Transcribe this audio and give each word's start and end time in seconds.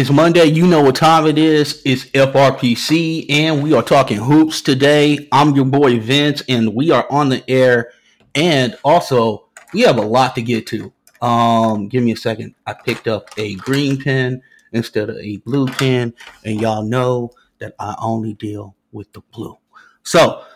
It's 0.00 0.08
Monday. 0.08 0.46
You 0.46 0.66
know 0.66 0.82
what 0.82 0.96
time 0.96 1.26
it 1.26 1.36
is. 1.36 1.82
It's 1.84 2.06
FRPC, 2.06 3.26
and 3.28 3.62
we 3.62 3.74
are 3.74 3.82
talking 3.82 4.16
hoops 4.16 4.62
today. 4.62 5.28
I'm 5.30 5.54
your 5.54 5.66
boy 5.66 6.00
Vince, 6.00 6.42
and 6.48 6.74
we 6.74 6.90
are 6.90 7.06
on 7.10 7.28
the 7.28 7.44
air. 7.50 7.92
And 8.34 8.78
also, 8.82 9.48
we 9.74 9.82
have 9.82 9.98
a 9.98 10.00
lot 10.00 10.34
to 10.36 10.42
get 10.42 10.66
to. 10.68 10.90
Um, 11.20 11.86
give 11.88 12.02
me 12.02 12.12
a 12.12 12.16
second. 12.16 12.54
I 12.66 12.72
picked 12.72 13.08
up 13.08 13.28
a 13.36 13.56
green 13.56 14.02
pen 14.02 14.40
instead 14.72 15.10
of 15.10 15.18
a 15.18 15.36
blue 15.36 15.66
pen, 15.66 16.14
and 16.46 16.58
y'all 16.58 16.82
know 16.82 17.32
that 17.58 17.74
I 17.78 17.94
only 18.00 18.32
deal 18.32 18.74
with 18.92 19.12
the 19.12 19.20
blue. 19.34 19.58
So, 20.02 20.46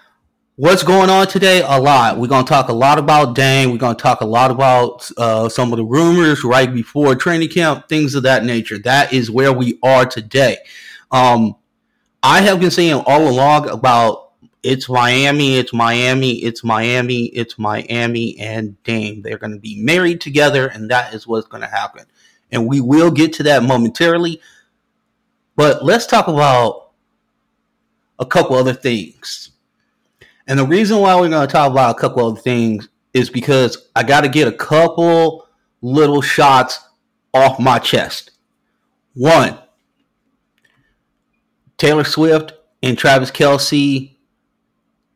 what's 0.56 0.84
going 0.84 1.10
on 1.10 1.26
today? 1.26 1.62
A 1.66 1.80
lot. 1.80 2.18
We're 2.18 2.28
going 2.28 2.44
to 2.44 2.48
talk 2.48 2.68
a 2.68 2.72
lot 2.72 2.98
about 2.98 3.34
Dame. 3.34 3.70
We're 3.70 3.78
going 3.78 3.96
to 3.96 4.02
talk 4.02 4.20
a 4.20 4.26
lot 4.26 4.50
about 4.50 5.10
uh, 5.16 5.48
some 5.48 5.72
of 5.72 5.78
the 5.78 5.84
rumors 5.84 6.44
right 6.44 6.72
before 6.72 7.14
training 7.16 7.48
camp, 7.48 7.88
things 7.88 8.14
of 8.14 8.22
that 8.22 8.44
nature. 8.44 8.78
That 8.78 9.12
is 9.12 9.30
where 9.30 9.52
we 9.52 9.78
are 9.82 10.06
today. 10.06 10.58
Um, 11.10 11.56
I 12.22 12.40
have 12.40 12.60
been 12.60 12.70
saying 12.70 13.02
all 13.06 13.28
along 13.28 13.68
about 13.68 14.32
it's 14.62 14.88
Miami, 14.88 15.56
it's 15.56 15.72
Miami, 15.72 16.42
it's 16.42 16.64
Miami, 16.64 17.24
it's 17.26 17.58
Miami, 17.58 18.38
and 18.38 18.82
Dame. 18.84 19.22
They're 19.22 19.38
going 19.38 19.52
to 19.52 19.58
be 19.58 19.82
married 19.82 20.20
together, 20.20 20.68
and 20.68 20.90
that 20.90 21.12
is 21.12 21.26
what's 21.26 21.48
going 21.48 21.62
to 21.62 21.68
happen. 21.68 22.06
And 22.50 22.66
we 22.66 22.80
will 22.80 23.10
get 23.10 23.32
to 23.34 23.42
that 23.42 23.62
momentarily. 23.62 24.40
But 25.56 25.84
let's 25.84 26.06
talk 26.06 26.28
about 26.28 26.92
a 28.18 28.24
couple 28.24 28.56
other 28.56 28.72
things. 28.72 29.50
And 30.46 30.58
the 30.58 30.66
reason 30.66 30.98
why 30.98 31.14
we're 31.16 31.28
going 31.28 31.46
to 31.46 31.52
talk 31.52 31.70
about 31.70 31.96
a 31.96 31.98
couple 31.98 32.28
of 32.28 32.42
things 32.42 32.88
is 33.12 33.30
because 33.30 33.88
I 33.96 34.02
got 34.02 34.22
to 34.22 34.28
get 34.28 34.48
a 34.48 34.52
couple 34.52 35.46
little 35.80 36.20
shots 36.20 36.80
off 37.32 37.58
my 37.58 37.78
chest. 37.78 38.32
One, 39.14 39.58
Taylor 41.78 42.04
Swift 42.04 42.52
and 42.82 42.98
Travis 42.98 43.30
Kelce. 43.30 44.16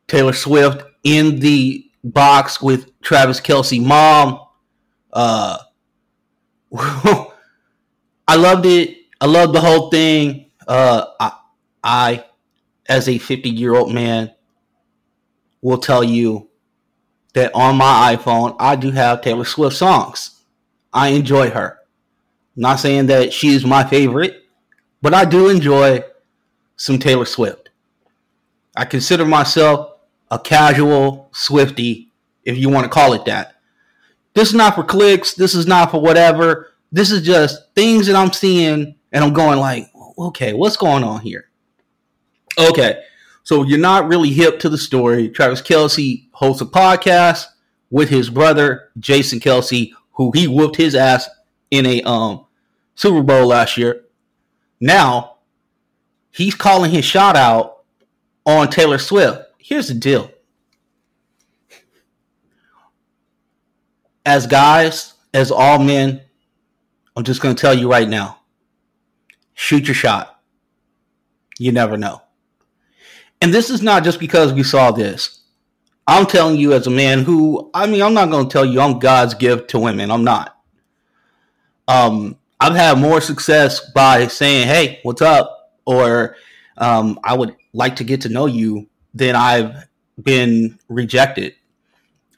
Taylor 0.07 0.33
Swift 0.33 0.85
in 1.05 1.41
the 1.41 1.85
box 2.03 2.63
with 2.63 2.99
Travis 3.03 3.41
Kelce 3.41 3.85
mom. 3.85 4.41
Uh, 5.13 5.59
I 6.75 8.37
loved 8.37 8.67
it. 8.67 8.97
I 9.21 9.27
loved 9.27 9.55
the 9.55 9.61
whole 9.61 9.91
thing. 9.91 10.51
Uh, 10.67 11.07
I, 11.21 11.33
I, 11.83 12.25
as 12.89 13.09
a 13.09 13.19
50 13.19 13.51
year 13.51 13.75
old 13.75 13.93
man, 13.93 14.33
will 15.63 15.79
tell 15.79 16.05
you 16.05 16.49
that 17.35 17.55
on 17.55 17.77
my 17.77 18.17
iPhone, 18.17 18.57
I 18.59 18.77
do 18.77 18.91
have 18.91 19.21
Taylor 19.21 19.45
Swift 19.45 19.77
songs. 19.77 20.41
I 20.93 21.09
enjoy 21.09 21.51
her. 21.51 21.79
I'm 22.57 22.63
not 22.63 22.81
saying 22.81 23.07
that 23.07 23.33
she 23.33 23.49
is 23.49 23.65
my 23.65 23.85
favorite, 23.85 24.45
but 25.03 25.15
I 25.15 25.25
do 25.25 25.49
enjoy 25.49 26.03
some 26.77 26.99
Taylor 26.99 27.25
Swift. 27.25 27.71
I 28.77 28.85
consider 28.85 29.25
myself 29.25 29.99
a 30.31 30.39
casual 30.39 31.29
Swifty, 31.33 32.13
if 32.45 32.57
you 32.57 32.69
want 32.69 32.85
to 32.85 32.91
call 32.91 33.13
it 33.13 33.25
that. 33.27 33.55
This 34.35 34.49
is 34.49 34.55
not 34.55 34.75
for 34.75 34.85
clicks. 34.85 35.35
This 35.35 35.55
is 35.55 35.67
not 35.67 35.91
for 35.91 36.01
whatever. 36.01 36.73
This 36.93 37.11
is 37.11 37.23
just 37.23 37.75
things 37.75 38.07
that 38.07 38.17
I'm 38.17 38.33
seeing 38.33 38.95
and 39.13 39.25
I'm 39.25 39.33
going 39.33 39.59
like, 39.59 39.91
okay, 40.19 40.53
what's 40.53 40.77
going 40.77 41.05
on 41.05 41.21
here? 41.21 41.49
Okay. 42.59 43.03
So 43.49 43.63
you're 43.63 43.79
not 43.79 44.09
really 44.09 44.29
hip 44.29 44.59
to 44.61 44.69
the 44.69 44.77
story. 44.77 45.31
Travis 45.31 45.63
Kelce 45.63 46.27
hosts 46.33 46.61
a 46.61 46.67
podcast 46.67 47.47
with 47.89 48.11
his 48.11 48.29
brother 48.29 48.91
Jason 48.99 49.41
Kelce, 49.41 49.91
who 50.13 50.33
he 50.33 50.47
whooped 50.47 50.77
his 50.77 50.95
ass 50.95 51.31
in 51.71 51.87
a 51.87 52.03
um, 52.03 52.45
Super 52.95 53.23
Bowl 53.23 53.47
last 53.47 53.79
year. 53.79 54.05
Now 54.83 55.39
he's 56.31 56.55
calling 56.55 56.91
his 56.91 57.07
shot 57.07 57.37
out 57.37 57.85
on 58.45 58.69
Taylor 58.69 58.99
Swift. 58.99 59.41
Here's 59.57 59.89
the 59.89 59.95
deal. 59.95 60.31
As 64.27 64.47
guys, 64.47 65.15
as 65.33 65.51
all 65.51 65.79
men, 65.79 66.21
I'm 67.17 67.25
just 67.25 67.41
going 67.41 67.57
to 67.57 67.61
tell 67.63 67.73
you 67.73 67.91
right 67.91 68.11
now 68.11 68.41
shoot 69.55 69.87
your 69.89 69.95
shot. 69.95 70.39
You 71.59 71.73
never 71.73 71.97
know. 71.97 72.21
And 73.41 73.55
this 73.55 73.71
is 73.71 73.83
not 73.83 74.05
just 74.05 74.19
because 74.19 74.53
we 74.53 74.63
saw 74.63 74.91
this. 74.91 75.41
I'm 76.07 76.27
telling 76.27 76.57
you, 76.57 76.73
as 76.73 76.87
a 76.87 76.91
man 76.91 77.23
who, 77.23 77.71
I 77.75 77.87
mean, 77.87 78.03
I'm 78.03 78.15
not 78.15 78.31
going 78.31 78.49
to 78.49 78.53
tell 78.53 78.65
you 78.65 78.81
I'm 78.81 78.99
God's 78.99 79.35
gift 79.35 79.71
to 79.71 79.79
women. 79.79 80.11
I'm 80.11 80.25
not. 80.25 80.57
Um, 81.87 82.37
I've 82.61 82.75
had 82.75 82.99
more 82.99 83.21
success 83.21 83.91
by 83.93 84.27
saying, 84.27 84.67
"Hey, 84.67 85.01
what's 85.03 85.23
up?" 85.23 85.75
or 85.85 86.37
um, 86.79 87.21
"I 87.23 87.37
would 87.37 87.55
like 87.73 87.97
to 87.97 88.05
get 88.05 88.23
to 88.23 88.29
know 88.29 88.47
you," 88.47 88.89
than 89.15 89.37
I've 89.37 89.87
been 90.21 90.79
rejected. 90.89 91.55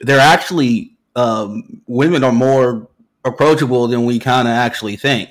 They're 0.01 0.19
actually 0.19 0.97
um, 1.15 1.81
women 1.87 2.23
are 2.23 2.31
more 2.31 2.89
approachable 3.23 3.87
than 3.87 4.05
we 4.05 4.19
kind 4.19 4.47
of 4.47 4.53
actually 4.53 4.97
think. 4.97 5.29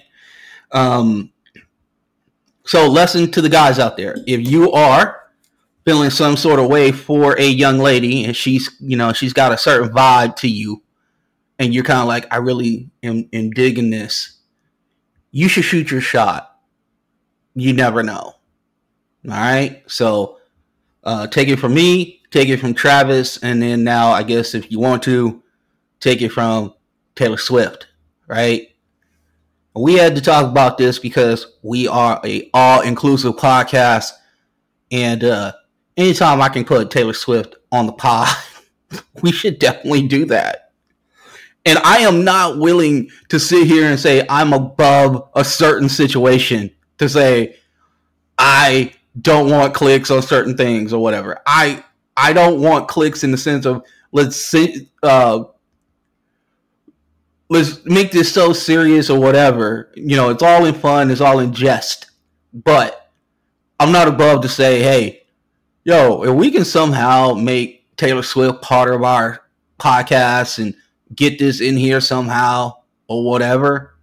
Um, 0.73 1.31
so, 2.65 2.89
lesson 2.89 3.31
to 3.33 3.43
the 3.43 3.49
guys 3.49 3.79
out 3.79 3.97
there: 3.97 4.17
if 4.27 4.47
you 4.49 4.73
are 4.73 5.20
feeling 5.85 6.11
some 6.11 6.37
sort 6.37 6.61
of 6.61 6.69
way 6.69 6.93
for 6.93 7.39
a 7.39 7.47
young 7.47 7.79
lady 7.79 8.25
and 8.25 8.37
she's 8.37 8.71
you 8.81 8.97
know 8.97 9.13
she's 9.13 9.33
got 9.33 9.53
a 9.53 9.59
certain 9.59 9.91
vibe 9.91 10.37
to 10.37 10.49
you 10.49 10.83
and 11.59 11.75
you're 11.75 11.85
kind 11.85 12.01
of 12.01 12.07
like 12.07 12.27
i 12.33 12.37
really 12.37 12.91
am, 13.03 13.29
am 13.33 13.51
digging 13.51 13.91
this. 13.91 14.39
You 15.33 15.49
should 15.49 15.65
shoot 15.65 15.93
your 15.93 16.01
shot. 16.01 16.59
You 17.55 17.73
never 17.73 18.03
know. 18.03 18.19
All 18.23 18.37
right 19.25 19.83
so 19.87 20.39
uh, 21.05 21.27
take 21.27 21.49
it 21.49 21.59
from 21.59 21.75
me 21.75 22.21
take 22.31 22.49
it 22.49 22.59
from 22.59 22.75
travis 22.75 23.39
and 23.43 23.63
then 23.63 23.83
now 23.83 24.11
i 24.11 24.23
guess 24.23 24.55
if 24.55 24.71
you 24.71 24.79
want 24.79 25.03
to 25.03 25.43
take 25.99 26.21
it 26.23 26.31
from 26.31 26.75
taylor 27.15 27.39
swift 27.39 27.87
right? 28.31 28.69
We 29.75 29.95
had 29.95 30.15
to 30.15 30.21
talk 30.21 30.47
about 30.47 30.79
this 30.79 30.99
because 30.99 31.55
we 31.63 31.89
are 31.89 32.21
a 32.25 32.49
all 32.55 32.81
inclusive 32.81 33.35
podcast 33.35 34.13
and 34.93 35.23
uh 35.25 35.53
anytime 36.01 36.41
I 36.41 36.49
can 36.49 36.65
put 36.65 36.91
Taylor 36.91 37.13
Swift 37.13 37.57
on 37.71 37.87
the 37.87 37.93
pod, 37.93 38.35
we 39.23 39.33
should 39.33 39.59
definitely 39.59 40.07
do 40.07 40.25
that. 40.27 40.73
And 41.67 41.79
I 41.79 41.99
am 41.99 42.25
not 42.25 42.59
willing 42.59 43.11
to 43.29 43.39
sit 43.39 43.67
here 43.67 43.87
and 43.87 44.01
say 44.01 44.27
I'm 44.29 44.53
above 44.53 45.29
a 45.35 45.45
certain 45.45 45.89
situation 45.89 46.71
to 46.99 47.09
say 47.09 47.57
I 48.39 48.95
don't 49.21 49.51
want 49.51 49.75
clicks 49.75 50.11
on 50.11 50.23
certain 50.23 50.57
things 50.57 50.93
or 50.93 51.03
whatever. 51.03 51.39
I 51.47 51.85
I 52.17 52.33
don't 52.33 52.61
want 52.63 52.89
clicks 52.89 53.25
in 53.25 53.31
the 53.31 53.37
sense 53.37 53.67
of 53.67 53.85
let's 54.13 54.37
see, 54.37 54.89
uh, 55.03 55.45
let's 57.49 57.85
make 57.85 58.11
this 58.11 58.33
so 58.33 58.53
serious 58.53 59.11
or 59.11 59.21
whatever. 59.21 59.93
You 59.95 60.17
know, 60.17 60.31
it's 60.31 60.43
all 60.43 60.65
in 60.65 60.75
fun, 60.75 61.11
it's 61.11 61.21
all 61.21 61.41
in 61.41 61.53
jest. 61.53 62.11
But 62.53 63.11
I'm 63.79 63.93
not 63.93 64.09
above 64.09 64.43
to 64.43 64.49
say, 64.49 64.83
hey, 64.83 65.20
yo, 65.85 66.25
if 66.25 66.35
we 66.35 66.51
can 66.51 66.65
somehow 66.65 67.35
make 67.35 67.85
Taylor 67.97 68.23
Swift 68.23 68.63
part 68.63 68.93
of 68.93 69.03
our 69.03 69.43
podcast 69.79 70.59
and 70.59 70.75
get 71.15 71.39
this 71.39 71.61
in 71.61 71.77
here 71.77 72.01
somehow 72.01 72.75
or 73.09 73.25
whatever, 73.25 73.95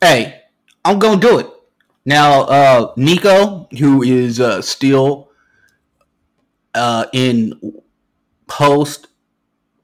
hey, 0.00 0.42
I'm 0.84 0.98
gonna 0.98 1.20
do 1.20 1.38
it. 1.38 1.46
Now, 2.04 2.42
uh, 2.42 2.92
Nico, 2.96 3.68
who 3.78 4.02
is 4.02 4.40
uh, 4.40 4.62
still 4.62 5.30
uh, 6.74 7.06
in 7.12 7.80
post 8.46 9.08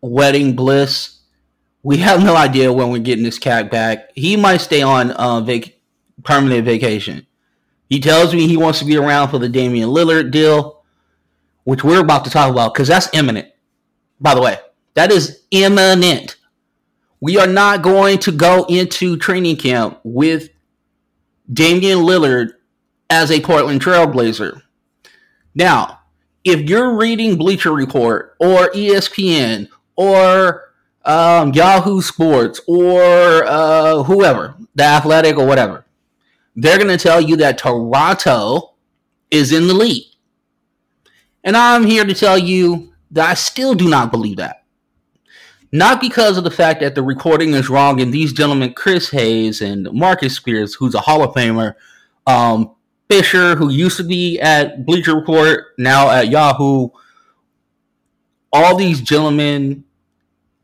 wedding 0.01 0.55
bliss, 0.55 1.21
we 1.83 1.99
have 1.99 2.23
no 2.23 2.37
idea 2.37 2.73
when 2.73 2.91
we're 2.91 2.99
getting 3.01 3.25
this 3.25 3.39
cat 3.39 3.71
back. 3.71 4.11
He 4.15 4.37
might 4.37 4.59
stay 4.59 4.83
on 4.83 5.11
uh, 5.13 5.41
vac- 5.41 5.75
permanent 6.23 6.65
vacation. 6.65 7.27
He 7.93 8.01
tells 8.01 8.33
me 8.33 8.49
he 8.49 8.57
wants 8.57 8.79
to 8.79 8.87
be 8.87 8.97
around 8.97 9.29
for 9.29 9.39
the 9.39 9.51
Damian 9.51 9.91
Lillard 9.91 10.31
deal, 10.31 10.83
which 11.65 11.85
we're 11.85 12.01
about 12.01 12.25
to 12.25 12.31
talk 12.31 12.51
about 12.51 12.73
because 12.73 12.89
that's 12.89 13.11
imminent. 13.13 13.49
By 14.19 14.35
the 14.35 14.41
way, 14.41 14.59
that 14.95 15.13
is 15.13 15.43
imminent. 15.51 16.37
We 17.21 17.37
are 17.37 17.47
not 17.47 17.83
going 17.83 18.17
to 18.21 18.33
go 18.33 18.65
into 18.65 19.19
training 19.19 19.57
camp 19.57 20.01
with 20.05 20.49
Damian 21.53 21.99
Lillard 21.99 22.53
as 23.11 23.31
a 23.31 23.43
Portland 23.43 23.83
Trailblazer. 23.83 24.63
Now, 25.55 26.01
if 26.45 26.61
you're 26.61 26.97
reading 26.97 27.37
Bleacher 27.37 27.75
Report 27.75 28.37
or 28.41 28.71
ESPN 28.71 29.69
or 29.97 30.73
um, 31.05 31.53
Yahoo 31.53 32.01
Sports 32.01 32.59
or 32.67 33.45
uh, 33.45 34.03
whoever, 34.05 34.55
The 34.77 34.85
Athletic 34.85 35.37
or 35.37 35.47
whatever, 35.47 35.85
they're 36.55 36.79
going 36.79 36.89
to 36.89 37.03
tell 37.03 37.21
you 37.21 37.37
that 37.37 37.59
Toronto 37.59 38.75
is 39.31 39.53
in 39.53 39.67
the 39.67 39.75
lead. 39.75 40.05
And 41.45 41.57
I'm 41.57 41.85
here 41.85 42.05
to 42.05 42.15
tell 42.15 42.39
you 42.39 42.93
that 43.11 43.31
I 43.31 43.35
still 43.35 43.75
do 43.75 43.89
not 43.89 44.11
believe 44.11 44.37
that. 44.37 44.65
Not 45.73 46.01
because 46.01 46.37
of 46.37 46.45
the 46.45 46.51
fact 46.51 46.81
that 46.81 46.95
the 46.95 47.03
recording 47.03 47.55
is 47.55 47.71
wrong 47.71 48.01
and 48.01 48.13
these 48.13 48.33
gentlemen, 48.33 48.75
Chris 48.75 49.11
Haynes 49.11 49.63
and 49.63 49.91
Marcus 49.91 50.37
Spears, 50.37 50.75
who's 50.75 50.95
a 50.95 51.01
Hall 51.01 51.23
of 51.23 51.35
Famer, 51.35 51.75
um, 52.27 52.75
Fischer, 53.09 53.57
who 53.57 53.71
used 53.71 53.97
to 53.97 54.05
be 54.05 54.39
at 54.41 54.85
Bleacher 54.85 55.15
Report, 55.15 55.69
now 55.79 56.11
at 56.11 56.29
Yahoo, 56.29 56.89
all 58.53 58.77
these 58.77 59.01
gentlemen, 59.01 59.85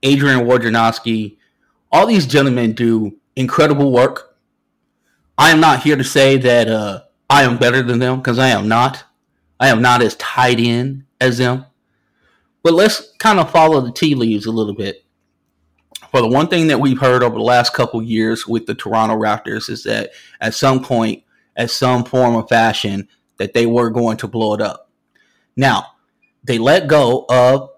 Adrian 0.02 0.40
Wojnarowski, 0.40 1.38
all 1.90 2.06
these 2.06 2.26
gentlemen 2.26 2.74
do 2.74 3.16
incredible 3.34 3.92
work. 3.92 4.27
I 5.38 5.50
am 5.50 5.60
not 5.60 5.84
here 5.84 5.96
to 5.96 6.02
say 6.02 6.36
that 6.36 6.68
uh, 6.68 7.02
I 7.30 7.44
am 7.44 7.58
better 7.58 7.80
than 7.80 8.00
them 8.00 8.16
because 8.16 8.40
I 8.40 8.48
am 8.48 8.66
not. 8.66 9.04
I 9.60 9.68
am 9.68 9.80
not 9.80 10.02
as 10.02 10.16
tied 10.16 10.58
in 10.58 11.06
as 11.20 11.38
them. 11.38 11.64
But 12.64 12.74
let's 12.74 13.12
kind 13.18 13.38
of 13.38 13.50
follow 13.50 13.80
the 13.80 13.92
tea 13.92 14.16
leaves 14.16 14.46
a 14.46 14.50
little 14.50 14.74
bit. 14.74 15.04
For 16.10 16.20
the 16.20 16.28
one 16.28 16.48
thing 16.48 16.66
that 16.68 16.80
we've 16.80 16.98
heard 16.98 17.22
over 17.22 17.36
the 17.36 17.42
last 17.42 17.72
couple 17.72 18.02
years 18.02 18.48
with 18.48 18.66
the 18.66 18.74
Toronto 18.74 19.14
Raptors 19.14 19.70
is 19.70 19.84
that 19.84 20.10
at 20.40 20.54
some 20.54 20.82
point, 20.82 21.22
at 21.56 21.70
some 21.70 22.04
form 22.04 22.34
of 22.34 22.48
fashion, 22.48 23.08
that 23.36 23.52
they 23.52 23.66
were 23.66 23.90
going 23.90 24.16
to 24.18 24.26
blow 24.26 24.54
it 24.54 24.60
up. 24.60 24.90
Now, 25.56 25.86
they 26.42 26.58
let 26.58 26.88
go 26.88 27.26
of 27.28 27.70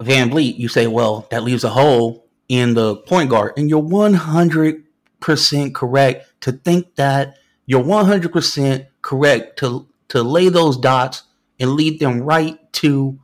VanVleet. 0.00 0.56
You 0.56 0.68
say, 0.68 0.86
well, 0.86 1.26
that 1.30 1.42
leaves 1.42 1.64
a 1.64 1.70
hole 1.70 2.26
in 2.48 2.74
the 2.74 2.96
point 2.96 3.28
guard. 3.28 3.52
And 3.56 3.68
you're 3.68 3.82
100% 3.82 5.74
correct 5.74 6.27
to 6.40 6.52
think 6.52 6.94
that 6.96 7.36
you're 7.66 7.82
100% 7.82 8.86
correct 9.02 9.58
to, 9.58 9.86
to 10.08 10.22
lay 10.22 10.48
those 10.48 10.76
dots 10.76 11.24
and 11.60 11.72
lead 11.72 12.00
them 12.00 12.22
right 12.22 12.72
to 12.74 13.18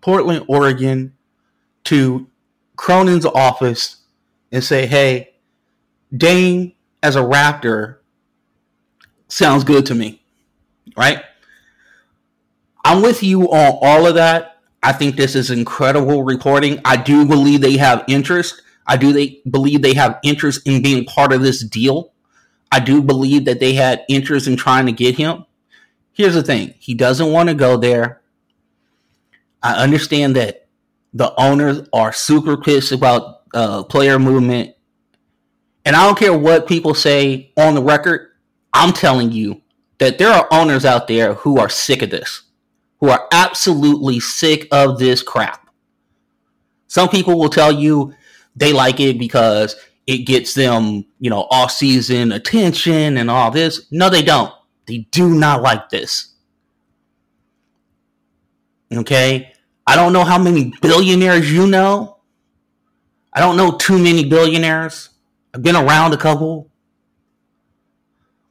Portland, 0.00 0.44
Oregon, 0.48 1.14
to 1.84 2.26
Cronin's 2.76 3.26
office 3.26 3.98
and 4.50 4.62
say, 4.62 4.86
hey, 4.86 5.34
Dame 6.16 6.72
as 7.02 7.16
a 7.16 7.20
Raptor 7.20 7.98
sounds 9.28 9.64
good 9.64 9.86
to 9.86 9.94
me, 9.94 10.22
right? 10.96 11.22
I'm 12.84 13.02
with 13.02 13.22
you 13.22 13.42
on 13.50 13.78
all 13.82 14.06
of 14.06 14.14
that. 14.14 14.58
I 14.82 14.92
think 14.92 15.16
this 15.16 15.34
is 15.34 15.50
incredible 15.50 16.22
reporting. 16.22 16.80
I 16.84 16.96
do 16.96 17.24
believe 17.24 17.60
they 17.62 17.78
have 17.78 18.04
interest. 18.06 18.60
I 18.86 18.96
do 18.96 19.12
they 19.12 19.40
believe 19.50 19.82
they 19.82 19.94
have 19.94 20.18
interest 20.22 20.66
in 20.66 20.82
being 20.82 21.04
part 21.06 21.32
of 21.32 21.42
this 21.42 21.64
deal. 21.64 22.12
I 22.74 22.80
do 22.80 23.00
believe 23.00 23.44
that 23.44 23.60
they 23.60 23.74
had 23.74 24.04
interest 24.08 24.48
in 24.48 24.56
trying 24.56 24.86
to 24.86 24.92
get 24.92 25.16
him. 25.16 25.46
Here's 26.12 26.34
the 26.34 26.42
thing: 26.42 26.74
he 26.80 26.92
doesn't 26.92 27.30
want 27.30 27.48
to 27.48 27.54
go 27.54 27.76
there. 27.76 28.20
I 29.62 29.74
understand 29.74 30.34
that 30.34 30.66
the 31.12 31.32
owners 31.40 31.88
are 31.92 32.12
super 32.12 32.56
pissed 32.56 32.90
about 32.90 33.42
uh, 33.54 33.84
player 33.84 34.18
movement, 34.18 34.74
and 35.84 35.94
I 35.94 36.04
don't 36.04 36.18
care 36.18 36.36
what 36.36 36.66
people 36.66 36.94
say 36.94 37.52
on 37.56 37.76
the 37.76 37.82
record. 37.82 38.32
I'm 38.72 38.92
telling 38.92 39.30
you 39.30 39.62
that 39.98 40.18
there 40.18 40.32
are 40.32 40.48
owners 40.50 40.84
out 40.84 41.06
there 41.06 41.34
who 41.34 41.60
are 41.60 41.68
sick 41.68 42.02
of 42.02 42.10
this, 42.10 42.42
who 42.98 43.08
are 43.08 43.28
absolutely 43.30 44.18
sick 44.18 44.66
of 44.72 44.98
this 44.98 45.22
crap. 45.22 45.70
Some 46.88 47.08
people 47.08 47.38
will 47.38 47.50
tell 47.50 47.70
you 47.70 48.14
they 48.56 48.72
like 48.72 48.98
it 48.98 49.16
because 49.16 49.76
it 50.06 50.18
gets 50.18 50.54
them, 50.54 51.04
you 51.18 51.30
know, 51.30 51.46
off 51.50 51.70
season 51.70 52.32
attention 52.32 53.16
and 53.16 53.30
all 53.30 53.50
this. 53.50 53.86
No, 53.90 54.10
they 54.10 54.22
don't. 54.22 54.52
They 54.86 54.98
do 55.10 55.28
not 55.28 55.62
like 55.62 55.88
this. 55.88 56.32
Okay? 58.92 59.52
I 59.86 59.96
don't 59.96 60.12
know 60.12 60.24
how 60.24 60.38
many 60.38 60.72
billionaires 60.80 61.50
you 61.50 61.66
know. 61.66 62.18
I 63.32 63.40
don't 63.40 63.56
know 63.56 63.72
too 63.72 63.98
many 63.98 64.24
billionaires. 64.24 65.10
I've 65.54 65.62
been 65.62 65.76
around 65.76 66.12
a 66.12 66.16
couple. 66.16 66.70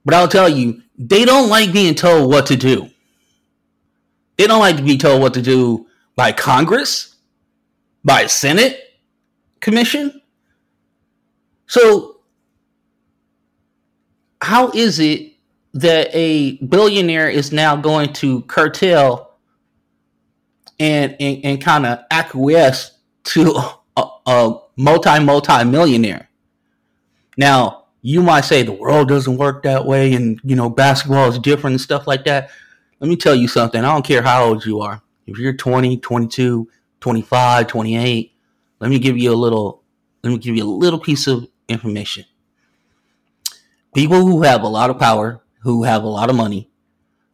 But 0.05 0.15
I'll 0.15 0.27
tell 0.27 0.49
you, 0.49 0.81
they 0.97 1.25
don't 1.25 1.49
like 1.49 1.71
being 1.71 1.95
told 1.95 2.29
what 2.29 2.47
to 2.47 2.55
do. 2.55 2.89
They 4.37 4.47
don't 4.47 4.59
like 4.59 4.77
to 4.77 4.83
be 4.83 4.97
told 4.97 5.21
what 5.21 5.33
to 5.35 5.41
do 5.41 5.87
by 6.15 6.31
Congress, 6.31 7.15
by 8.03 8.25
Senate, 8.25 8.79
commission. 9.59 10.21
So, 11.73 12.17
how 14.43 14.69
is 14.75 14.99
it 14.99 15.33
that 15.73 16.09
a 16.13 16.57
billionaire 16.57 17.27
is 17.27 17.51
now 17.51 17.75
going 17.75 18.13
to 18.13 18.43
curtail 18.43 19.31
and 20.79 21.15
and, 21.19 21.43
and 21.43 21.59
kind 21.59 21.87
of 21.87 22.01
acquiesce 22.11 22.91
to 23.23 23.59
a, 23.97 24.07
a 24.27 24.59
multi 24.77 25.19
multi 25.19 25.63
millionaire? 25.63 26.29
Now, 27.37 27.85
you 28.03 28.21
might 28.21 28.41
say 28.41 28.61
the 28.61 28.71
world 28.71 29.07
doesn't 29.07 29.37
work 29.37 29.63
that 29.63 29.83
way, 29.83 30.13
and 30.13 30.39
you 30.43 30.55
know 30.55 30.69
basketball 30.69 31.27
is 31.27 31.39
different 31.39 31.73
and 31.73 31.81
stuff 31.81 32.05
like 32.05 32.23
that. 32.25 32.51
Let 32.99 33.09
me 33.09 33.15
tell 33.15 33.33
you 33.33 33.47
something. 33.47 33.83
I 33.83 33.91
don't 33.91 34.05
care 34.05 34.21
how 34.21 34.45
old 34.45 34.63
you 34.63 34.81
are. 34.81 35.01
If 35.25 35.39
you're 35.39 35.53
20, 35.53 35.97
22, 35.97 36.69
25, 36.99 37.65
28, 37.65 38.31
let 38.79 38.91
me 38.91 38.99
give 38.99 39.17
you 39.17 39.33
a 39.33 39.35
little 39.35 39.81
let 40.23 40.29
me 40.29 40.37
give 40.37 40.55
you 40.55 40.63
a 40.63 40.69
little 40.69 40.99
piece 40.99 41.25
of 41.25 41.47
information. 41.67 42.25
People 43.93 44.25
who 44.25 44.41
have 44.43 44.63
a 44.63 44.67
lot 44.67 44.89
of 44.89 44.99
power, 44.99 45.43
who 45.61 45.83
have 45.83 46.03
a 46.03 46.07
lot 46.07 46.29
of 46.29 46.35
money, 46.35 46.69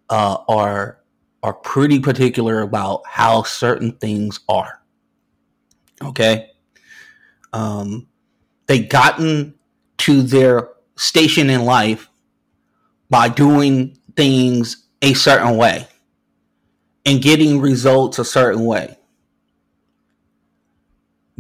uh, 0.10 0.38
are 0.48 1.00
are 1.42 1.54
pretty 1.54 2.00
particular 2.00 2.62
about 2.62 3.02
how 3.08 3.44
certain 3.44 3.94
things 3.94 4.42
are. 4.50 4.82
Okay, 6.04 6.50
um, 7.54 8.08
they 8.68 8.80
gotten 8.80 9.56
to 10.00 10.22
their 10.22 10.70
station 10.98 11.50
in 11.50 11.64
life 11.64 12.10
by 13.10 13.30
doing 13.30 13.98
things 14.16 14.88
a 15.02 15.14
certain 15.14 15.56
way 15.56 15.88
and 17.06 17.22
getting 17.22 17.62
results 17.62 18.20
a 18.20 18.26
certain 18.26 18.66
way 18.66 18.99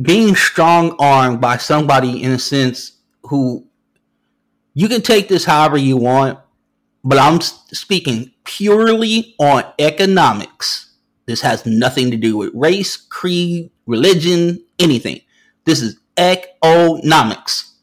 being 0.01 0.36
strong 0.36 0.96
armed 1.00 1.42
by 1.42 1.57
somebody 1.57 2.24
in 2.24 2.31
a 2.31 2.40
sense 2.40 2.94
who 3.24 3.66
you 4.74 4.88
can 4.88 5.01
take 5.01 5.28
this 5.28 5.44
however 5.46 5.78
you 5.78 5.98
want, 5.98 6.40
but 7.04 7.18
I'm 7.18 7.42
speaking 7.42 8.31
purely 8.46 9.36
on 9.40 9.63
economics. 9.78 10.94
This 11.26 11.42
has 11.42 11.66
nothing 11.66 12.12
to 12.12 12.18
do 12.18 12.38
with 12.38 12.52
race, 12.54 12.95
creed, 12.95 13.71
religion, 13.85 14.64
anything. 14.80 15.21
This 15.66 15.81
is 15.81 16.00
economics. 16.18 17.76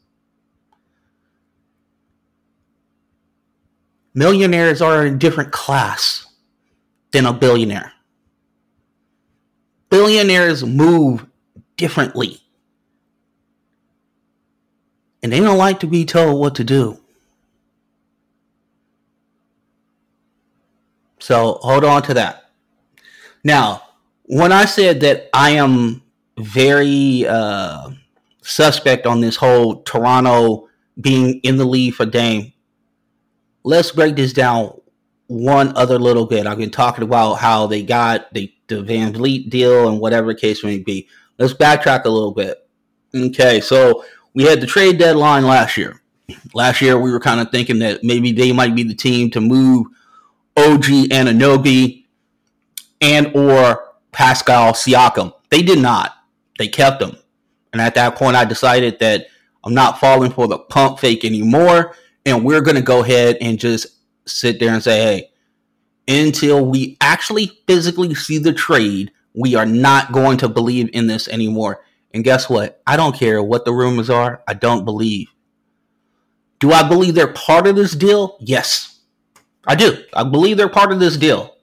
Millionaires 4.14 4.81
are 4.81 5.02
a 5.02 5.11
different 5.11 5.52
class 5.52 6.26
than 7.12 7.26
a 7.26 7.33
billionaire. 7.33 7.93
Billionaires 9.90 10.64
move 10.64 11.26
differently. 11.76 12.40
And 15.23 15.33
they 15.33 15.40
don't 15.40 15.59
like 15.59 15.80
to 15.80 15.87
be 15.87 16.04
told 16.04 16.40
what 16.40 16.54
to 16.56 16.64
do. 16.64 17.00
So 21.18 21.59
hold 21.62 21.85
on 21.85 22.02
to 22.02 22.14
that. 22.14 22.50
Now, 23.42 23.83
when 24.25 24.52
I 24.52 24.64
said 24.64 25.00
that 25.00 25.28
I 25.33 25.50
am 25.50 26.02
very 26.38 27.26
uh, 27.26 27.90
suspect 28.42 29.06
on 29.06 29.21
this 29.21 29.37
whole 29.37 29.83
Toronto 29.83 30.68
being 31.00 31.40
in 31.40 31.56
the 31.56 31.64
lead 31.64 31.95
for 31.95 32.06
Dame, 32.06 32.52
let's 33.64 33.90
break 33.90 34.16
this 34.16 34.33
down 34.33 34.80
one 35.26 35.76
other 35.76 35.99
little 35.99 36.26
bit. 36.26 36.47
I've 36.47 36.59
been 36.59 36.71
talking 36.71 37.02
about 37.02 37.35
how 37.35 37.66
they 37.66 37.83
got 37.83 38.33
the, 38.33 38.52
the 38.68 38.76
VanVleet 38.76 39.50
deal 39.50 39.88
and 39.88 40.00
whatever 40.00 40.35
case 40.35 40.62
may 40.62 40.78
be 40.78 41.09
let's 41.38 41.55
backtrack 41.55 42.05
a 42.05 42.11
little 42.11 42.33
bit. 42.33 42.66
Okay, 43.14 43.61
so 43.61 44.05
we 44.35 44.45
had 44.45 44.61
the 44.61 44.66
trade 44.66 44.99
deadline 44.99 45.45
last 45.45 45.76
year. 45.76 46.02
Last 46.55 46.81
year, 46.81 46.99
we 46.99 47.12
were 47.12 47.21
kind 47.21 47.40
of 47.40 47.50
thinking 47.50 47.78
that 47.81 48.02
maybe 48.02 48.33
they 48.33 48.52
might 48.52 48.75
be 48.75 48.83
the 48.83 48.95
team 48.95 49.31
to 49.31 49.40
move 49.40 49.87
OG 50.57 50.85
Anunoby 51.11 52.05
and 53.00 53.35
or 53.35 53.85
Pascal 54.12 54.73
Siakam. 54.73 55.33
They 55.50 55.62
did 55.62 55.78
not. 55.78 56.12
They 56.59 56.69
kept 56.69 57.00
them. 57.00 57.16
And 57.73 57.81
at 57.81 57.95
that 57.95 58.16
point, 58.16 58.37
I 58.37 58.45
decided 58.45 58.99
that 59.00 59.26
I'm 59.62 59.75
not 59.75 60.00
falling 60.00 60.33
for 60.33 60.49
the 60.49 60.59
pump 60.59 60.99
fake 60.99 61.25
anymore. 61.25 61.95
And 62.25 62.45
we're 62.45 62.62
going 62.62 62.76
to 62.76 62.83
go 62.83 63.02
ahead 63.02 63.37
and 63.40 63.59
just 63.59 63.87
sit 64.26 64.59
there 64.59 64.73
and 64.73 64.83
say, 64.83 65.31
hey, 66.09 66.25
until 66.25 66.64
we 66.64 66.97
actually 67.00 67.52
physically 67.66 68.14
see 68.14 68.38
the 68.38 68.52
trade, 68.52 69.12
we 69.37 69.55
are 69.55 69.66
not 69.66 70.11
going 70.12 70.38
to 70.38 70.49
believe 70.49 70.90
in 70.93 71.07
this 71.07 71.28
anymore. 71.28 71.85
And 72.12 72.25
guess 72.25 72.49
what? 72.49 72.83
I 72.87 72.97
don't 72.97 73.14
care 73.14 73.43
what 73.43 73.64
the 73.64 73.73
rumors 73.73 74.11
are. 74.11 74.43
I 74.49 74.55
don't 74.55 74.85
believe. 74.85 75.28
Do 76.59 76.73
I 76.73 76.88
believe 76.88 77.14
they're 77.14 77.33
part 77.33 77.66
of 77.66 77.76
this 77.76 77.93
deal? 77.95 78.38
Yes, 78.40 78.99
I 79.66 79.75
do. 79.75 80.02
I 80.14 80.25
believe 80.25 80.57
they're 80.57 80.69
part 80.69 80.90
of 80.90 81.00
this 81.00 81.19
deal 81.19 81.55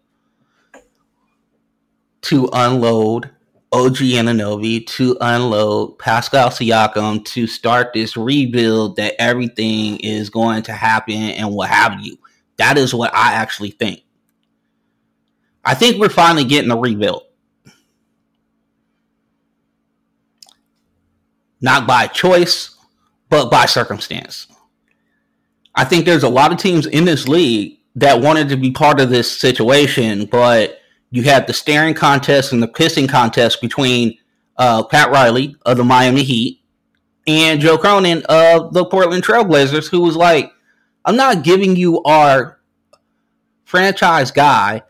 to 2.21 2.47
unload 2.53 3.31
OG 3.71 3.97
Anunoby 3.97 4.85
to 4.85 5.17
unload 5.19 5.97
Pascal 5.97 6.49
Siakam 6.49 7.25
to 7.25 7.47
start 7.47 7.91
this 7.91 8.15
rebuild 8.15 8.97
that 8.97 9.19
everything 9.19 9.99
is 9.99 10.29
going 10.29 10.61
to 10.63 10.73
happen 10.73 11.15
and 11.15 11.51
what 11.51 11.69
have 11.69 11.99
you. 12.01 12.19
That 12.57 12.77
is 12.77 12.93
what 12.93 13.11
I 13.15 13.33
actually 13.33 13.71
think. 13.71 14.03
I 15.65 15.73
think 15.73 15.99
we're 15.99 16.09
finally 16.09 16.43
getting 16.43 16.69
a 16.69 16.77
rebuild. 16.77 17.23
Not 21.63 21.87
by 21.87 22.07
choice, 22.07 22.75
but 23.29 23.49
by 23.49 23.65
circumstance. 23.65 24.47
I 25.73 25.85
think 25.85 26.05
there's 26.05 26.23
a 26.23 26.29
lot 26.29 26.51
of 26.51 26.59
teams 26.59 26.85
in 26.85 27.05
this 27.05 27.27
league 27.27 27.79
that 27.95 28.21
wanted 28.21 28.49
to 28.49 28.57
be 28.57 28.69
part 28.71 28.99
of 28.99 29.09
this 29.09 29.39
situation, 29.39 30.25
but 30.25 30.79
you 31.09 31.23
had 31.23 31.47
the 31.47 31.53
staring 31.53 31.93
contest 31.93 32.51
and 32.51 32.61
the 32.61 32.67
pissing 32.67 33.07
contest 33.07 33.61
between 33.61 34.17
uh, 34.57 34.83
Pat 34.83 35.09
Riley 35.09 35.55
of 35.65 35.77
the 35.77 35.83
Miami 35.85 36.23
Heat 36.23 36.61
and 37.25 37.61
Joe 37.61 37.77
Cronin 37.77 38.23
of 38.27 38.73
the 38.73 38.85
Portland 38.85 39.23
Trailblazers, 39.23 39.89
who 39.89 40.01
was 40.01 40.17
like, 40.17 40.51
I'm 41.05 41.15
not 41.15 41.43
giving 41.43 41.77
you 41.77 42.03
our 42.03 42.59
franchise 43.63 44.31
guy, 44.31 44.83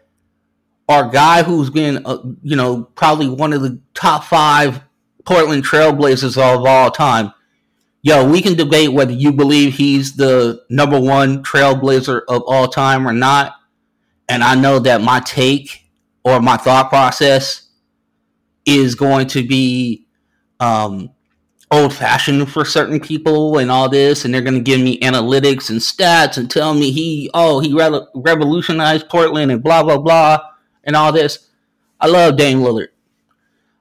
our 0.90 1.10
guy 1.10 1.44
who's 1.44 1.70
been, 1.70 2.02
uh, 2.06 2.18
you 2.42 2.56
know, 2.56 2.84
probably 2.96 3.30
one 3.30 3.54
of 3.54 3.62
the 3.62 3.80
top 3.94 4.24
five 4.24 4.82
Portland 5.26 5.64
Trailblazers 5.64 6.38
of 6.38 6.66
all 6.66 6.92
time. 6.92 7.34
Yo, 8.02 8.30
we 8.30 8.42
can 8.42 8.56
debate 8.56 8.92
whether 8.92 9.14
you 9.14 9.32
believe 9.32 9.76
he's 9.76 10.16
the 10.16 10.62
number 10.70 11.00
one 11.00 11.42
Trailblazer 11.44 12.22
of 12.28 12.44
all 12.46 12.68
time 12.68 13.08
or 13.08 13.14
not. 13.14 13.56
And 14.28 14.44
I 14.44 14.56
know 14.56 14.80
that 14.80 15.02
my 15.02 15.22
take 15.22 15.90
or 16.24 16.42
my 16.42 16.58
thought 16.58 16.90
process 16.90 17.70
is 18.66 18.96
going 18.96 19.28
to 19.28 19.46
be 19.46 20.08
um, 20.60 21.12
old 21.72 21.94
fashioned 21.94 22.52
for 22.52 22.66
certain 22.66 23.00
people 23.00 23.58
and 23.58 23.72
all 23.72 23.90
this, 23.90 24.26
and 24.26 24.34
they're 24.34 24.42
going 24.42 24.54
to 24.54 24.60
give 24.60 24.80
me 24.80 25.00
analytics 25.00 25.70
and 25.70 25.80
stats 25.80 26.38
and 26.38 26.50
tell 26.50 26.74
me 26.74 26.92
he, 26.92 27.30
oh, 27.34 27.60
he 27.60 27.74
re- 27.74 28.06
revolutionized 28.16 29.10
Portland 29.10 29.52
and 29.52 29.64
blah, 29.64 29.84
blah, 29.84 29.98
blah, 29.98 30.40
and 30.84 30.96
all 30.96 31.12
this. 31.12 31.50
I 32.00 32.08
love 32.08 32.38
Dame 32.38 32.60
Lillard. 32.60 32.90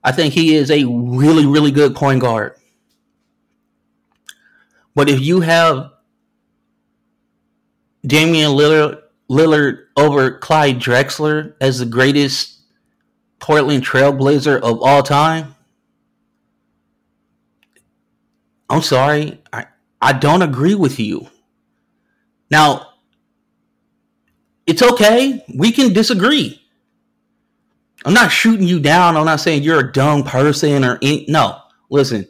I 0.04 0.12
think 0.12 0.34
he 0.34 0.54
is 0.54 0.70
a 0.70 0.84
really, 0.84 1.46
really 1.46 1.70
good 1.70 1.94
point 1.94 2.20
guard. 2.20 2.56
But 4.94 5.08
if 5.08 5.20
you 5.20 5.40
have 5.40 5.92
Damian 8.06 8.52
Lillard 8.52 9.02
Lillard 9.30 9.86
over 9.96 10.38
Clyde 10.38 10.78
Drexler 10.78 11.54
as 11.60 11.78
the 11.78 11.86
greatest 11.86 12.60
Portland 13.38 13.84
Trailblazer 13.84 14.60
of 14.60 14.82
all 14.82 15.02
time? 15.02 15.54
I'm 18.68 18.82
sorry. 18.82 19.40
I, 19.52 19.66
I 20.00 20.12
don't 20.12 20.42
agree 20.42 20.74
with 20.74 21.00
you. 21.00 21.28
Now, 22.50 22.88
it's 24.66 24.82
okay. 24.82 25.44
We 25.54 25.72
can 25.72 25.92
disagree. 25.92 26.61
I'm 28.04 28.14
not 28.14 28.32
shooting 28.32 28.66
you 28.66 28.80
down. 28.80 29.16
I'm 29.16 29.26
not 29.26 29.40
saying 29.40 29.62
you're 29.62 29.80
a 29.80 29.92
dumb 29.92 30.24
person 30.24 30.84
or 30.84 30.98
no. 31.28 31.58
Listen, 31.90 32.26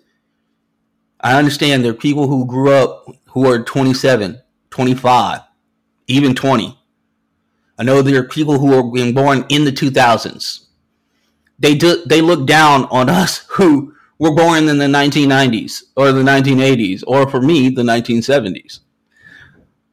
I 1.21 1.39
understand 1.39 1.85
there 1.85 1.93
are 1.93 1.95
people 1.95 2.27
who 2.27 2.47
grew 2.47 2.73
up 2.73 3.07
who 3.29 3.49
are 3.49 3.63
27, 3.63 4.41
25, 4.71 5.41
even 6.09 6.35
20 6.35 6.79
I 7.79 7.85
know 7.85 8.01
there 8.01 8.21
are 8.21 8.29
people 8.29 8.61
who 8.61 8.75
are 8.75 8.93
being 8.93 9.13
born 9.13 9.45
in 9.49 9.65
the 9.65 9.73
2000s. 9.73 10.67
They 11.59 11.75
do, 11.75 12.05
they 12.07 12.21
look 12.21 12.47
down 12.47 12.85
on 12.87 13.09
us 13.09 13.39
who 13.49 13.95
were 14.19 14.35
born 14.35 14.69
in 14.69 14.79
the 14.79 14.87
1990s 14.87 15.83
or 15.97 16.13
the 16.13 16.23
1980s 16.23 17.03
or 17.07 17.29
for 17.29 17.41
me 17.41 17.71
the 17.71 17.83
1970s. 17.83 18.81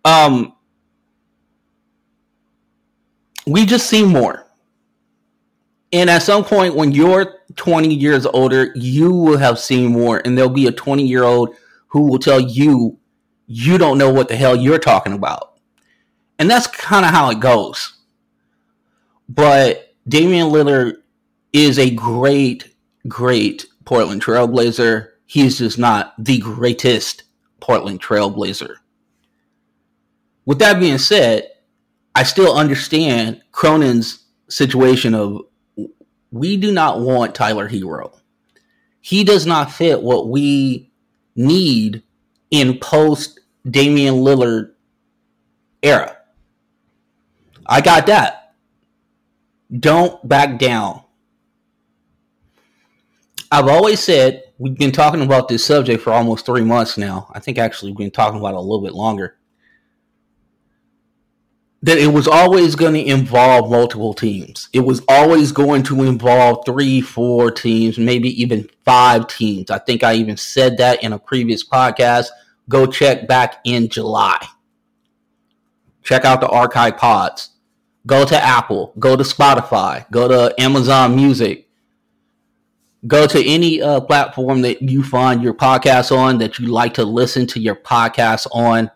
Um, 0.05 0.53
we 3.47 3.65
just 3.65 3.89
see 3.89 4.05
more. 4.05 4.45
And 5.91 6.09
at 6.09 6.21
some 6.21 6.43
point, 6.43 6.75
when 6.75 6.91
you're 6.91 7.39
20 7.55 7.93
years 7.93 8.25
older, 8.27 8.71
you 8.75 9.11
will 9.11 9.37
have 9.37 9.57
seen 9.57 9.91
more, 9.91 10.21
and 10.23 10.37
there'll 10.37 10.49
be 10.49 10.67
a 10.67 10.71
20 10.71 11.05
year 11.05 11.23
old 11.23 11.55
who 11.87 12.03
will 12.03 12.19
tell 12.19 12.39
you 12.39 12.99
you 13.47 13.79
don't 13.79 13.97
know 13.97 14.13
what 14.13 14.27
the 14.27 14.35
hell 14.35 14.55
you're 14.55 14.77
talking 14.77 15.13
about. 15.13 15.57
And 16.37 16.49
that's 16.49 16.67
kind 16.67 17.03
of 17.03 17.11
how 17.11 17.31
it 17.31 17.39
goes. 17.39 17.97
But 19.27 19.93
Damian 20.07 20.47
Lillard 20.47 20.97
is 21.51 21.79
a 21.79 21.89
great, 21.89 22.73
great 23.07 23.65
Portland 23.85 24.23
Trailblazer. 24.23 25.09
He's 25.25 25.57
just 25.57 25.79
not 25.79 26.13
the 26.23 26.37
greatest 26.37 27.23
Portland 27.59 28.01
Trailblazer. 28.01 28.75
With 30.45 30.59
that 30.59 30.79
being 30.79 30.97
said, 30.99 31.49
I 32.15 32.23
still 32.23 32.55
understand 32.55 33.41
Cronin's 33.51 34.25
situation 34.47 35.13
of 35.13 35.41
we 36.31 36.57
do 36.57 36.71
not 36.71 36.99
want 36.99 37.35
Tyler 37.35 37.69
Herro. 37.69 38.13
He 39.01 39.23
does 39.23 39.45
not 39.45 39.71
fit 39.71 40.01
what 40.01 40.29
we 40.29 40.91
need 41.35 42.03
in 42.51 42.77
post 42.79 43.39
Damian 43.69 44.15
Lillard 44.15 44.73
era. 45.81 46.17
I 47.65 47.81
got 47.81 48.07
that. 48.07 48.53
Don't 49.71 50.27
back 50.27 50.59
down. 50.59 51.03
I've 53.51 53.67
always 53.67 53.99
said 53.99 54.43
we've 54.59 54.77
been 54.77 54.91
talking 54.91 55.21
about 55.21 55.47
this 55.47 55.63
subject 55.63 56.03
for 56.03 56.11
almost 56.11 56.45
three 56.45 56.63
months 56.63 56.97
now. 56.97 57.31
I 57.33 57.39
think 57.39 57.57
actually 57.57 57.91
we've 57.91 57.97
been 57.97 58.11
talking 58.11 58.39
about 58.39 58.53
it 58.53 58.57
a 58.57 58.61
little 58.61 58.81
bit 58.81 58.93
longer. 58.93 59.38
That 61.81 61.97
it 61.97 62.07
was 62.07 62.27
always 62.27 62.75
going 62.75 62.93
to 62.95 63.05
involve 63.05 63.71
multiple 63.71 64.13
teams. 64.13 64.67
It 64.73 64.81
was 64.81 65.01
always 65.07 65.53
going 65.53 65.83
to 65.83 66.03
involve 66.03 66.65
three, 66.65 66.99
four 66.99 67.51
teams, 67.51 67.97
maybe 67.97 68.29
even 68.41 68.69
five 68.83 69.27
teams. 69.27 69.71
I 69.71 69.77
think 69.77 70.03
I 70.03 70.15
even 70.15 70.35
said 70.35 70.77
that 70.77 71.01
in 71.03 71.13
a 71.13 71.19
previous 71.19 71.65
podcast. 71.65 72.27
Go 72.67 72.85
check 72.85 73.27
back 73.27 73.61
in 73.63 73.87
July. 73.87 74.45
Check 76.03 76.25
out 76.25 76.41
the 76.41 76.49
archive 76.49 76.97
pods. 76.97 77.51
Go 78.05 78.25
to 78.25 78.43
Apple, 78.43 78.93
go 78.99 79.15
to 79.15 79.23
Spotify, 79.23 80.09
go 80.11 80.27
to 80.27 80.59
Amazon 80.59 81.15
Music, 81.15 81.69
go 83.07 83.27
to 83.27 83.45
any 83.45 83.81
uh, 83.81 84.01
platform 84.01 84.61
that 84.61 84.81
you 84.81 85.03
find 85.03 85.43
your 85.43 85.53
podcast 85.53 86.15
on 86.15 86.37
that 86.39 86.59
you 86.59 86.67
like 86.67 86.93
to 86.95 87.05
listen 87.05 87.45
to 87.47 87.59
your 87.59 87.75
podcast 87.75 88.47
on 88.51 88.89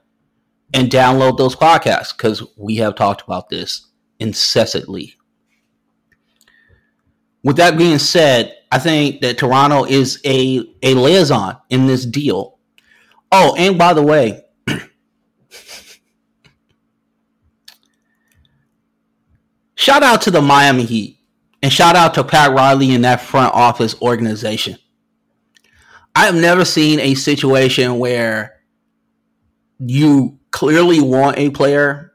and 0.73 0.89
download 0.89 1.37
those 1.37 1.55
podcasts 1.55 2.15
because 2.15 2.43
we 2.57 2.77
have 2.77 2.95
talked 2.95 3.21
about 3.21 3.49
this 3.49 3.87
incessantly. 4.19 5.15
With 7.43 7.57
that 7.57 7.77
being 7.77 7.99
said, 7.99 8.55
I 8.71 8.79
think 8.79 9.21
that 9.21 9.37
Toronto 9.37 9.85
is 9.85 10.19
a, 10.25 10.65
a 10.81 10.93
liaison 10.93 11.57
in 11.69 11.87
this 11.87 12.05
deal. 12.05 12.57
Oh, 13.31 13.55
and 13.57 13.77
by 13.77 13.93
the 13.93 14.01
way, 14.01 14.41
Shout 19.75 20.01
out 20.01 20.21
to 20.21 20.31
the 20.31 20.41
Miami 20.41 20.83
Heat 20.83 21.19
and 21.61 21.71
shout 21.71 21.95
out 21.97 22.13
to 22.13 22.23
Pat 22.23 22.51
Riley 22.51 22.95
and 22.95 23.03
that 23.03 23.19
front 23.19 23.53
office 23.53 24.01
organization. 24.01 24.77
I 26.15 26.25
have 26.25 26.35
never 26.35 26.63
seen 26.63 26.99
a 26.99 27.15
situation 27.15 27.99
where 27.99 28.61
you 29.79 30.39
clearly 30.53 31.01
want 31.01 31.37
a 31.37 31.49
player, 31.49 32.13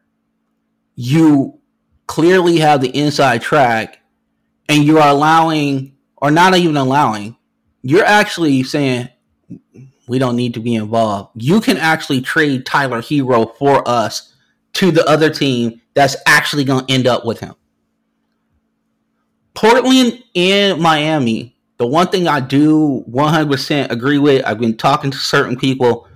you 0.94 1.58
clearly 2.06 2.58
have 2.58 2.80
the 2.80 2.88
inside 2.88 3.42
track, 3.42 3.98
and 4.68 4.84
you 4.84 4.98
are 4.98 5.08
allowing, 5.08 5.96
or 6.16 6.30
not 6.30 6.56
even 6.56 6.76
allowing, 6.76 7.36
you're 7.82 8.04
actually 8.04 8.62
saying, 8.62 9.08
we 10.06 10.18
don't 10.18 10.36
need 10.36 10.54
to 10.54 10.60
be 10.60 10.74
involved. 10.74 11.30
You 11.34 11.60
can 11.60 11.76
actually 11.76 12.22
trade 12.22 12.64
Tyler 12.64 13.02
Herro 13.02 13.54
for 13.56 13.86
us 13.86 14.34
to 14.74 14.90
the 14.90 15.06
other 15.06 15.30
team 15.30 15.82
that's 15.94 16.16
actually 16.26 16.64
going 16.64 16.86
to 16.86 16.92
end 16.92 17.06
up 17.06 17.26
with 17.26 17.40
him. 17.40 17.54
Portland 19.54 20.22
and 20.34 20.80
Miami, 20.80 21.56
the 21.78 21.86
one 21.86 22.06
thing 22.08 22.28
I 22.28 22.40
do 22.40 23.04
100% 23.10 23.90
agree 23.90 24.18
with, 24.18 24.44
I've 24.44 24.60
been 24.60 24.76
talking 24.76 25.10
to 25.10 25.18
certain 25.18 25.56
people, 25.56 26.07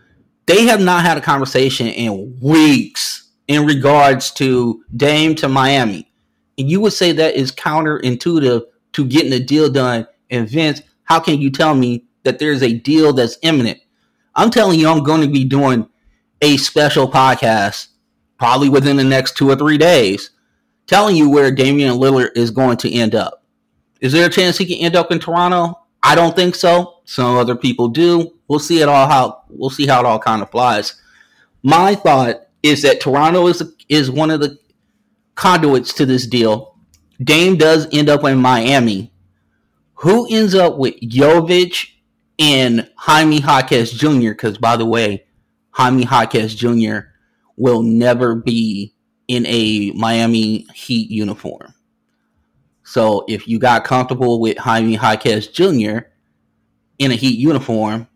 they 0.47 0.67
have 0.67 0.81
not 0.81 1.05
had 1.05 1.17
a 1.17 1.21
conversation 1.21 1.89
in 1.89 2.39
weeks 2.41 3.31
in 3.49 3.67
regards 3.67 4.31
to 4.33 4.83
Dame 4.97 5.35
to 5.37 5.49
Miami. 5.49 6.11
And 6.59 6.71
you 6.71 6.81
would 6.81 6.93
say 6.93 7.13
that 7.13 7.35
is 7.35 7.53
counterintuitive 7.53 8.63
to 8.93 9.05
getting 9.07 9.33
a 9.33 9.41
deal 9.41 9.71
done. 9.71 10.07
And 10.31 10.49
Vince, 10.49 10.83
how 11.05 11.21
can 11.21 11.41
you 11.41 11.51
tell 11.51 11.75
me 11.75 12.07
that 12.25 12.39
there's 12.39 12.63
a 12.63 12.75
deal 12.75 13.13
that's 13.13 13.39
imminent? 13.43 13.79
I'm 14.35 14.51
telling 14.51 14.79
you, 14.79 14.89
I'm 14.89 15.03
going 15.03 15.21
to 15.21 15.29
be 15.29 15.45
doing 15.45 15.89
a 16.41 16.57
special 16.57 17.11
podcast 17.11 17.89
probably 18.39 18.69
within 18.69 18.97
the 18.97 19.05
next 19.05 19.37
two 19.37 19.49
or 19.51 19.57
three 19.57 19.79
days 19.79 20.31
telling 20.87 21.17
you 21.17 21.31
where 21.31 21.51
Damian 21.51 21.95
Lillard 21.95 22.31
is 22.37 22.51
going 22.51 22.77
to 22.79 22.93
end 22.93 23.15
up. 23.15 23.45
Is 24.01 24.13
there 24.13 24.27
a 24.27 24.31
chance 24.31 24.59
he 24.59 24.67
can 24.67 24.85
end 24.85 24.97
up 24.97 25.13
in 25.13 25.21
Toronto? 25.21 25.79
I 26.03 26.15
don't 26.15 26.35
think 26.35 26.55
so. 26.55 27.02
Some 27.05 27.37
other 27.37 27.57
people 27.57 27.89
do. 27.89 28.35
We'll 28.49 28.59
see 28.59 28.81
it 28.81 28.89
all 28.89 29.09
how 29.09 29.43
we'll 29.49 29.71
see 29.71 29.87
how 29.87 30.01
it 30.01 30.07
all 30.07 30.19
kind 30.19 30.43
of 30.43 30.51
flies. 30.51 31.01
My 31.63 31.95
thought 31.95 32.49
is 32.63 32.83
that 32.83 33.01
Toronto 33.01 33.47
is 33.47 33.63
is 33.89 34.11
one 34.11 34.31
of 34.31 34.41
the 34.41 34.59
conduits 35.35 35.93
to 35.95 36.07
this 36.07 36.27
deal. 36.27 36.77
Dame 37.23 37.57
does 37.57 37.89
end 37.93 38.09
up 38.09 38.25
in 38.25 38.39
Miami. 38.39 39.13
Who 39.95 40.27
ends 40.31 40.55
up 40.55 40.79
with 40.79 40.97
Jovic 41.01 41.91
and 42.39 42.91
Jaime 42.97 43.41
Jaquez 43.41 43.93
Jr.? 43.93 44.31
Because 44.31 44.59
by 44.59 44.77
the 44.77 44.87
way, 44.87 45.25
Jaime 45.71 46.03
Jaquez 46.03 46.55
Jr. 46.55 46.99
will 47.57 47.83
never 47.83 48.35
be 48.35 48.95
in 49.29 49.47
a 49.47 49.93
Miami 49.93 50.67
Heat 50.75 51.11
uniform. 51.11 51.75
So 52.85 53.25
if 53.29 53.47
you 53.47 53.59
got 53.59 53.85
comfortable 53.85 54.41
with 54.41 54.59
Jaime 54.59 54.97
Jaquez 54.97 55.47
Jr. 55.47 56.01
in 57.03 57.11
a 57.11 57.17
Heat 57.17 57.39
uniform, 57.39 58.09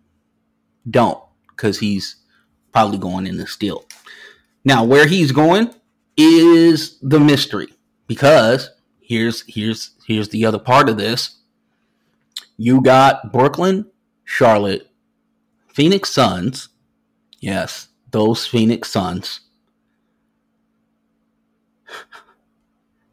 don't, 0.88 1.22
because 1.50 1.78
he's 1.78 2.16
probably 2.72 2.98
going 2.98 3.26
in 3.26 3.36
the 3.36 3.46
steal. 3.46 3.84
Now, 4.64 4.84
where 4.84 5.06
he's 5.06 5.32
going 5.32 5.74
is 6.16 6.98
the 7.00 7.20
mystery, 7.20 7.68
because 8.06 8.70
here's 9.00 9.44
here's 9.46 9.90
here's 10.06 10.28
the 10.30 10.44
other 10.44 10.58
part 10.58 10.88
of 10.88 10.96
this. 10.96 11.38
You 12.56 12.80
got 12.80 13.32
Brooklyn, 13.32 13.90
Charlotte, 14.24 14.90
Phoenix 15.68 16.10
Suns. 16.10 16.68
Yes, 17.38 17.88
those 18.10 18.46
Phoenix 18.46 18.90
Suns. 18.90 19.40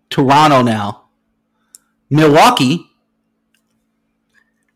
Toronto 0.09 0.61
now 0.61 1.03
Milwaukee, 2.13 2.91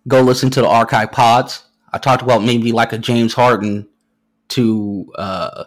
go 0.07 0.21
listen 0.21 0.49
to 0.51 0.61
the 0.61 0.67
archive 0.67 1.11
pods. 1.11 1.63
I 1.91 1.97
talked 1.97 2.21
about 2.21 2.43
maybe 2.43 2.71
like 2.71 2.93
a 2.93 2.97
James 2.97 3.33
Harden 3.33 3.87
to 4.49 5.11
uh, 5.15 5.65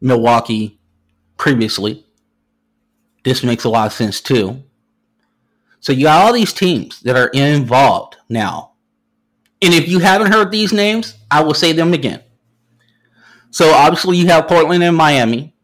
Milwaukee 0.00 0.78
previously. 1.36 2.04
This 3.24 3.42
makes 3.42 3.64
a 3.64 3.68
lot 3.68 3.86
of 3.86 3.92
sense 3.92 4.20
too. 4.20 4.62
So 5.80 5.92
you 5.92 6.04
got 6.04 6.24
all 6.24 6.32
these 6.32 6.52
teams 6.52 7.00
that 7.00 7.16
are 7.16 7.28
involved 7.28 8.16
now. 8.28 8.72
And 9.60 9.74
if 9.74 9.88
you 9.88 9.98
haven't 9.98 10.32
heard 10.32 10.50
these 10.50 10.72
names, 10.72 11.14
I 11.30 11.42
will 11.42 11.54
say 11.54 11.72
them 11.72 11.92
again. 11.92 12.22
So 13.50 13.70
obviously 13.72 14.16
you 14.16 14.26
have 14.28 14.48
Portland 14.48 14.82
and 14.82 14.96
Miami. 14.96 15.54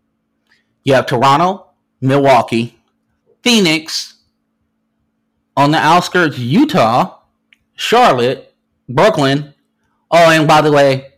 You 0.85 0.95
have 0.95 1.07
Toronto, 1.07 1.71
Milwaukee, 2.01 2.79
Phoenix, 3.43 4.15
on 5.57 5.71
the 5.71 5.79
outskirts, 5.79 6.39
Utah, 6.39 7.19
Charlotte, 7.75 8.55
Brooklyn. 8.89 9.55
Oh, 10.11 10.31
and 10.31 10.47
by 10.47 10.61
the 10.61 10.73
way, 10.73 11.13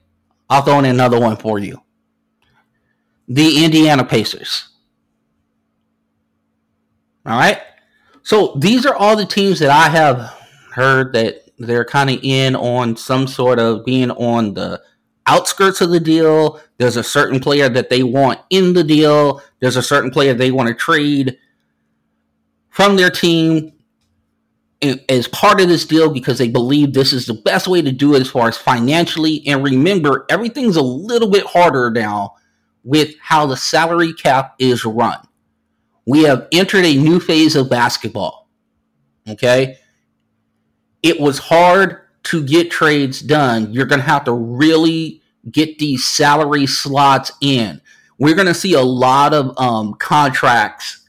I'll 0.49 0.63
throw 0.63 0.79
in 0.79 0.85
another 0.85 1.21
one 1.21 1.37
for 1.37 1.59
you. 1.59 1.83
The 3.29 3.65
Indiana 3.65 4.05
Pacers. 4.05 4.69
All 7.27 7.37
right. 7.37 7.61
So 8.23 8.55
these 8.59 8.87
are 8.87 8.95
all 8.95 9.17
the 9.17 9.27
teams 9.27 9.59
that 9.59 9.71
I 9.71 9.89
have 9.89 10.19
heard 10.73 11.13
that 11.15 11.43
they're 11.59 11.85
kind 11.85 12.11
of 12.11 12.19
in 12.23 12.55
on 12.55 12.97
some 12.97 13.27
sort 13.27 13.59
of 13.59 13.85
being 13.85 14.11
on 14.13 14.55
the 14.55 14.81
outskirts 15.27 15.81
of 15.81 15.91
the 15.91 16.01
deal. 16.01 16.61
There's 16.79 16.97
a 16.97 17.03
certain 17.03 17.41
player 17.41 17.69
that 17.69 17.91
they 17.91 18.03
want 18.03 18.41
in 18.51 18.73
the 18.73 18.85
deal. 18.85 19.43
There's 19.61 19.77
a 19.77 19.83
certain 19.83 20.11
player 20.11 20.35
they 20.35 20.51
want 20.51 20.69
to 20.69 20.75
trade 20.75 21.39
from 22.71 22.97
their 22.97 23.11
team 23.11 23.73
as 24.83 25.27
part 25.29 25.61
of 25.61 25.69
this 25.69 25.87
deal 25.87 26.13
because 26.13 26.39
they 26.39 26.49
believe 26.49 26.93
this 26.93 27.13
is 27.13 27.27
the 27.27 27.35
best 27.35 27.67
way 27.67 27.81
to 27.81 27.93
do 27.93 28.15
it 28.15 28.21
as 28.21 28.31
far 28.31 28.49
as 28.49 28.59
financially. 28.59 29.43
And 29.47 29.65
remember, 29.65 30.27
everything's 30.29 30.77
a 30.77 30.83
little 30.83 31.31
bit 31.31 31.45
harder 31.45 31.91
now 31.91 32.35
with 32.85 33.15
how 33.21 33.47
the 33.47 33.57
salary 33.57 34.13
cap 34.13 34.55
is 34.59 34.85
run. 34.85 35.19
We 36.07 36.25
have 36.25 36.47
entered 36.53 36.85
a 36.85 36.95
new 36.95 37.21
phase 37.21 37.57
of 37.57 37.71
basketball. 37.71 38.49
Okay. 39.29 39.79
It 41.03 41.21
was 41.21 41.39
hard 41.39 42.03
to 42.25 42.45
get 42.45 42.71
trades 42.71 43.21
done. 43.21 43.73
You're 43.73 43.87
going 43.87 44.01
to 44.01 44.07
have 44.07 44.25
to 44.25 44.33
really 44.33 45.23
get 45.51 45.79
these 45.79 46.05
salary 46.07 46.67
slots 46.67 47.33
in. 47.41 47.81
We're 48.19 48.35
going 48.35 48.47
to 48.47 48.55
see 48.55 48.75
a 48.75 48.83
lot 48.83 49.33
of 49.33 49.57
um, 49.59 49.95
contracts 49.95 51.09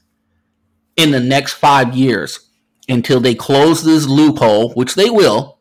in 0.96 1.10
the 1.10 1.20
next 1.20 1.54
five 1.54 1.94
years 1.94 2.47
until 2.88 3.20
they 3.20 3.34
close 3.34 3.82
this 3.82 4.06
loophole, 4.06 4.72
which 4.72 4.94
they 4.94 5.10
will. 5.10 5.58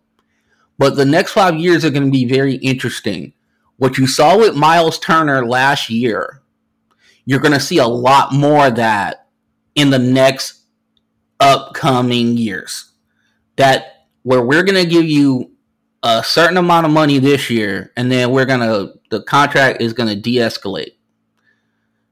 But 0.77 0.95
the 0.95 1.05
next 1.05 1.31
five 1.31 1.55
years 1.55 1.83
are 1.83 1.89
going 1.89 2.05
to 2.05 2.11
be 2.11 2.25
very 2.25 2.55
interesting. 2.55 3.33
What 3.77 3.97
you 3.97 4.07
saw 4.07 4.37
with 4.37 4.55
Myles 4.55 4.99
Turner 4.99 5.45
last 5.45 5.89
year, 5.89 6.41
you're 7.25 7.39
going 7.39 7.53
to 7.53 7.59
see 7.59 7.77
a 7.77 7.87
lot 7.87 8.33
more 8.33 8.67
of 8.67 8.75
that 8.75 9.27
in 9.75 9.89
the 9.89 9.99
next 9.99 10.61
upcoming 11.39 12.37
years. 12.37 12.91
That 13.57 14.07
where 14.23 14.41
we're 14.41 14.63
going 14.63 14.83
to 14.83 14.89
give 14.89 15.05
you 15.05 15.51
a 16.03 16.23
certain 16.23 16.57
amount 16.57 16.85
of 16.85 16.91
money 16.91 17.19
this 17.19 17.49
year, 17.49 17.91
and 17.97 18.11
then 18.11 18.31
we're 18.31 18.45
going 18.45 18.59
to, 18.61 18.99
the 19.09 19.23
contract 19.23 19.81
is 19.81 19.93
going 19.93 20.09
to 20.09 20.15
de 20.15 20.37
escalate. 20.37 20.95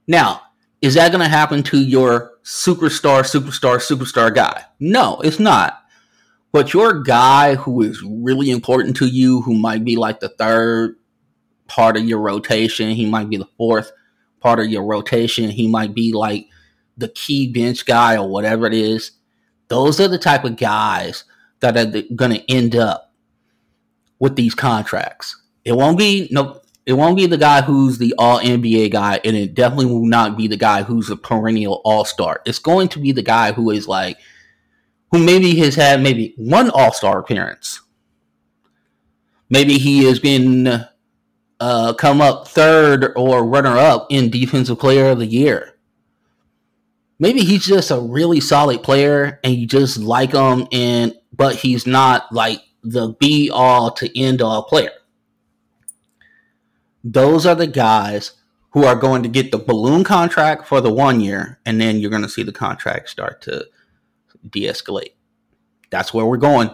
Now, 0.07 0.41
is 0.81 0.95
that 0.95 1.11
going 1.11 1.23
to 1.23 1.29
happen 1.29 1.63
to 1.63 1.79
your 1.79 2.34
superstar, 2.45 3.23
superstar, 3.23 3.77
superstar 3.77 4.33
guy? 4.33 4.63
No, 4.79 5.19
it's 5.21 5.39
not. 5.39 5.81
But 6.51 6.73
your 6.73 7.01
guy 7.01 7.55
who 7.55 7.81
is 7.81 8.01
really 8.01 8.51
important 8.51 8.95
to 8.97 9.07
you, 9.07 9.41
who 9.41 9.55
might 9.55 9.83
be 9.83 9.97
like 9.97 10.21
the 10.21 10.29
third 10.29 10.95
part 11.67 11.97
of 11.97 12.05
your 12.05 12.21
rotation, 12.21 12.91
he 12.91 13.05
might 13.05 13.29
be 13.29 13.37
the 13.37 13.49
fourth 13.57 13.91
part 14.39 14.59
of 14.59 14.67
your 14.67 14.85
rotation, 14.85 15.49
he 15.49 15.67
might 15.67 15.93
be 15.93 16.13
like 16.13 16.47
the 16.97 17.09
key 17.09 17.51
bench 17.51 17.85
guy 17.85 18.15
or 18.15 18.29
whatever 18.29 18.67
it 18.67 18.73
is. 18.73 19.11
Those 19.67 19.99
are 19.99 20.07
the 20.07 20.19
type 20.19 20.45
of 20.45 20.55
guys 20.55 21.25
that 21.59 21.75
are 21.75 22.03
going 22.15 22.31
to 22.31 22.51
end 22.51 22.75
up 22.75 23.11
with 24.19 24.35
these 24.35 24.53
contracts. 24.53 25.41
It 25.65 25.73
won't 25.73 25.97
be 25.97 26.29
no 26.31 26.61
it 26.85 26.93
won't 26.93 27.17
be 27.17 27.25
the 27.25 27.37
guy 27.37 27.61
who's 27.61 27.97
the 27.97 28.13
all 28.17 28.39
NBA 28.39 28.91
guy, 28.91 29.19
and 29.23 29.35
it 29.35 29.55
definitely 29.55 29.87
will 29.87 30.05
not 30.05 30.37
be 30.37 30.47
the 30.47 30.57
guy 30.57 30.83
who's 30.83 31.09
a 31.09 31.15
perennial 31.15 31.81
all 31.83 32.05
star. 32.05 32.41
It's 32.45 32.59
going 32.59 32.89
to 32.89 32.99
be 32.99 33.11
the 33.11 33.23
guy 33.23 33.53
who 33.53 33.71
is 33.71 33.87
like, 33.87 34.17
who 35.11 35.23
maybe 35.23 35.55
has 35.57 35.75
had 35.75 36.01
maybe 36.01 36.33
one 36.37 36.69
all 36.69 36.93
star 36.93 37.19
appearance. 37.19 37.81
Maybe 39.49 39.77
he 39.77 40.05
has 40.05 40.19
been 40.19 40.85
uh, 41.59 41.93
come 41.93 42.21
up 42.21 42.47
third 42.47 43.13
or 43.15 43.43
runner 43.43 43.77
up 43.77 44.07
in 44.11 44.29
defensive 44.29 44.79
player 44.79 45.09
of 45.09 45.19
the 45.19 45.25
year. 45.25 45.73
Maybe 47.17 47.41
he's 47.41 47.65
just 47.65 47.91
a 47.91 47.99
really 47.99 48.41
solid 48.41 48.83
player 48.83 49.39
and 49.43 49.55
you 49.55 49.65
just 49.65 49.97
like 49.97 50.33
him, 50.33 50.67
and 50.71 51.15
but 51.33 51.55
he's 51.55 51.87
not 51.87 52.31
like 52.31 52.59
the 52.83 53.15
be 53.19 53.49
all 53.49 53.89
to 53.91 54.19
end 54.19 54.41
all 54.43 54.63
player. 54.63 54.91
Those 57.07 57.45
are 57.45 57.53
the 57.53 57.67
guys 57.67 58.31
who 58.71 58.83
are 58.83 58.95
going 58.95 59.21
to 59.21 59.29
get 59.29 59.51
the 59.51 59.59
balloon 59.59 60.03
contract 60.03 60.67
for 60.67 60.81
the 60.81 60.91
one 60.91 61.21
year, 61.21 61.59
and 61.63 61.79
then 61.79 61.99
you're 61.99 62.09
going 62.09 62.23
to 62.23 62.29
see 62.29 62.41
the 62.41 62.51
contract 62.51 63.09
start 63.09 63.43
to 63.43 63.67
de 64.49 64.63
escalate. 64.63 65.13
That's 65.91 66.13
where 66.13 66.25
we're 66.25 66.37
going. 66.37 66.71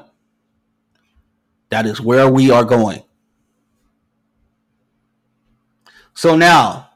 That 1.70 1.86
is 1.86 2.00
where 2.00 2.30
we 2.30 2.50
are 2.50 2.64
going. 2.64 3.04
So 6.14 6.38
now, 6.38 6.90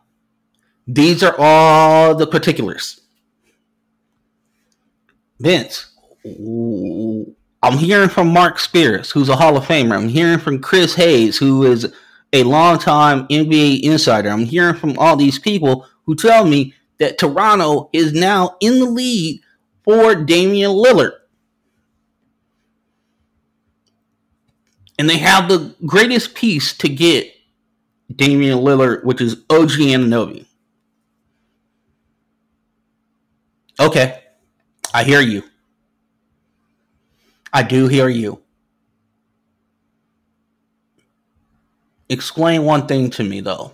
these 0.88 1.22
are 1.22 1.36
all 1.38 2.16
the 2.16 2.28
particulars. 2.28 3.02
Vince, 5.40 5.94
I'm 6.26 7.78
hearing 7.78 8.10
from 8.10 8.30
Mark 8.30 8.60
Spears, 8.60 9.12
who's 9.12 9.28
a 9.28 9.36
Hall 9.36 9.58
of 9.58 9.66
Famer. 9.66 9.98
I'm 9.98 10.08
hearing 10.08 10.40
from 10.40 10.62
Chris 10.62 10.96
Haynes, 10.96 11.38
who 11.38 11.64
is 11.64 11.94
a 12.36 12.44
longtime 12.44 13.28
NBA 13.28 13.82
insider. 13.84 14.30
I'm 14.30 14.46
hearing 14.46 14.76
from 14.76 14.98
all 15.00 15.16
these 15.16 15.40
people 15.40 15.88
who 16.06 16.16
tell 16.16 16.46
me 16.46 16.74
that 17.00 17.18
Toronto 17.18 17.90
is 17.94 18.12
now 18.12 18.58
in 18.60 18.80
the 18.80 18.86
lead 18.86 19.42
for 19.86 20.16
Damian 20.16 20.72
Lillard. 20.72 21.14
And 25.00 25.10
they 25.10 25.18
have 25.18 25.48
the 25.48 25.76
greatest 25.86 26.36
piece 26.36 26.78
to 26.78 26.90
get 26.90 27.34
Damian 28.14 28.60
Lillard, 28.60 29.06
which 29.06 29.22
is 29.22 29.36
OG 29.50 29.72
Anunoby. 29.72 30.46
Okay, 33.80 34.24
I 34.94 35.04
hear 35.04 35.22
you. 35.22 35.44
I 37.54 37.64
do 37.64 37.88
hear 37.88 38.10
you. 38.10 38.45
Explain 42.10 42.64
one 42.64 42.88
thing 42.88 43.10
to 43.12 43.24
me 43.24 43.42
though. 43.42 43.74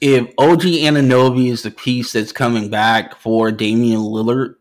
If 0.00 0.26
OG 0.38 0.60
Anunoby 0.60 1.50
is 1.50 1.62
the 1.62 1.70
piece 1.70 2.12
that's 2.12 2.32
coming 2.32 2.68
back 2.68 3.16
for 3.16 3.50
Damian 3.50 4.00
Lillard, 4.00 4.56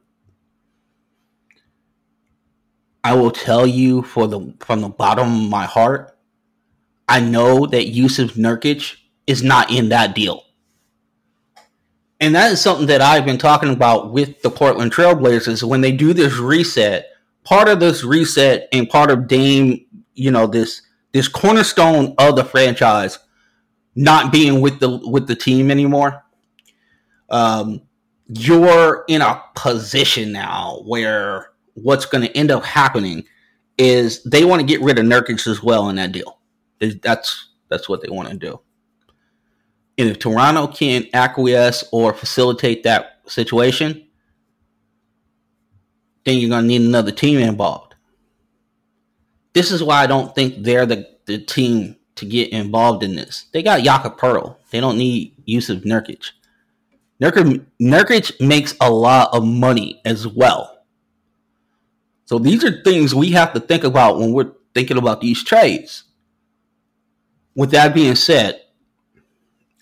I 3.04 3.14
will 3.14 3.32
tell 3.32 3.68
you 3.68 4.02
for 4.02 4.28
the 4.28 4.54
from 4.60 4.82
the 4.82 4.90
bottom 4.90 5.44
of 5.44 5.50
my 5.50 5.66
heart, 5.66 6.18
I 7.08 7.20
know 7.20 7.68
that 7.68 7.94
Jusuf 7.94 8.32
Nurkic 8.32 8.96
is 9.28 9.44
not 9.44 9.72
in 9.72 9.90
that 9.90 10.16
deal. 10.16 10.44
And 12.20 12.34
that 12.34 12.52
is 12.52 12.62
something 12.62 12.88
that 12.88 13.02
I've 13.02 13.26
been 13.26 13.38
talking 13.38 13.74
about 13.74 14.12
with 14.12 14.42
the 14.42 14.50
Portland 14.50 14.92
Trailblazers 14.92 15.62
when 15.64 15.82
they 15.82 15.92
do 15.92 16.14
this 16.14 16.38
reset. 16.38 17.08
Part 17.44 17.68
of 17.68 17.80
this 17.80 18.04
reset 18.04 18.68
and 18.72 18.90
part 18.90 19.12
of 19.12 19.28
Dame, 19.28 19.86
you 20.16 20.32
know, 20.32 20.48
this 20.48 20.82
this 21.16 21.30
cornerstone 21.30 22.14
of 22.18 22.36
the 22.36 22.44
franchise 22.44 23.20
not 23.96 24.34
being 24.34 24.60
with 24.60 24.82
the 24.82 24.98
with 25.08 25.28
the 25.28 25.36
team 25.36 25.72
anymore. 25.72 26.22
Um, 27.30 27.84
you're 28.28 29.06
in 29.08 29.22
a 29.22 29.42
position 29.56 30.34
now 30.34 30.82
where 30.84 31.52
what's 31.76 32.06
going 32.06 32.28
to 32.28 32.38
end 32.38 32.52
up 32.52 32.66
happening 32.66 33.24
is 33.78 34.24
they 34.24 34.44
want 34.44 34.60
to 34.60 34.68
get 34.68 34.82
rid 34.82 35.00
of 35.00 35.06
Nurkic 35.06 35.48
as 35.48 35.64
well 35.64 35.88
in 35.88 35.96
that 35.96 36.12
deal. 36.12 36.38
That's 37.02 37.48
that's 37.70 37.88
what 37.88 38.02
they 38.02 38.10
want 38.10 38.28
to 38.28 38.36
do. 38.36 38.60
And 39.98 40.10
if 40.10 40.20
Toronto 40.20 40.68
can't 40.68 41.08
acquiesce 41.14 41.86
or 41.94 42.14
facilitate 42.14 42.84
that 42.84 43.22
situation, 43.26 44.06
then 46.26 46.40
you're 46.40 46.50
going 46.50 46.64
to 46.64 46.68
need 46.68 46.82
another 46.82 47.14
team 47.14 47.40
involved. 47.40 47.85
This 49.56 49.72
is 49.72 49.82
why 49.82 50.04
I 50.04 50.08
don't 50.08 50.36
think 50.36 50.64
they're 50.64 50.86
the, 50.86 51.10
the 51.26 51.38
team 51.40 51.96
to 52.16 52.26
get 52.26 52.52
involved 52.52 53.04
in 53.04 53.16
this. 53.16 53.46
They 53.54 53.64
got 53.64 53.84
Jakob 53.84 54.20
Poeltl. 54.20 54.58
They 54.70 54.82
don't 54.82 54.98
need 54.98 55.34
Jusuf 55.48 55.86
Nurkic. 55.86 56.32
Nurkic. 57.22 57.66
Nurkic 57.82 58.46
makes 58.46 58.76
a 58.82 58.92
lot 58.92 59.30
of 59.34 59.46
money 59.46 60.02
as 60.04 60.28
well. 60.28 60.80
So 62.26 62.38
these 62.38 62.66
are 62.66 62.82
things 62.84 63.16
we 63.16 63.32
have 63.32 63.54
to 63.54 63.62
think 63.62 63.86
about 63.86 64.20
when 64.20 64.34
we're 64.34 64.52
thinking 64.74 64.98
about 64.98 65.22
these 65.22 65.42
trades. 65.42 66.04
With 67.56 67.72
that 67.72 67.94
being 67.94 68.16
said, 68.16 68.62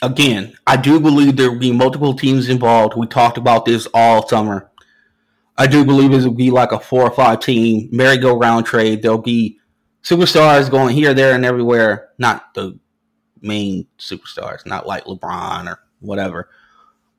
again, 0.03 0.55
I 0.67 0.77
do 0.77 0.99
believe 0.99 1.35
there 1.35 1.51
will 1.51 1.57
be 1.57 1.71
multiple 1.71 2.13
teams 2.13 2.47
involved. 2.47 2.95
We 2.95 3.07
talked 3.07 3.39
about 3.39 3.65
this 3.65 3.87
all 3.91 4.27
summer. 4.27 4.69
I 5.57 5.65
do 5.65 5.83
believe 5.83 6.13
it 6.13 6.23
will 6.23 6.31
be 6.31 6.51
like 6.51 6.71
a 6.71 6.79
four 6.79 7.01
or 7.01 7.11
five 7.11 7.39
team 7.39 7.89
merry-go-round 7.91 8.67
trade. 8.67 9.01
There'll 9.01 9.17
be 9.17 9.59
superstars 10.03 10.69
going 10.69 10.95
here, 10.95 11.13
there, 11.13 11.33
and 11.33 11.45
everywhere. 11.45 12.09
Not 12.17 12.53
the 12.53 12.77
main 13.41 13.87
superstars, 13.97 14.65
not 14.65 14.87
like 14.87 15.05
LeBron 15.05 15.67
or 15.67 15.79
whatever, 15.99 16.49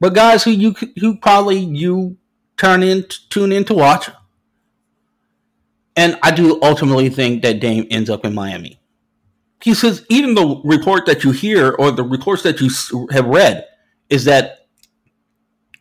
but 0.01 0.15
guys 0.15 0.45
who 0.45 0.51
you 0.51 0.75
who 1.01 1.17
probably 1.17 1.59
you 1.59 2.17
turn 2.57 2.83
in 2.83 3.05
tune 3.31 3.53
in 3.53 3.65
to 3.65 3.75
watch. 3.75 4.11
And 5.97 6.19
I 6.23 6.33
do 6.33 6.61
ultimately 6.61 7.09
think 7.09 7.43
that 7.43 7.61
Dame 7.61 7.87
ends 7.91 8.11
up 8.11 8.25
in 8.25 8.35
Miami. 8.35 8.81
He 9.63 9.75
says 9.75 10.05
even 10.11 10.35
the 10.35 10.61
report 10.65 11.07
that 11.07 11.25
you 11.25 11.31
hear 11.31 11.73
or 11.73 11.91
the 11.91 12.03
reports 12.03 12.43
that 12.43 12.61
you 12.61 13.09
have 13.13 13.27
read 13.27 13.65
is 14.11 14.25
that 14.25 14.67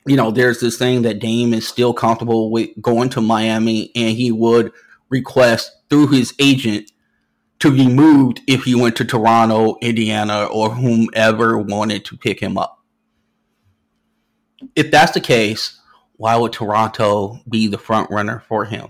you 0.06 0.16
know 0.16 0.32
there's 0.32 0.60
this 0.60 0.78
thing 0.78 1.02
that 1.02 1.20
Dame 1.20 1.54
is 1.54 1.68
still 1.68 1.94
comfortable 1.94 2.52
with 2.52 2.70
going 2.82 3.10
to 3.10 3.22
Miami 3.22 3.92
and 3.96 4.16
he 4.16 4.32
would 4.32 4.72
request 5.10 5.72
through 5.90 6.08
his 6.08 6.34
agent 6.40 6.92
to 7.64 7.72
be 7.72 7.88
moved 7.88 8.42
if 8.46 8.66
he 8.66 8.76
went 8.76 8.94
to 8.98 9.06
Toronto, 9.06 9.78
Indiana, 9.82 10.48
or 10.48 10.70
whomever 10.70 11.58
wanted 11.58 12.04
to 12.04 12.18
pick 12.18 12.38
him 12.38 12.58
up. 12.58 12.84
If 14.76 14.92
that's 14.92 15.14
the 15.14 15.22
case, 15.22 15.80
why 16.18 16.36
would 16.36 16.52
Toronto 16.52 17.40
be 17.50 17.68
the 17.68 17.78
front 17.78 18.12
runner 18.12 18.44
for 18.50 18.66
him? 18.66 18.90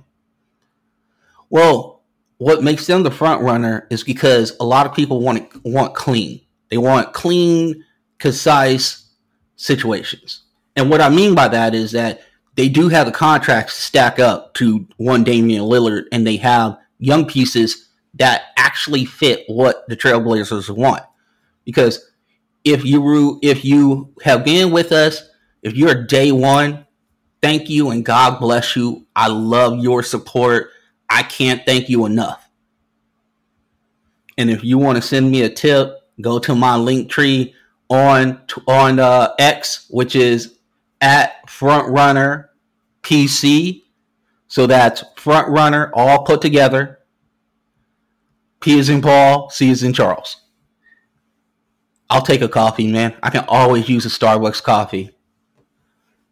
Well, 1.52 2.02
what 2.40 2.64
makes 2.64 2.88
them 2.88 3.04
the 3.04 3.12
front 3.12 3.44
runner 3.44 3.86
is 3.92 4.04
because 4.04 4.58
a 4.60 4.66
lot 4.66 4.88
of 4.88 4.96
people 4.96 5.20
want 5.20 5.64
want 5.64 5.94
clean. 5.94 6.42
They 6.70 6.80
want 6.80 7.14
clean, 7.14 7.86
concise 8.18 9.08
situations. 9.56 10.46
And 10.76 10.90
what 10.90 11.00
I 11.00 11.10
mean 11.10 11.36
by 11.36 11.48
that 11.50 11.76
is 11.76 11.92
that 11.92 12.22
they 12.56 12.70
do 12.70 12.90
have 12.90 13.06
the 13.06 13.12
contracts 13.12 13.76
stack 13.76 14.18
up 14.18 14.56
to 14.56 14.88
one 14.98 15.24
Damian 15.24 15.66
Lillard, 15.66 16.06
and 16.12 16.26
they 16.26 16.38
have 16.38 16.80
young 16.98 17.28
pieces 17.28 17.83
that 18.15 18.43
actually 18.58 19.06
fit 19.06 19.43
what 19.47 19.88
the 19.88 19.97
Trailblazers 19.97 20.69
want. 20.76 21.04
Because 21.65 22.12
if 22.63 22.86
you 22.86 23.39
if 23.41 23.65
you 23.65 24.13
have 24.23 24.45
been 24.45 24.71
with 24.71 24.91
us, 24.91 25.30
if 25.62 25.76
you're 25.76 26.06
day 26.06 26.32
one, 26.32 26.86
thank 27.41 27.69
you 27.69 27.89
and 27.89 28.06
God 28.06 28.39
bless 28.39 28.76
you. 28.76 29.06
I 29.15 29.28
love 29.28 29.80
your 29.80 30.04
support. 30.04 30.69
I 31.10 31.23
can't 31.23 31.65
thank 31.65 31.89
you 31.89 32.06
enough. 32.06 32.49
And 34.38 34.49
if 34.49 34.63
you 34.63 34.78
want 34.78 34.95
to 34.95 35.02
send 35.02 35.30
me 35.30 35.43
a 35.43 35.49
tip, 35.49 35.99
go 36.21 36.39
to 36.39 36.56
my 36.56 36.76
link 36.76 37.10
tree 37.10 37.54
on 37.89 38.41
on 38.67 38.99
uh, 38.99 39.34
X, 39.38 39.88
which 39.89 40.15
is 40.15 40.58
at 41.02 41.47
Frontrunner 41.47 42.47
PC. 43.04 43.84
So 44.47 44.67
that's 44.67 45.04
Frontrunner 45.15 45.91
all 45.93 46.23
put 46.23 46.41
together. 46.41 46.99
P 48.63 48.80
is 48.80 48.88
in 48.88 49.02
Paul, 49.02 49.49
C 49.49 49.69
is 49.69 49.84
in 49.84 49.91
Charles. 49.91 50.38
I'll 52.10 52.21
take 52.21 52.41
a 52.41 52.47
coffee, 52.47 52.89
man. 52.89 53.13
I 53.21 53.30
can 53.30 53.43
always 53.49 53.89
use 53.89 54.06
a 54.06 54.10
Starbucks 54.10 54.63
coffee. 54.63 55.12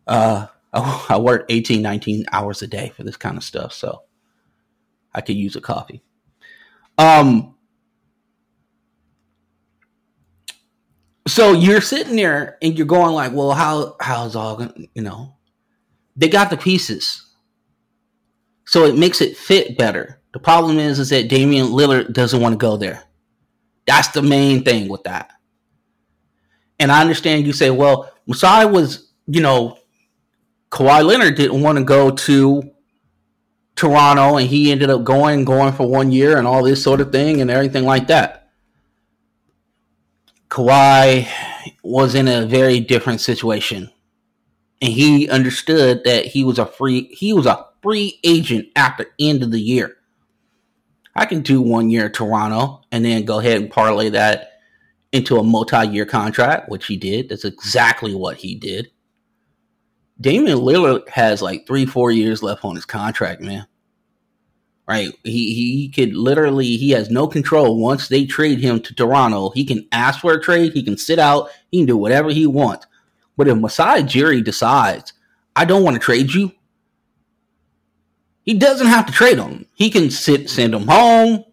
Uh, 0.07 0.47
I, 0.73 1.17
work 1.17 1.45
18, 1.49 1.81
19 1.81 2.25
hours 2.31 2.61
a 2.61 2.67
day 2.67 2.93
for 2.95 3.03
this 3.03 3.17
kind 3.17 3.35
of 3.35 3.43
stuff, 3.43 3.73
so 3.73 4.03
I 5.13 5.19
could 5.19 5.35
use 5.35 5.57
a 5.57 5.61
coffee. 5.61 6.01
Um, 6.97 7.55
so 11.27 11.51
you're 11.51 11.81
sitting 11.81 12.15
there 12.15 12.57
and 12.61 12.77
you're 12.77 12.87
going 12.87 13.13
like, 13.13 13.33
well, 13.33 13.51
how 13.51 13.97
how's 13.99 14.37
all 14.37 14.55
gonna, 14.55 14.73
you 14.95 15.01
know? 15.01 15.35
They 16.15 16.29
got 16.29 16.49
the 16.49 16.57
pieces, 16.57 17.29
so 18.65 18.85
it 18.85 18.97
makes 18.97 19.19
it 19.19 19.35
fit 19.35 19.77
better. 19.77 20.20
The 20.33 20.39
problem 20.39 20.79
is, 20.79 20.99
is 20.99 21.09
that 21.09 21.27
Damian 21.27 21.67
Lillard 21.67 22.13
doesn't 22.13 22.41
want 22.41 22.53
to 22.53 22.57
go 22.57 22.77
there. 22.77 23.03
That's 23.85 24.09
the 24.09 24.21
main 24.21 24.63
thing 24.63 24.87
with 24.87 25.03
that. 25.03 25.31
And 26.79 26.91
I 26.91 27.01
understand 27.01 27.45
you 27.45 27.53
say, 27.53 27.69
well, 27.69 28.11
Masai 28.25 28.65
was, 28.65 29.11
you 29.27 29.41
know, 29.41 29.77
Kawhi 30.71 31.05
Leonard 31.05 31.35
didn't 31.35 31.61
want 31.61 31.77
to 31.77 31.83
go 31.83 32.11
to 32.11 32.63
Toronto 33.75 34.37
and 34.37 34.47
he 34.47 34.71
ended 34.71 34.89
up 34.89 35.03
going, 35.03 35.43
going 35.43 35.73
for 35.73 35.87
one 35.87 36.11
year 36.11 36.37
and 36.37 36.47
all 36.47 36.63
this 36.63 36.81
sort 36.81 37.01
of 37.01 37.11
thing 37.11 37.41
and 37.41 37.51
everything 37.51 37.83
like 37.83 38.07
that. 38.07 38.49
Kawhi 40.49 41.27
was 41.83 42.15
in 42.15 42.27
a 42.27 42.45
very 42.45 42.79
different 42.79 43.21
situation. 43.21 43.89
And 44.81 44.91
he 44.91 45.29
understood 45.29 46.03
that 46.05 46.25
he 46.25 46.43
was 46.43 46.57
a 46.57 46.65
free 46.65 47.13
he 47.13 47.33
was 47.33 47.45
a 47.45 47.67
free 47.83 48.19
agent 48.23 48.67
after 48.75 49.05
end 49.19 49.43
of 49.43 49.51
the 49.51 49.59
year. 49.59 49.97
I 51.15 51.25
can 51.25 51.41
do 51.41 51.61
one 51.61 51.89
year 51.89 52.09
Toronto 52.09 52.81
and 52.91 53.03
then 53.03 53.25
go 53.25 53.39
ahead 53.39 53.61
and 53.61 53.69
parlay 53.69 54.09
that 54.09 54.51
into 55.11 55.37
a 55.37 55.43
multi-year 55.43 56.05
contract, 56.05 56.69
which 56.69 56.85
he 56.85 56.95
did. 56.97 57.29
That's 57.29 57.45
exactly 57.45 58.15
what 58.15 58.37
he 58.37 58.55
did. 58.55 58.89
Damian 60.19 60.59
Lillard 60.59 61.09
has 61.09 61.41
like 61.41 61.65
three, 61.65 61.85
four 61.85 62.11
years 62.11 62.43
left 62.43 62.63
on 62.63 62.75
his 62.75 62.85
contract, 62.85 63.41
man. 63.41 63.67
Right? 64.87 65.09
He 65.23 65.53
he 65.53 65.89
could 65.89 66.15
literally 66.15 66.77
he 66.77 66.91
has 66.91 67.09
no 67.09 67.27
control 67.27 67.79
once 67.79 68.07
they 68.07 68.25
trade 68.25 68.59
him 68.59 68.81
to 68.81 68.93
Toronto. 68.93 69.49
He 69.51 69.63
can 69.63 69.87
ask 69.91 70.19
for 70.19 70.33
a 70.33 70.41
trade, 70.41 70.73
he 70.73 70.83
can 70.83 70.97
sit 70.97 71.17
out, 71.17 71.49
he 71.71 71.79
can 71.79 71.85
do 71.87 71.97
whatever 71.97 72.29
he 72.29 72.45
wants. 72.45 72.87
But 73.37 73.47
if 73.47 73.57
Masai 73.57 74.03
Ujiri 74.03 74.43
decides, 74.43 75.13
I 75.55 75.65
don't 75.65 75.83
want 75.83 75.95
to 75.95 75.99
trade 75.99 76.33
you, 76.33 76.51
he 78.43 78.53
doesn't 78.53 78.87
have 78.87 79.05
to 79.05 79.11
trade 79.13 79.37
him. 79.37 79.65
He 79.75 79.89
can 79.89 80.09
sit, 80.09 80.49
send 80.49 80.73
him 80.73 80.87
home. 80.87 81.43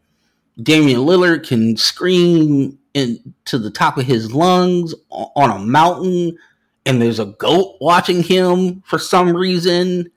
Damian 0.63 1.01
Lillard 1.01 1.47
can 1.47 1.77
scream 1.77 2.79
into 2.95 3.59
the 3.59 3.71
top 3.71 3.99
of 3.99 4.07
his 4.07 4.33
lungs 4.33 4.95
on 5.11 5.51
a 5.51 5.59
mountain, 5.59 6.37
and 6.87 7.01
there's 7.01 7.21
a 7.21 7.27
goat 7.27 7.77
watching 7.81 8.23
him 8.23 8.83
for 8.87 8.99
some 8.99 9.37
reason. 9.37 10.11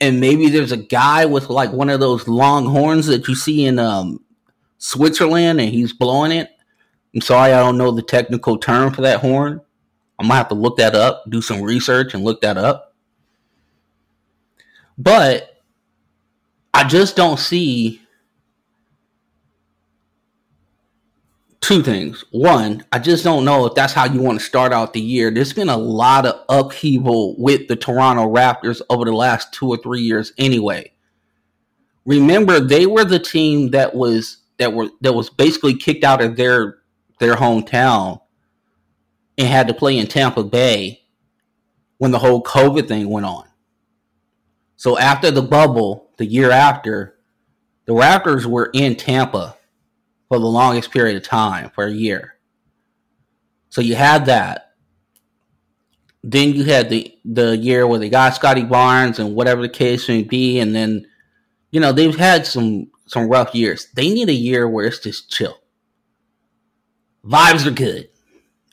And 0.00 0.20
maybe 0.20 0.48
there's 0.48 0.70
a 0.70 0.76
guy 0.76 1.26
with 1.26 1.48
like 1.48 1.72
one 1.72 1.90
of 1.90 1.98
those 1.98 2.28
long 2.28 2.66
horns 2.66 3.06
that 3.06 3.26
you 3.26 3.34
see 3.34 3.64
in 3.64 3.78
um, 3.78 4.22
Switzerland, 4.76 5.60
and 5.60 5.70
he's 5.70 5.92
blowing 5.92 6.30
it. 6.30 6.50
I'm 7.14 7.20
sorry, 7.20 7.52
I 7.52 7.58
don't 7.58 7.78
know 7.78 7.90
the 7.90 8.02
technical 8.02 8.58
term 8.58 8.92
for 8.92 9.00
that 9.00 9.20
horn. 9.20 9.60
I'm 10.18 10.26
gonna 10.26 10.36
have 10.36 10.48
to 10.48 10.54
look 10.54 10.76
that 10.76 10.94
up, 10.94 11.24
do 11.28 11.40
some 11.40 11.62
research, 11.62 12.14
and 12.14 12.22
look 12.22 12.42
that 12.42 12.58
up. 12.58 12.94
But 14.96 15.57
I 16.78 16.84
just 16.84 17.16
don't 17.16 17.40
see 17.40 18.00
two 21.60 21.82
things. 21.82 22.24
One, 22.30 22.84
I 22.92 23.00
just 23.00 23.24
don't 23.24 23.44
know 23.44 23.66
if 23.66 23.74
that's 23.74 23.92
how 23.92 24.04
you 24.04 24.22
want 24.22 24.38
to 24.38 24.46
start 24.46 24.72
out 24.72 24.92
the 24.92 25.00
year. 25.00 25.32
There's 25.32 25.52
been 25.52 25.70
a 25.70 25.76
lot 25.76 26.24
of 26.24 26.40
upheaval 26.48 27.34
with 27.36 27.66
the 27.66 27.74
Toronto 27.74 28.32
Raptors 28.32 28.80
over 28.88 29.04
the 29.04 29.12
last 29.12 29.52
two 29.52 29.66
or 29.66 29.78
three 29.78 30.02
years 30.02 30.32
anyway. 30.38 30.92
remember 32.04 32.60
they 32.60 32.86
were 32.86 33.04
the 33.04 33.18
team 33.18 33.72
that 33.72 33.96
was 33.96 34.36
that 34.58 34.72
were 34.72 34.90
that 35.00 35.14
was 35.14 35.30
basically 35.30 35.74
kicked 35.74 36.04
out 36.04 36.22
of 36.22 36.36
their 36.36 36.78
their 37.18 37.34
hometown 37.34 38.20
and 39.36 39.48
had 39.48 39.66
to 39.66 39.74
play 39.74 39.98
in 39.98 40.06
Tampa 40.06 40.44
Bay 40.44 41.02
when 41.96 42.12
the 42.12 42.20
whole 42.20 42.40
COVID 42.40 42.86
thing 42.86 43.08
went 43.08 43.26
on. 43.26 43.48
So 44.76 44.96
after 44.96 45.32
the 45.32 45.42
bubble, 45.42 46.07
the 46.18 46.26
year 46.26 46.50
after, 46.50 47.18
the 47.86 47.94
Raptors 47.94 48.44
were 48.44 48.70
in 48.74 48.96
Tampa 48.96 49.56
for 50.28 50.38
the 50.38 50.46
longest 50.46 50.90
period 50.90 51.16
of 51.16 51.22
time 51.22 51.70
for 51.70 51.84
a 51.84 51.92
year. 51.92 52.34
So 53.70 53.80
you 53.80 53.94
had 53.94 54.26
that. 54.26 54.72
Then 56.22 56.52
you 56.52 56.64
had 56.64 56.90
the 56.90 57.16
the 57.24 57.56
year 57.56 57.86
where 57.86 57.98
they 57.98 58.10
got 58.10 58.34
Scottie 58.34 58.64
Barnes 58.64 59.18
and 59.18 59.34
whatever 59.34 59.62
the 59.62 59.68
case 59.68 60.08
may 60.08 60.22
be, 60.22 60.58
and 60.58 60.74
then 60.74 61.06
you 61.70 61.80
know 61.80 61.92
they've 61.92 62.16
had 62.16 62.44
some 62.44 62.90
some 63.06 63.28
rough 63.28 63.54
years. 63.54 63.86
They 63.94 64.12
need 64.12 64.28
a 64.28 64.34
year 64.34 64.68
where 64.68 64.86
it's 64.86 64.98
just 64.98 65.30
chill. 65.30 65.56
Vibes 67.24 67.66
are 67.66 67.70
good. 67.70 68.08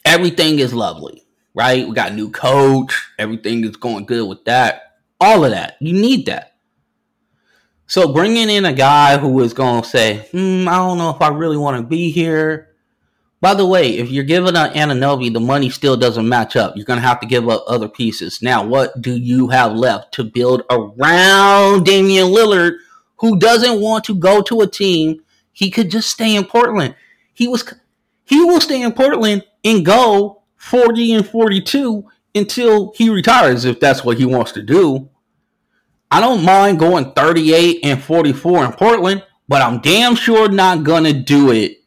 Everything 0.03 0.60
is 0.60 0.73
lovely, 0.73 1.25
right? 1.53 1.88
We 1.88 1.93
got 1.93 2.12
a 2.12 2.15
new 2.15 2.31
coach. 2.31 3.10
Everything 3.19 3.63
is 3.63 3.77
going 3.77 4.05
good 4.05 4.27
with 4.27 4.43
that. 4.45 4.97
All 5.19 5.45
of 5.45 5.51
that. 5.51 5.77
You 5.79 5.93
need 5.93 6.25
that. 6.25 6.54
So 7.87 8.11
bringing 8.11 8.49
in 8.49 8.65
a 8.65 8.73
guy 8.73 9.17
who 9.17 9.39
is 9.41 9.53
going 9.53 9.83
to 9.83 9.87
say, 9.87 10.27
hmm, 10.31 10.67
I 10.67 10.75
don't 10.77 10.97
know 10.97 11.11
if 11.11 11.21
I 11.21 11.29
really 11.29 11.57
want 11.57 11.77
to 11.77 11.87
be 11.87 12.09
here. 12.11 12.69
By 13.41 13.53
the 13.53 13.65
way, 13.65 13.97
if 13.97 14.09
you're 14.09 14.23
giving 14.23 14.55
an 14.55 14.73
Anunoby, 14.73 15.31
the 15.31 15.39
money 15.39 15.69
still 15.69 15.95
doesn't 15.95 16.27
match 16.27 16.55
up. 16.55 16.75
You're 16.75 16.85
going 16.85 16.99
to 16.99 17.07
have 17.07 17.19
to 17.19 17.27
give 17.27 17.47
up 17.47 17.63
other 17.67 17.87
pieces. 17.87 18.41
Now, 18.41 18.65
what 18.65 18.99
do 19.01 19.15
you 19.15 19.49
have 19.49 19.73
left 19.73 20.13
to 20.15 20.23
build 20.23 20.63
around 20.71 21.85
Damian 21.85 22.27
Lillard, 22.27 22.77
who 23.17 23.37
doesn't 23.37 23.81
want 23.81 24.03
to 24.05 24.15
go 24.15 24.41
to 24.41 24.61
a 24.61 24.67
team? 24.67 25.21
He 25.51 25.69
could 25.69 25.91
just 25.91 26.09
stay 26.09 26.35
in 26.35 26.45
Portland. 26.45 26.95
He 27.33 27.47
was 27.47 27.71
he 28.25 28.43
will 28.43 28.61
stay 28.61 28.81
in 28.81 28.93
Portland 28.93 29.45
and 29.63 29.85
go 29.85 30.41
40 30.57 31.13
and 31.13 31.27
42 31.27 32.03
until 32.33 32.93
he 32.95 33.09
retires 33.09 33.63
if 33.63 33.79
that's 33.79 34.03
what 34.03 34.17
he 34.17 34.25
wants 34.25 34.53
to 34.53 34.63
do. 34.63 35.09
I 36.15 36.21
don't 36.21 36.45
mind 36.45 36.80
going 36.80 37.12
38 37.12 37.82
and 37.84 38.01
44 38.01 38.63
in 38.63 38.71
Portland, 38.71 39.25
but 39.49 39.62
I'm 39.62 39.82
damn 39.82 40.15
sure 40.15 40.47
not 40.47 40.86
going 40.86 41.04
to 41.04 41.12
do 41.12 41.51
it 41.51 41.84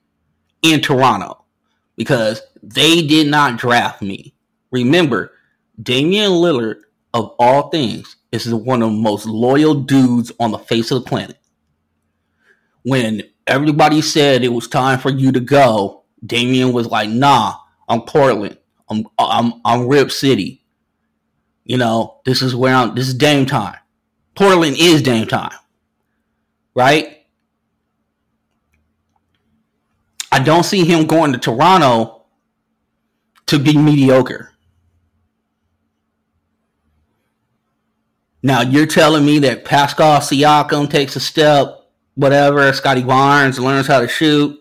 in 0.60 0.82
Toronto 0.82 1.46
because 1.96 2.42
they 2.62 3.06
did 3.06 3.28
not 3.28 3.56
draft 3.56 4.02
me. 4.02 4.34
Remember, 4.70 5.32
Damian 5.82 6.32
Lillard, 6.32 6.82
of 7.14 7.34
all 7.38 7.70
things, 7.70 8.16
is 8.30 8.52
one 8.52 8.82
of 8.82 8.90
the 8.90 8.98
most 8.98 9.24
loyal 9.24 9.72
dudes 9.72 10.30
on 10.38 10.50
the 10.50 10.58
face 10.58 10.90
of 10.90 11.04
the 11.04 11.08
planet. 11.08 11.38
When 12.82 13.22
everybody 13.46 14.02
said 14.02 14.44
it 14.44 14.52
was 14.52 14.68
time 14.68 14.98
for 14.98 15.08
you 15.08 15.32
to 15.32 15.40
go, 15.40 16.04
Damian 16.26 16.74
was 16.74 16.86
like, 16.86 17.08
"Nah, 17.08 17.54
I'm 17.88 18.02
Portland. 18.02 18.58
I'm 18.90 19.06
I'm 19.18 19.54
I'm 19.64 19.88
Rip 19.88 20.10
City. 20.10 20.66
You 21.64 21.78
know, 21.78 22.20
this 22.26 22.42
is 22.42 22.54
where 22.54 22.74
I'm. 22.74 22.94
This 22.94 23.08
is 23.08 23.14
Dame 23.14 23.46
time. 23.46 23.78
Portland 24.38 24.76
is 24.78 25.02
Dame 25.02 25.26
time, 25.26 25.58
right? 26.72 27.26
I 30.30 30.38
don't 30.38 30.62
see 30.62 30.84
him 30.84 31.08
going 31.08 31.32
to 31.32 31.38
Toronto 31.38 32.22
to 33.46 33.58
be 33.58 33.76
mediocre. 33.76 34.52
Now 38.40 38.60
you're 38.60 38.86
telling 38.86 39.26
me 39.26 39.40
that 39.40 39.64
Pascal 39.64 40.20
Siakam 40.20 40.88
takes 40.88 41.16
a 41.16 41.20
step, 41.20 41.90
whatever. 42.14 42.72
Scottie 42.72 43.02
Barnes 43.02 43.58
learns 43.58 43.88
how 43.88 44.00
to 44.00 44.06
shoot. 44.06 44.56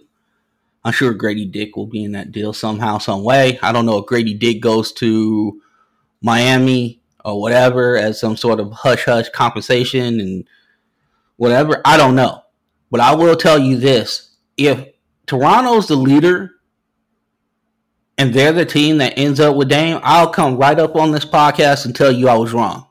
I'm 0.83 0.91
sure 0.91 1.13
Gradey 1.13 1.51
Dick 1.51 1.75
will 1.77 1.85
be 1.85 2.03
in 2.03 2.13
that 2.13 2.31
deal 2.31 2.51
somehow, 2.51 2.97
some 2.97 3.23
way. 3.23 3.59
I 3.61 3.71
don't 3.71 3.85
know 3.85 3.99
if 3.99 4.07
Gradey 4.07 4.39
Dick 4.39 4.59
goes 4.59 4.91
to 4.93 5.61
Miami 6.19 6.99
or 7.27 7.41
whatever 7.41 7.97
as 7.97 8.17
some 8.17 8.37
sort 8.37 8.57
of 8.61 8.71
hush 8.71 9.03
hush 9.03 9.27
compensation 9.29 10.21
and 10.21 10.47
whatever. 11.35 11.81
I 11.83 11.97
don't 11.97 12.15
know. 12.15 12.41
But 12.89 13.01
I 13.01 13.15
will 13.15 13.35
tell 13.35 13.59
you 13.59 13.75
this 13.75 14.37
if 14.55 14.87
Toronto's 15.25 15.89
the 15.89 15.97
leader 15.97 16.51
and 18.17 18.33
they're 18.33 18.53
the 18.53 18.65
team 18.65 18.99
that 18.99 19.17
ends 19.17 19.41
up 19.41 19.57
with 19.57 19.67
Dame, 19.67 19.99
I'll 20.03 20.29
come 20.29 20.55
right 20.55 20.79
up 20.79 20.95
on 20.95 21.11
this 21.11 21.25
podcast 21.25 21.85
and 21.85 21.93
tell 21.93 22.13
you 22.13 22.29
I 22.29 22.37
was 22.37 22.53
wrong. 22.53 22.87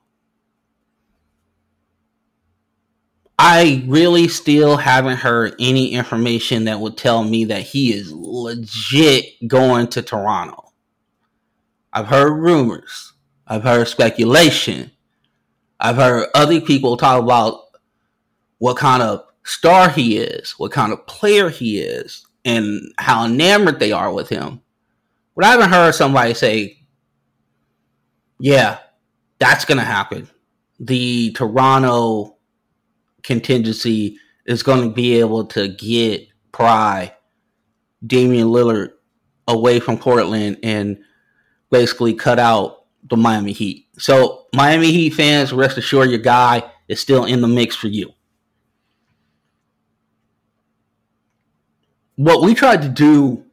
I 3.39 3.85
really 3.87 4.29
still 4.29 4.77
haven't 4.77 5.17
heard 5.17 5.55
any 5.59 5.93
information 5.93 6.65
that 6.65 6.81
would 6.81 6.99
tell 6.99 7.25
me 7.25 7.47
that 7.47 7.63
he 7.63 7.95
is 7.95 8.13
legit 8.13 9.49
going 9.49 9.89
to 9.89 10.03
Toronto. 10.03 10.73
I've 11.91 12.07
heard 12.07 12.33
rumors. 12.33 13.15
I've 13.47 13.63
heard 13.63 13.89
speculation. 13.89 14.91
I've 15.79 15.97
heard 15.97 16.29
other 16.35 16.61
people 16.61 16.97
talk 16.97 17.23
about 17.23 17.61
what 18.59 18.77
kind 18.77 19.03
of 19.03 19.25
star 19.45 19.89
he 19.89 20.19
is, 20.19 20.53
what 20.53 20.73
kind 20.73 20.93
of 20.93 21.07
player 21.07 21.49
he 21.49 21.79
is, 21.79 22.27
and 22.45 22.81
how 22.99 23.25
enamored 23.25 23.79
they 23.79 23.93
are 23.93 24.13
with 24.13 24.29
him. 24.29 24.63
But 25.35 25.45
I 25.45 25.51
haven't 25.51 25.71
heard 25.71 25.95
somebody 25.95 26.35
say, 26.35 26.79
yeah, 28.39 28.79
that's 29.39 29.65
going 29.65 29.79
to 29.79 29.85
happen. 29.85 30.29
The 30.81 31.33
Toronto 31.33 32.37
contingency 33.23 34.19
is 34.47 34.63
going 34.63 34.83
to 34.89 34.95
be 34.95 35.21
able 35.21 35.47
to 35.47 35.69
get 35.69 36.29
pry 36.53 37.15
Damian 38.07 38.49
Lillard 38.49 38.93
away 39.49 39.81
from 39.81 39.99
Portland 39.99 40.59
and 40.63 40.99
basically 41.71 42.15
cut 42.15 42.39
out 42.39 42.76
the 43.09 43.17
Miami 43.17 43.53
Heat. 43.53 43.87
So, 43.99 44.47
Miami 44.55 44.93
Heat 44.93 45.11
fans, 45.11 45.53
rest 45.53 45.79
assured 45.79 46.11
your 46.11 46.19
guy 46.19 46.63
is 46.89 47.01
still 47.01 47.25
in 47.25 47.41
the 47.41 47.49
mix 47.49 47.77
for 47.77 47.89
you. 47.89 48.13
What 52.17 52.43
we 52.43 52.55
tried 52.55 52.83
to 52.83 52.89
do 52.89 53.45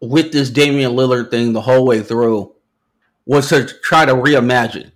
with 0.00 0.32
this 0.32 0.50
Damian 0.50 0.92
Lillard 0.92 1.30
thing 1.30 1.52
the 1.52 1.60
whole 1.60 1.86
way 1.86 2.02
through 2.02 2.54
was 3.26 3.48
to 3.50 3.66
try 3.82 4.04
to 4.04 4.14
reimagine 4.14 4.90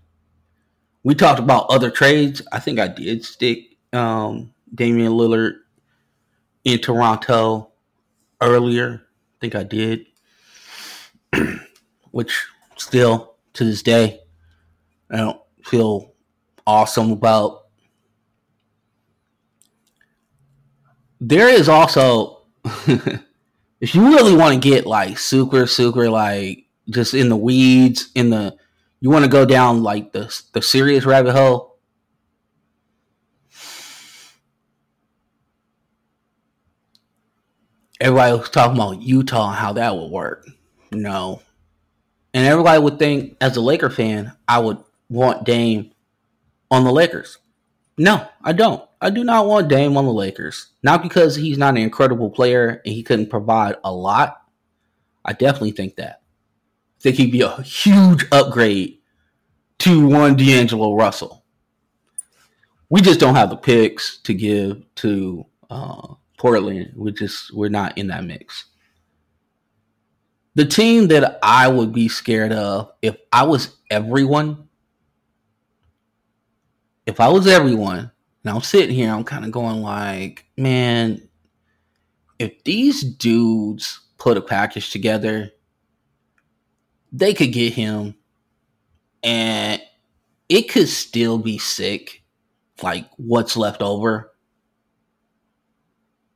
we 1.04 1.14
talked 1.14 1.40
about 1.40 1.66
other 1.68 1.90
trades. 1.90 2.42
I 2.52 2.58
think 2.60 2.78
I 2.78 2.88
did 2.88 3.24
stick 3.24 3.76
um, 3.92 4.52
Damian 4.74 5.12
Lillard 5.12 5.56
in 6.64 6.78
Toronto 6.78 7.72
earlier. 8.40 9.02
I 9.04 9.36
think 9.40 9.54
I 9.54 9.64
did, 9.64 10.06
which 12.10 12.46
still 12.76 13.36
to 13.54 13.64
this 13.64 13.82
day 13.82 14.22
I 15.12 15.18
don't 15.18 15.40
feel 15.62 16.14
awesome 16.66 17.12
about. 17.12 17.64
There 21.20 21.48
is 21.48 21.68
also, 21.68 22.42
if 22.64 23.94
you 23.94 24.08
really 24.08 24.34
want 24.34 24.54
to 24.54 24.68
get 24.68 24.86
like 24.86 25.18
super, 25.18 25.66
super 25.66 26.08
like 26.08 26.64
just 26.88 27.12
in 27.12 27.28
the 27.28 27.36
weeds, 27.36 28.10
in 28.14 28.30
the 28.30 28.56
you 29.00 29.10
want 29.10 29.24
to 29.24 29.30
go 29.30 29.44
down 29.44 29.82
like 29.82 30.12
the 30.12 30.34
the 30.52 30.62
serious 30.62 31.04
rabbit 31.04 31.32
hole, 31.32 31.78
everybody 38.00 38.36
was 38.36 38.48
talking 38.48 38.76
about 38.76 39.02
Utah 39.02 39.48
and 39.50 39.58
how 39.58 39.74
that 39.74 39.94
would 39.94 40.10
work. 40.10 40.46
No. 40.90 41.42
And 42.34 42.46
everybody 42.46 42.80
would 42.80 42.98
think, 42.98 43.36
as 43.40 43.56
a 43.56 43.60
Laker 43.60 43.90
fan, 43.90 44.32
I 44.48 44.58
would 44.58 44.78
want 45.08 45.44
Dame 45.44 45.92
on 46.70 46.84
the 46.84 46.92
Lakers. 46.92 47.38
No, 47.98 48.26
I 48.42 48.52
don't. 48.52 48.82
I 49.00 49.10
do 49.10 49.22
not 49.24 49.46
want 49.46 49.68
Dame 49.68 49.96
on 49.96 50.06
the 50.06 50.12
Lakers. 50.12 50.68
Not 50.82 51.02
because 51.02 51.36
he's 51.36 51.58
not 51.58 51.74
an 51.74 51.82
incredible 51.82 52.30
player 52.30 52.80
and 52.84 52.94
he 52.94 53.02
couldn't 53.02 53.30
provide 53.30 53.76
a 53.84 53.92
lot. 53.92 54.42
I 55.24 55.32
definitely 55.34 55.72
think 55.72 55.96
that 55.96 56.22
I 56.98 57.02
think 57.02 57.16
he'd 57.16 57.32
be 57.32 57.42
a 57.42 57.60
huge 57.62 58.26
upgrade 58.32 58.98
to 59.80 60.06
one 60.06 60.36
D'Angelo 60.36 60.94
Russell. 60.94 61.44
We 62.88 63.00
just 63.00 63.20
don't 63.20 63.34
have 63.34 63.50
the 63.50 63.56
picks 63.56 64.18
to 64.18 64.34
give 64.34 64.82
to 64.96 65.44
uh, 65.70 66.14
Portland. 66.38 66.92
We 66.96 67.12
just 67.12 67.54
we're 67.54 67.68
not 67.68 67.98
in 67.98 68.06
that 68.08 68.24
mix. 68.24 68.66
The 70.54 70.64
team 70.66 71.08
that 71.08 71.38
I 71.42 71.68
would 71.68 71.92
be 71.92 72.08
scared 72.08 72.52
of 72.52 72.92
if 73.00 73.16
I 73.32 73.44
was 73.44 73.76
everyone, 73.90 74.68
if 77.06 77.20
I 77.20 77.28
was 77.28 77.46
everyone, 77.46 78.10
and 78.44 78.54
I'm 78.54 78.60
sitting 78.60 78.94
here, 78.94 79.10
I'm 79.10 79.24
kind 79.24 79.44
of 79.44 79.50
going 79.50 79.80
like, 79.82 80.44
man, 80.56 81.26
if 82.38 82.62
these 82.64 83.02
dudes 83.02 84.00
put 84.18 84.36
a 84.36 84.42
package 84.42 84.90
together 84.90 85.52
they 87.12 87.34
could 87.34 87.52
get 87.52 87.74
him 87.74 88.14
and 89.22 89.80
it 90.48 90.62
could 90.70 90.88
still 90.88 91.38
be 91.38 91.58
sick 91.58 92.22
like 92.82 93.08
what's 93.16 93.56
left 93.56 93.82
over. 93.82 94.32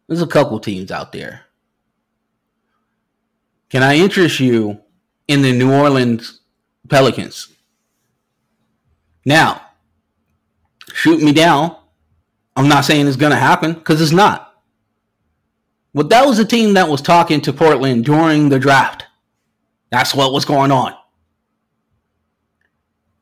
There's 0.06 0.22
a 0.22 0.26
couple 0.26 0.60
teams 0.60 0.92
out 0.92 1.12
there. 1.12 1.45
Can 3.70 3.82
I 3.82 3.96
interest 3.96 4.40
you 4.40 4.80
in 5.28 5.42
the 5.42 5.52
New 5.52 5.72
Orleans 5.72 6.40
Pelicans? 6.88 7.48
Now, 9.24 9.60
shoot 10.92 11.20
me 11.20 11.32
down. 11.32 11.76
I'm 12.54 12.68
not 12.68 12.84
saying 12.84 13.06
it's 13.06 13.16
going 13.16 13.32
to 13.32 13.36
happen 13.36 13.74
because 13.74 14.00
it's 14.00 14.12
not. 14.12 14.54
But 15.92 16.10
that 16.10 16.26
was 16.26 16.38
a 16.38 16.44
team 16.44 16.74
that 16.74 16.88
was 16.88 17.02
talking 17.02 17.40
to 17.42 17.52
Portland 17.52 18.04
during 18.04 18.48
the 18.48 18.58
draft. 18.58 19.04
That's 19.90 20.14
what 20.14 20.32
was 20.32 20.44
going 20.44 20.70
on. 20.70 20.94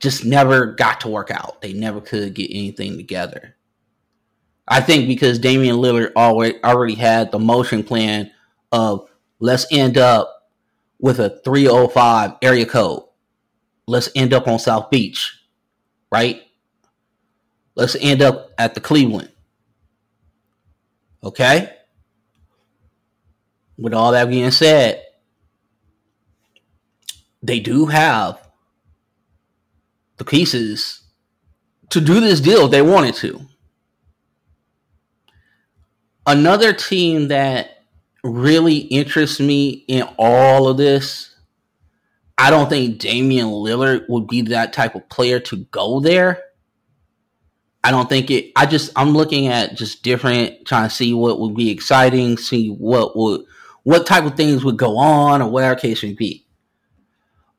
Just 0.00 0.24
never 0.24 0.66
got 0.66 1.00
to 1.00 1.08
work 1.08 1.30
out. 1.30 1.62
They 1.62 1.72
never 1.72 2.00
could 2.00 2.34
get 2.34 2.50
anything 2.50 2.96
together. 2.96 3.56
I 4.66 4.80
think 4.80 5.06
because 5.06 5.38
Damian 5.38 5.76
Lillard 5.76 6.12
already 6.16 6.94
had 6.94 7.30
the 7.30 7.38
motion 7.38 7.84
plan 7.84 8.30
of 8.72 9.08
let's 9.38 9.66
end 9.70 9.96
up 9.96 10.33
with 11.04 11.20
a 11.20 11.28
305 11.44 12.36
area 12.40 12.64
code. 12.64 13.02
Let's 13.86 14.08
end 14.16 14.32
up 14.32 14.48
on 14.48 14.58
South 14.58 14.88
Beach, 14.88 15.38
right? 16.10 16.40
Let's 17.74 17.94
end 18.00 18.22
up 18.22 18.52
at 18.56 18.74
the 18.74 18.80
Cleveland. 18.80 19.28
Okay? 21.22 21.70
With 23.76 23.92
all 23.92 24.12
that 24.12 24.30
being 24.30 24.50
said, 24.50 25.02
they 27.42 27.60
do 27.60 27.84
have 27.84 28.40
the 30.16 30.24
pieces 30.24 31.02
to 31.90 32.00
do 32.00 32.18
this 32.18 32.40
deal 32.40 32.64
if 32.64 32.70
they 32.70 32.80
wanted 32.80 33.14
to. 33.16 33.42
Another 36.26 36.72
team 36.72 37.28
that 37.28 37.73
really 38.24 38.78
interests 38.78 39.38
me 39.38 39.84
in 39.86 40.02
all 40.18 40.66
of 40.66 40.78
this, 40.78 41.36
I 42.36 42.50
don't 42.50 42.68
think 42.68 42.98
Damian 42.98 43.46
Lillard 43.46 44.08
would 44.08 44.26
be 44.26 44.42
that 44.42 44.72
type 44.72 44.94
of 44.94 45.08
player 45.08 45.38
to 45.40 45.58
go 45.66 46.00
there. 46.00 46.42
I 47.84 47.90
don't 47.90 48.08
think 48.08 48.30
it. 48.30 48.50
I 48.56 48.64
just 48.66 48.90
I'm 48.96 49.10
looking 49.10 49.48
at 49.48 49.76
just 49.76 50.02
different, 50.02 50.66
trying 50.66 50.88
to 50.88 50.94
see 50.94 51.12
what 51.12 51.38
would 51.38 51.54
be 51.54 51.70
exciting, 51.70 52.38
see 52.38 52.70
what 52.70 53.14
would 53.14 53.42
what 53.82 54.06
type 54.06 54.24
of 54.24 54.36
things 54.36 54.64
would 54.64 54.78
go 54.78 54.96
on, 54.96 55.42
or 55.42 55.50
whatever 55.50 55.78
case 55.78 56.02
may 56.02 56.14
be. 56.14 56.46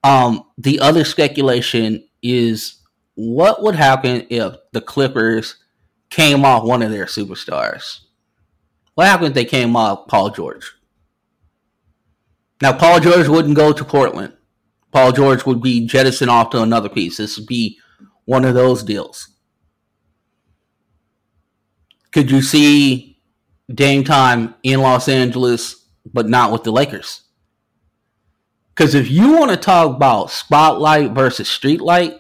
Um, 0.04 0.44
the 0.58 0.80
other 0.80 1.06
speculation 1.06 2.08
is 2.24 2.82
what 3.14 3.62
would 3.62 3.76
happen 3.76 4.26
if 4.32 4.56
the 4.72 4.82
Clippers 4.82 5.58
came 6.10 6.44
off 6.44 6.64
one 6.64 6.82
of 6.82 6.92
their 6.92 7.06
superstars. 7.06 8.00
What 8.96 9.08
happened 9.08 9.28
if 9.30 9.34
they 9.34 9.46
came 9.46 9.76
off 9.76 10.08
Paul 10.08 10.32
George? 10.32 10.74
Now, 12.62 12.74
Paul 12.74 13.02
George 13.02 13.28
wouldn't 13.28 13.56
go 13.56 13.74
to 13.74 13.84
Portland. 13.84 14.34
Paul 14.92 15.12
George 15.12 15.46
would 15.46 15.62
be 15.62 15.86
jettisoned 15.86 16.32
off 16.32 16.52
to 16.52 16.62
another 16.62 16.88
piece. 16.88 17.18
This 17.18 17.38
would 17.38 17.48
be 17.48 17.78
one 18.24 18.46
of 18.46 18.54
those 18.54 18.82
deals. 18.82 19.30
Could 22.12 22.32
you 22.32 22.42
see 22.42 23.20
Dame 23.74 24.06
time 24.06 24.56
in 24.64 24.82
Los 24.82 25.10
Angeles, 25.10 25.86
but 26.14 26.30
not 26.30 26.54
with 26.54 26.64
the 26.64 26.72
Lakers? 26.72 27.24
Because 28.70 28.96
if 28.96 29.12
you 29.12 29.34
want 29.34 29.52
to 29.52 29.58
talk 29.58 29.96
about 29.96 30.32
spotlight 30.32 31.12
versus 31.12 31.50
streetlight, 31.50 32.20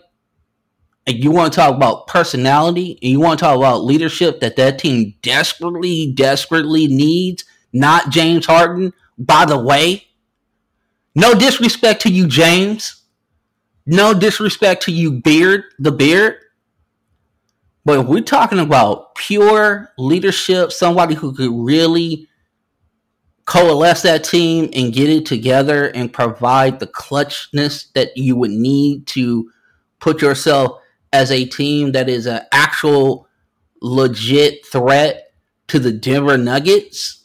you 1.07 1.31
want 1.31 1.53
to 1.53 1.59
talk 1.59 1.75
about 1.75 2.07
personality 2.07 2.97
and 3.01 3.11
you 3.11 3.19
want 3.19 3.39
to 3.39 3.45
talk 3.45 3.57
about 3.57 3.83
leadership 3.83 4.39
that 4.39 4.55
that 4.55 4.79
team 4.79 5.13
desperately, 5.21 6.11
desperately 6.13 6.87
needs, 6.87 7.45
not 7.71 8.09
James 8.09 8.47
Harden, 8.47 8.91
by 9.17 9.45
the 9.45 9.57
way, 9.57 10.07
no 11.13 11.33
disrespect 11.33 12.01
to 12.01 12.09
you, 12.09 12.27
James. 12.27 13.03
No 13.85 14.13
disrespect 14.13 14.83
to 14.83 14.91
you, 14.91 15.11
Beard, 15.21 15.63
the 15.79 15.91
Beard. 15.91 16.37
But 17.85 17.99
if 17.99 18.07
we're 18.07 18.21
talking 18.21 18.59
about 18.59 19.13
pure 19.13 19.91
leadership, 19.97 20.71
somebody 20.71 21.13
who 21.13 21.33
could 21.33 21.51
really 21.51 22.27
coalesce 23.45 24.01
that 24.01 24.23
team 24.23 24.69
and 24.73 24.91
get 24.91 25.07
it 25.07 25.25
together 25.25 25.89
and 25.89 26.11
provide 26.11 26.79
the 26.79 26.87
clutchness 26.87 27.93
that 27.93 28.17
you 28.17 28.35
would 28.35 28.51
need 28.51 29.05
to 29.05 29.51
put 29.99 30.21
yourself 30.21 30.81
as 31.15 31.31
a 31.31 31.45
team 31.45 31.93
that 31.93 32.09
is 32.09 32.25
an 32.25 32.41
actual 32.51 33.25
legit 33.81 34.65
threat 34.65 35.31
to 35.69 35.79
the 35.79 35.93
Denver 35.93 36.37
Nuggets, 36.37 37.23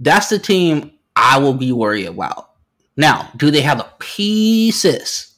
that's 0.00 0.28
the 0.28 0.40
team 0.40 0.90
I 1.14 1.38
will 1.38 1.54
be 1.54 1.70
worried 1.70 2.06
about. 2.06 2.50
Now, 2.96 3.30
do 3.36 3.52
they 3.52 3.60
have 3.60 3.78
the 3.78 3.88
pieces? 4.00 5.32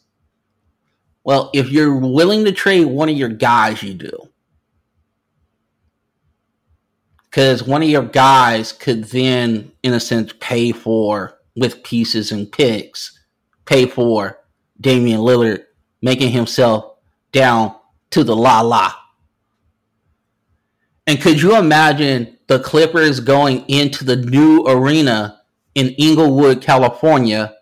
Well, 1.23 1.51
if 1.53 1.69
you're 1.69 1.97
willing 1.97 2.47
to 2.47 2.53
trade 2.53 2.87
one 2.87 3.11
of 3.11 3.17
your 3.17 3.29
guys, 3.29 3.83
you 3.83 3.93
do. 3.93 4.29
Because 7.25 7.63
one 7.63 7.83
of 7.83 7.91
your 7.91 8.05
guys 8.05 8.73
could 8.73 9.05
then, 9.05 9.71
in 9.83 9.93
a 9.93 10.01
sense, 10.01 10.33
pay 10.41 10.73
for, 10.73 11.37
with 11.55 11.83
pieces 11.83 12.33
and 12.33 12.51
picks, 12.51 13.21
pay 13.67 13.85
for 13.85 14.39
Damian 14.81 15.21
Lillard 15.21 15.67
making 16.03 16.31
himself 16.31 16.97
down 17.33 17.75
to 18.11 18.25
the 18.25 18.37
la 18.37 18.61
la. 18.61 18.93
And 21.07 21.21
could 21.21 21.41
you 21.41 21.57
imagine 21.57 22.39
the 22.47 22.59
Clippers 22.59 23.21
going 23.21 23.65
into 23.69 24.05
the 24.05 24.17
new 24.17 24.65
arena 24.67 25.41
in 25.75 25.89
Inglewood, 25.99 26.63
California, 26.63 27.55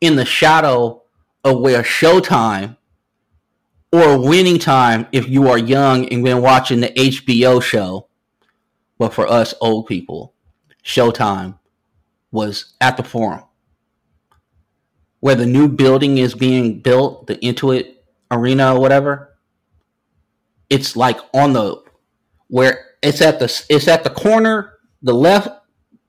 in 0.00 0.16
the 0.16 0.24
shadow 0.24 1.02
of 1.44 1.60
where 1.60 1.82
Showtime 1.82 2.76
or 3.92 4.18
Winning 4.18 4.58
Time, 4.58 5.06
if 5.12 5.28
you 5.28 5.48
are 5.48 5.58
young 5.58 6.08
and 6.08 6.24
been 6.24 6.42
watching 6.42 6.80
the 6.80 6.88
HBO 6.88 7.62
show, 7.62 8.08
but 8.98 9.14
for 9.14 9.26
us 9.26 9.54
old 9.60 9.86
people, 9.86 10.34
Showtime 10.84 11.58
was 12.30 12.74
at 12.80 12.96
the 12.96 13.02
Forum 13.02 13.44
where 15.26 15.34
the 15.34 15.44
new 15.44 15.66
building 15.66 16.18
is 16.18 16.36
being 16.36 16.78
built, 16.78 17.26
the 17.26 17.34
Intuit 17.38 17.96
Arena 18.30 18.76
or 18.76 18.80
whatever. 18.80 19.36
It's 20.70 20.94
like 20.94 21.18
on 21.34 21.52
the 21.52 21.82
where 22.46 22.92
it's 23.02 23.20
at 23.20 23.40
the 23.40 23.46
it's 23.68 23.88
at 23.88 24.04
the 24.04 24.10
corner, 24.10 24.78
the 25.02 25.12
left 25.12 25.48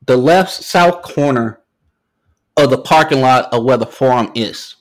the 0.06 0.16
left 0.16 0.52
south 0.52 1.02
corner 1.02 1.64
of 2.58 2.70
the 2.70 2.78
parking 2.78 3.22
lot 3.22 3.52
of 3.52 3.64
where 3.64 3.78
the 3.78 3.88
forum 3.88 4.32
is. 4.36 4.76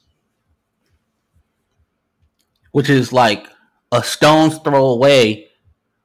Which 2.72 2.90
is 2.90 3.14
like 3.14 3.48
a 3.90 4.02
stone's 4.02 4.58
throw 4.58 4.88
away 4.88 5.48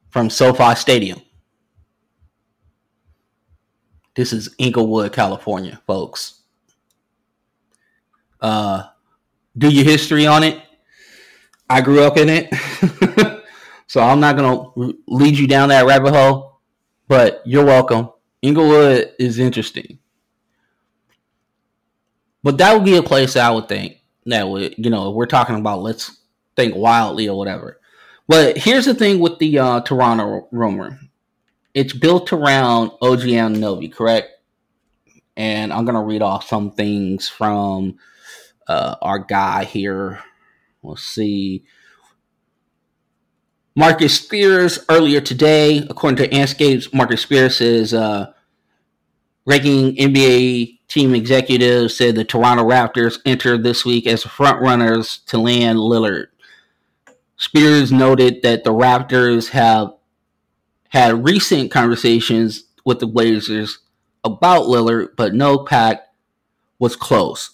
from 0.09 0.29
SoFi 0.29 0.75
Stadium. 0.75 1.21
This 4.15 4.31
is 4.31 4.55
Inglewood, 4.57 5.11
California, 5.11 5.81
folks 5.85 6.40
uh, 8.41 8.83
do 9.57 9.69
your 9.69 9.83
history 9.83 10.25
on 10.27 10.43
it. 10.43 10.61
I 11.69 11.81
grew 11.81 12.03
up 12.03 12.17
in 12.17 12.27
it, 12.29 12.53
so 13.87 14.01
I'm 14.01 14.19
not 14.19 14.35
gonna 14.35 14.93
lead 15.07 15.37
you 15.37 15.47
down 15.47 15.69
that 15.69 15.85
rabbit 15.85 16.13
hole. 16.13 16.59
But 17.07 17.41
you're 17.45 17.65
welcome. 17.65 18.09
Inglewood 18.41 19.13
is 19.19 19.39
interesting, 19.39 19.99
but 22.43 22.57
that 22.57 22.73
would 22.73 22.85
be 22.85 22.97
a 22.97 23.03
place 23.03 23.35
I 23.35 23.51
would 23.51 23.69
think 23.69 24.01
that 24.25 24.47
would, 24.47 24.75
you 24.77 24.89
know, 24.89 25.11
we're 25.11 25.25
talking 25.25 25.55
about 25.55 25.81
let's 25.81 26.19
think 26.55 26.75
wildly 26.75 27.27
or 27.27 27.37
whatever. 27.37 27.79
But 28.27 28.57
here's 28.57 28.85
the 28.85 28.93
thing 28.93 29.19
with 29.19 29.39
the 29.39 29.59
uh, 29.59 29.81
Toronto 29.81 30.47
rumor. 30.51 30.99
It's 31.73 31.93
built 31.93 32.31
around 32.33 32.91
OG 33.01 33.21
Anunoby, 33.21 33.91
correct? 33.91 34.29
And 35.37 35.71
I'm 35.71 35.85
gonna 35.85 36.03
read 36.03 36.21
off 36.21 36.47
some 36.47 36.71
things 36.71 37.27
from 37.27 37.97
uh, 38.67 38.95
our 39.01 39.19
guy 39.19 39.65
here. 39.65 40.19
Let's 40.83 41.03
see. 41.03 41.63
Marcus 43.75 44.19
Spears 44.19 44.79
earlier 44.89 45.21
today, 45.21 45.77
according 45.89 46.17
to 46.17 46.27
Andscape's, 46.35 46.93
Marcus 46.93 47.21
Spears 47.21 47.57
says 47.57 47.93
uh, 47.93 48.33
ranking 49.45 49.95
NBA 49.95 50.79
team 50.87 51.15
executives 51.15 51.95
said 51.95 52.15
the 52.15 52.25
Toronto 52.25 52.63
Raptors 52.63 53.19
entered 53.25 53.63
this 53.63 53.85
week 53.85 54.07
as 54.07 54.23
front 54.23 54.61
runners 54.61 55.19
to 55.27 55.37
land 55.37 55.79
Lillard. 55.79 56.27
Spears 57.37 57.91
noted 57.91 58.41
that 58.43 58.65
the 58.65 58.73
Raptors 58.73 59.49
have 59.49 59.93
had 60.89 61.23
recent 61.23 61.71
conversations 61.71 62.65
with 62.85 62.99
the 62.99 63.07
Blazers 63.07 63.79
about 64.25 64.65
Lillard, 64.65 65.15
but 65.15 65.33
no 65.33 65.59
pact 65.59 66.09
was 66.77 66.97
close 66.97 67.51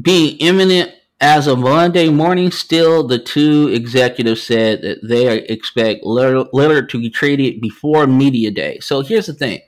being 0.00 0.36
imminent 0.38 0.92
as 1.20 1.46
of 1.46 1.58
Monday 1.58 2.08
morning, 2.08 2.50
still 2.50 3.06
the 3.06 3.18
two 3.18 3.68
executives 3.68 4.42
said 4.42 4.82
that 4.82 4.98
they 5.06 5.38
expect 5.38 6.04
Lillard 6.04 6.88
to 6.88 6.98
be 6.98 7.08
traded 7.08 7.60
before 7.60 8.06
media 8.06 8.50
day. 8.50 8.78
So 8.80 9.00
here's 9.00 9.26
the 9.26 9.32
thing. 9.32 9.60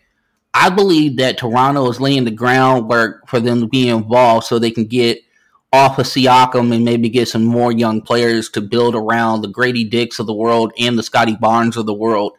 I 0.53 0.71
believe 0.71 1.17
that 1.19 1.39
Toronto 1.39 1.89
is 1.89 2.01
laying 2.01 2.25
the 2.25 2.31
groundwork 2.31 3.29
for 3.29 3.41
them 3.41 3.61
to 3.61 3.69
be 3.69 3.89
involved 3.89 4.47
so 4.47 4.59
they 4.59 4.71
can 4.71 4.87
get 4.87 5.21
off 5.73 5.99
of 5.99 6.07
Siakam 6.07 6.75
and 6.75 6.85
maybe 6.85 7.09
get 7.09 7.29
some 7.29 7.45
more 7.45 7.73
young 7.73 8.01
players 8.01 8.49
to 8.51 8.61
build 8.61 8.95
around 8.95 9.43
the 9.43 9.49
Gradey 9.49 9.89
Dicks 9.89 10.19
of 10.19 10.27
the 10.27 10.35
world 10.35 10.73
and 10.79 10.99
the 10.99 11.03
Scottie 11.03 11.37
Barnes 11.37 11.77
of 11.77 11.87
the 11.87 11.95
world 11.95 12.33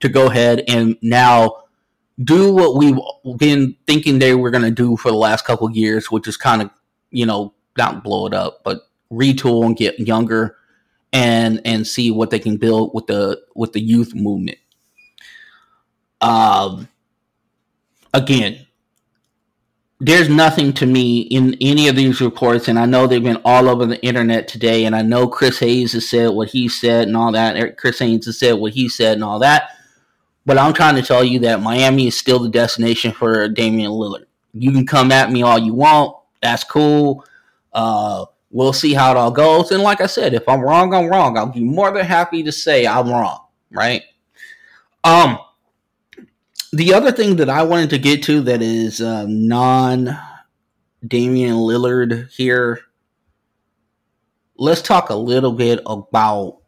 to 0.00 0.08
go 0.08 0.26
ahead 0.30 0.62
and 0.68 0.96
now 1.02 1.64
do 2.22 2.52
what 2.52 2.76
we've 2.76 2.98
been 3.36 3.76
thinking 3.86 4.18
they 4.18 4.34
were 4.34 4.50
going 4.50 4.64
to 4.64 4.70
do 4.70 4.96
for 4.96 5.10
the 5.10 5.16
last 5.16 5.44
couple 5.44 5.70
years, 5.70 6.10
which 6.10 6.28
is 6.28 6.36
kind 6.36 6.62
of, 6.62 6.70
you 7.10 7.26
know, 7.26 7.54
not 7.76 8.02
blow 8.04 8.26
it 8.26 8.34
up, 8.34 8.62
but 8.64 8.88
retool 9.12 9.64
and 9.64 9.76
get 9.76 9.98
younger 9.98 10.56
and 11.12 11.60
and 11.64 11.86
see 11.86 12.10
what 12.10 12.30
they 12.30 12.38
can 12.38 12.56
build 12.56 12.90
with 12.94 13.06
the 13.06 13.40
with 13.54 13.72
the 13.72 13.80
youth 13.80 14.14
movement. 14.14 14.58
Um 16.20 16.88
again, 18.12 18.66
there's 20.00 20.28
nothing 20.28 20.72
to 20.74 20.86
me 20.86 21.20
in 21.20 21.56
any 21.60 21.88
of 21.88 21.96
these 21.96 22.20
reports, 22.20 22.68
and 22.68 22.78
I 22.78 22.86
know 22.86 23.06
they've 23.06 23.22
been 23.22 23.40
all 23.44 23.68
over 23.68 23.86
the 23.86 24.02
internet 24.04 24.46
today, 24.46 24.84
and 24.84 24.94
I 24.94 25.02
know 25.02 25.26
Chris 25.26 25.58
Haynes 25.58 25.92
has 25.92 26.08
said 26.08 26.30
what 26.30 26.48
he 26.50 26.68
said 26.68 27.08
and 27.08 27.16
all 27.16 27.32
that. 27.32 27.76
Chris 27.76 27.98
Haynes 27.98 28.26
has 28.26 28.38
said 28.38 28.52
what 28.54 28.74
he 28.74 28.88
said 28.88 29.14
and 29.14 29.24
all 29.24 29.38
that. 29.40 29.70
But 30.46 30.56
I'm 30.56 30.72
trying 30.72 30.94
to 30.94 31.02
tell 31.02 31.24
you 31.24 31.40
that 31.40 31.60
Miami 31.60 32.06
is 32.06 32.16
still 32.16 32.38
the 32.38 32.48
destination 32.48 33.12
for 33.12 33.48
Damian 33.48 33.90
Lillard. 33.90 34.24
You 34.54 34.72
can 34.72 34.86
come 34.86 35.12
at 35.12 35.30
me 35.30 35.42
all 35.42 35.58
you 35.58 35.74
want. 35.74 36.16
That's 36.42 36.64
cool. 36.64 37.24
Uh, 37.72 38.26
we'll 38.50 38.72
see 38.72 38.94
how 38.94 39.10
it 39.10 39.16
all 39.16 39.30
goes. 39.30 39.70
And 39.70 39.82
like 39.82 40.00
I 40.00 40.06
said, 40.06 40.34
if 40.34 40.48
I'm 40.48 40.60
wrong, 40.60 40.94
I'm 40.94 41.08
wrong. 41.08 41.36
I'll 41.36 41.46
be 41.46 41.64
more 41.64 41.90
than 41.90 42.04
happy 42.06 42.42
to 42.42 42.52
say 42.52 42.86
I'm 42.86 43.08
wrong. 43.08 43.40
Right. 43.70 44.02
Um. 45.04 45.38
The 46.72 46.92
other 46.92 47.12
thing 47.12 47.36
that 47.36 47.48
I 47.48 47.62
wanted 47.62 47.88
to 47.90 47.98
get 47.98 48.22
to 48.24 48.42
that 48.42 48.60
is 48.60 49.00
uh, 49.00 49.24
non 49.26 50.18
Damian 51.06 51.54
Lillard 51.54 52.30
here. 52.30 52.80
Let's 54.56 54.82
talk 54.82 55.08
a 55.08 55.14
little 55.14 55.52
bit 55.52 55.80
about 55.86 56.58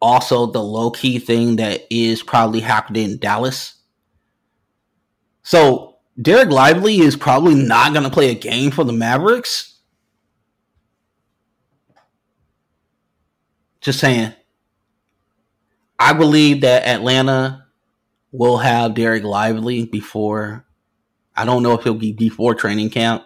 also 0.00 0.46
the 0.46 0.62
low 0.62 0.90
key 0.90 1.18
thing 1.18 1.56
that 1.56 1.82
is 1.90 2.22
probably 2.22 2.60
happening 2.60 3.10
in 3.10 3.18
Dallas. 3.18 3.74
So 5.42 5.97
Dereck 6.20 6.50
Lively 6.50 6.98
is 6.98 7.14
probably 7.14 7.54
not 7.54 7.92
going 7.92 8.04
to 8.04 8.10
play 8.10 8.30
a 8.30 8.34
game 8.34 8.72
for 8.72 8.82
the 8.82 8.92
Mavericks. 8.92 9.78
Just 13.80 14.00
saying. 14.00 14.32
I 15.98 16.12
believe 16.12 16.62
that 16.62 16.84
Atlanta 16.86 17.66
will 18.32 18.58
have 18.58 18.92
Dereck 18.92 19.22
Lively 19.22 19.86
before. 19.86 20.64
I 21.36 21.44
don't 21.44 21.62
know 21.62 21.74
if 21.74 21.84
he'll 21.84 21.94
be 21.94 22.12
before 22.12 22.54
training 22.54 22.90
camp. 22.90 23.24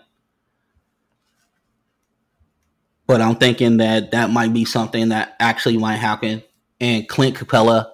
But 3.06 3.22
I'm 3.22 3.36
thinking 3.36 3.78
that 3.78 4.10
that 4.12 4.30
might 4.30 4.52
be 4.52 4.64
something 4.64 5.08
that 5.08 5.34
actually 5.40 5.78
might 5.78 5.96
happen. 5.96 6.42
And 6.78 7.08
Clint 7.08 7.36
Capela, 7.36 7.90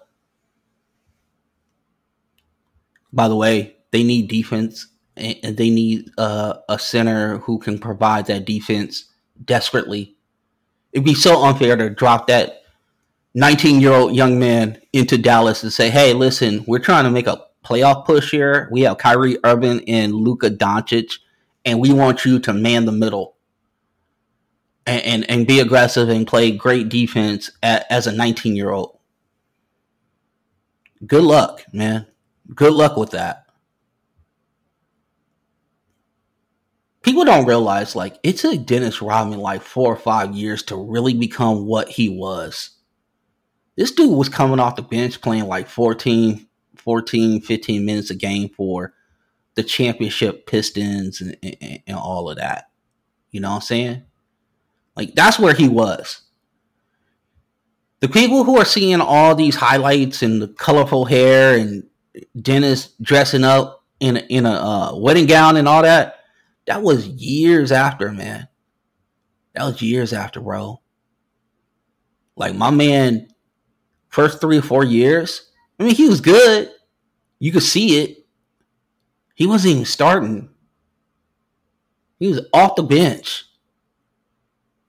by 3.13 3.29
the 3.29 3.37
way, 3.37 3.78
they 3.91 4.03
need 4.03 4.28
defense 4.28 4.89
and 5.16 5.57
they 5.57 5.70
need 5.70 6.11
uh, 6.16 6.55
a 6.68 6.78
center 6.78 7.39
who 7.39 7.59
can 7.59 7.78
provide 7.78 8.26
that 8.26 8.45
defense 8.45 9.07
desperately. 9.45 10.16
It'd 10.93 11.05
be 11.05 11.14
so 11.14 11.43
unfair 11.43 11.76
to 11.76 11.91
drop 11.91 12.28
that 12.28 12.62
19 13.34 13.80
year 13.80 13.93
old 13.93 14.14
young 14.14 14.39
man 14.39 14.80
into 14.93 15.18
Dallas 15.18 15.62
and 15.62 15.72
say, 15.72 15.91
hey, 15.91 16.12
listen, 16.12 16.64
we're 16.66 16.78
trying 16.78 17.05
to 17.05 17.11
make 17.11 17.26
a 17.26 17.45
playoff 17.64 18.07
push 18.07 18.30
here. 18.30 18.68
We 18.70 18.82
have 18.82 18.99
Kyrie 18.99 19.39
Irving 19.45 19.89
and 19.89 20.14
Luka 20.14 20.51
Doncic, 20.51 21.18
and 21.64 21.80
we 21.80 21.93
want 21.93 22.24
you 22.24 22.39
to 22.41 22.53
man 22.53 22.84
the 22.84 22.93
middle 22.93 23.36
and, 24.86 25.05
and, 25.05 25.30
and 25.30 25.47
be 25.47 25.61
aggressive 25.61 26.09
and 26.09 26.26
play 26.26 26.51
great 26.51 26.89
defense 26.89 27.51
at, 27.62 27.86
as 27.91 28.07
a 28.07 28.12
19 28.12 28.57
year 28.57 28.70
old. 28.70 28.99
Good 31.07 31.24
luck, 31.24 31.64
man. 31.72 32.07
Good 32.55 32.72
luck 32.72 32.97
with 32.97 33.11
that. 33.11 33.48
People 37.09 37.25
don't 37.25 37.47
realize 37.47 37.97
like 37.97 38.19
it 38.23 38.37
took 38.37 38.67
Dennis 38.67 39.01
Rodman 39.01 39.39
like 39.39 39.63
four 39.63 39.91
or 39.91 39.97
five 39.97 40.35
years 40.35 40.63
to 40.65 40.77
really 40.77 41.15
become 41.15 41.65
what 41.65 41.89
he 41.89 42.11
was. 42.11 42.77
This 43.79 43.93
dude 43.93 44.11
was 44.11 44.29
coming 44.29 44.61
off 44.61 44.77
the 44.77 44.83
bench 44.83 45.23
playing 45.23 45.47
like 45.47 45.69
14, 45.69 46.47
14, 46.77 47.41
15 47.41 47.87
minutes 47.87 48.11
a 48.11 48.15
game 48.15 48.51
for 48.51 48.93
the 49.55 49.63
championship 49.63 50.47
Pistons 50.47 51.23
and, 51.23 51.35
and, 51.43 51.81
and 51.87 51.97
all 51.97 52.29
of 52.29 52.37
that. 52.37 52.69
You 53.31 53.41
know 53.41 53.49
what 53.49 53.57
I'm 53.57 53.63
saying? 53.63 54.03
Like 54.95 55.15
that's 55.15 55.39
where 55.39 55.55
he 55.55 55.67
was. 55.67 56.21
The 58.01 58.09
people 58.09 58.45
who 58.45 58.59
are 58.59 58.67
seeing 58.67 59.01
all 59.01 59.35
these 59.35 59.57
highlights 59.57 60.23
and 60.23 60.43
the 60.43 60.49
colorful 60.49 61.07
hair 61.07 61.57
and 61.57 61.85
Dennis 62.39 62.93
dressing 63.01 63.45
up 63.45 63.83
in 63.99 64.19
a, 64.19 64.21
in 64.29 64.45
a 64.45 64.53
uh, 64.53 64.99
wedding 64.99 65.25
gown 65.25 65.57
and 65.57 65.67
all 65.67 65.81
that, 65.83 66.18
that 66.69 66.83
was 66.83 67.09
years 67.09 67.73
after, 67.73 68.12
man. 68.12 68.47
That 69.55 69.64
was 69.64 69.81
years 69.81 70.12
after, 70.12 70.39
bro. 70.39 70.83
Like 72.37 72.55
my 72.55 72.71
man, 72.71 73.29
first 74.11 74.39
three 74.39 74.59
or 74.59 74.62
four 74.62 74.85
years. 74.85 75.51
I 75.81 75.85
mean, 75.85 75.95
he 75.95 76.07
was 76.07 76.21
good. 76.21 76.71
You 77.39 77.53
could 77.53 77.62
see 77.62 78.03
it. 78.03 78.27
He 79.35 79.47
wasn't 79.47 79.73
even 79.73 79.85
starting. 79.87 80.51
He 82.19 82.29
was 82.29 82.43
off 82.53 82.77
the 82.77 82.83
bench. 82.83 83.47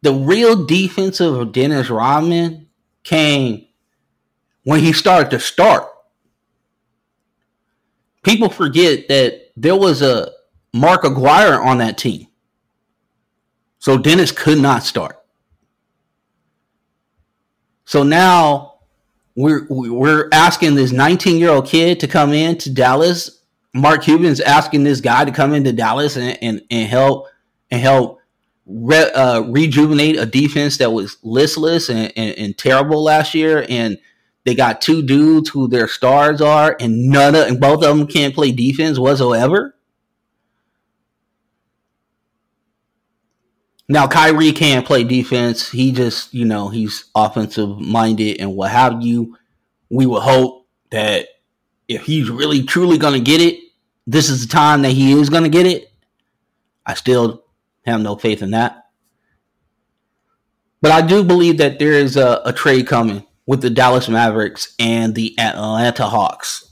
The 0.02 0.14
real 0.14 0.66
defensive 0.66 1.34
of 1.34 1.54
Dennis 1.54 1.90
Rodman 1.90 2.68
came 3.04 3.66
when 4.64 4.82
he 4.82 4.92
started 4.92 5.32
to 5.32 5.40
start. 5.40 5.88
People 8.24 8.50
forget 8.50 9.08
that 9.08 9.52
there 9.56 9.78
was 9.78 10.02
a 10.02 10.32
Mark 10.74 11.04
Aguirre 11.04 11.62
on 11.62 11.80
that 11.80 11.98
team. 11.98 12.28
So 13.80 13.98
Dennis 13.98 14.32
could 14.32 14.60
not 14.60 14.84
start. 14.84 15.18
So 17.86 18.04
now 18.04 18.76
we're 19.36 19.66
we're 19.70 20.30
asking 20.32 20.76
this 20.76 20.92
19 20.92 21.38
year 21.38 21.50
old 21.50 21.66
kid 21.66 22.00
to 22.02 22.08
come 22.08 22.34
in 22.34 22.58
to 22.60 22.74
Dallas. 22.74 23.42
Mark 23.74 24.04
Cuban's 24.04 24.42
asking 24.42 24.84
this 24.84 25.02
guy 25.02 25.26
to 25.26 25.32
come 25.32 25.54
into 25.54 25.72
Dallas 25.72 26.18
and 26.18 26.38
and, 26.42 26.62
and 26.70 26.90
help 26.90 27.28
and 27.72 27.82
help 27.82 28.20
re, 28.66 28.98
uh, 29.12 29.42
rejuvenate 29.42 30.18
a 30.18 30.26
defense 30.26 30.78
that 30.78 30.92
was 30.92 31.18
listless 31.24 31.90
and, 31.90 32.12
and, 32.16 32.38
and 32.38 32.58
terrible 32.58 33.04
last 33.04 33.34
year. 33.34 33.66
And 33.70 33.98
they 34.46 34.56
got 34.56 34.82
two 34.82 35.02
dudes 35.02 35.50
who 35.50 35.68
their 35.68 35.88
stars 35.88 36.42
are, 36.42 36.76
and 36.80 37.10
none 37.10 37.36
of 37.36 37.48
and 37.48 37.60
both 37.60 37.84
of 37.84 37.98
them 37.98 38.08
can't 38.08 38.34
play 38.34 38.52
defense 38.52 38.98
whatsoever. 38.98 39.76
Now 43.92 44.08
Kyrie 44.08 44.52
can't 44.52 44.86
play 44.86 45.04
defense. 45.04 45.70
He 45.70 45.92
just, 45.92 46.32
you 46.32 46.46
know, 46.46 46.70
he's 46.70 47.06
offensive 47.16 47.80
minded 47.80 48.40
and 48.40 48.56
what 48.56 48.70
have 48.70 49.02
you. 49.02 49.36
We 49.90 50.06
would 50.06 50.22
hope 50.22 50.68
that 50.92 51.28
if 51.88 52.04
he's 52.04 52.30
really 52.30 52.62
truly 52.62 53.00
going 53.00 53.16
to 53.16 53.20
get 53.20 53.42
it, 53.42 53.60
this 54.06 54.30
is 54.30 54.46
the 54.46 54.54
time 54.54 54.84
that 54.84 54.92
he 54.92 55.12
is 55.12 55.32
going 55.32 55.44
to 55.44 55.50
get 55.50 55.66
it. 55.66 55.92
I 56.86 56.94
still 56.94 57.44
have 57.86 58.00
no 58.00 58.16
faith 58.16 58.44
in 58.44 58.52
that. 58.52 58.86
But 60.82 60.92
I 60.92 61.02
do 61.02 61.24
believe 61.24 61.58
that 61.58 61.80
there 61.80 61.94
is 61.94 62.16
a, 62.16 62.42
a 62.46 62.54
trade 62.54 62.88
coming 62.88 63.26
with 63.48 63.62
the 63.62 63.72
Dallas 63.72 64.08
Mavericks 64.08 64.76
and 64.78 65.16
the 65.16 65.38
Atlanta 65.40 66.06
Hawks. 66.06 66.70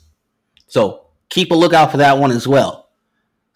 So 0.68 1.08
keep 1.30 1.50
a 1.50 1.56
lookout 1.56 1.90
for 1.90 1.98
that 1.98 2.20
one 2.20 2.32
as 2.32 2.48
well. 2.48 2.87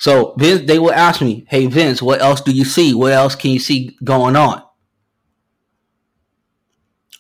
So 0.02 0.34
Vince, 0.39 0.66
they 0.66 0.80
will 0.80 0.91
ask 0.91 1.22
me, 1.22 1.45
"Hey 1.47 1.68
Vince, 1.68 2.02
what 2.02 2.22
else 2.22 2.41
do 2.41 2.52
you 2.52 2.66
see? 2.66 2.91
What 2.95 3.14
else 3.14 3.36
can 3.36 3.52
you 3.52 3.60
see 3.60 3.95
going 4.04 4.36
on?" 4.36 4.64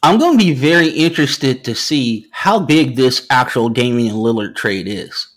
I'm 0.01 0.17
going 0.17 0.39
to 0.39 0.43
be 0.43 0.55
very 0.55 0.87
interested 0.87 1.63
to 1.63 1.75
see 1.75 2.25
how 2.31 2.57
big 2.57 2.95
this 2.95 3.27
actual 3.29 3.69
Damian 3.69 4.15
Lillard 4.15 4.55
trade 4.55 4.87
is. 4.87 5.27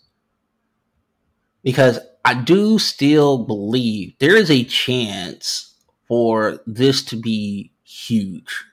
Because 1.62 1.99
I 2.24 2.32
do 2.32 2.78
still 2.78 3.45
believe 3.45 4.14
there 4.20 4.36
is 4.36 4.51
a 4.51 4.64
chance 4.64 5.74
for 6.09 6.62
this 6.66 7.03
to 7.05 7.16
be 7.16 7.72
huge. 7.82 8.64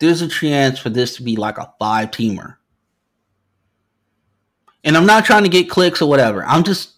There's 0.00 0.22
a 0.22 0.28
chance 0.28 0.80
for 0.80 0.90
this 0.90 1.14
to 1.16 1.22
be 1.22 1.36
like 1.36 1.56
a 1.56 1.72
five 1.78 2.10
teamer. 2.10 2.56
And 4.82 4.96
I'm 4.96 5.06
not 5.06 5.24
trying 5.24 5.44
to 5.44 5.48
get 5.48 5.70
clicks 5.70 6.02
or 6.02 6.08
whatever. 6.08 6.44
I'm 6.44 6.64
just 6.64 6.95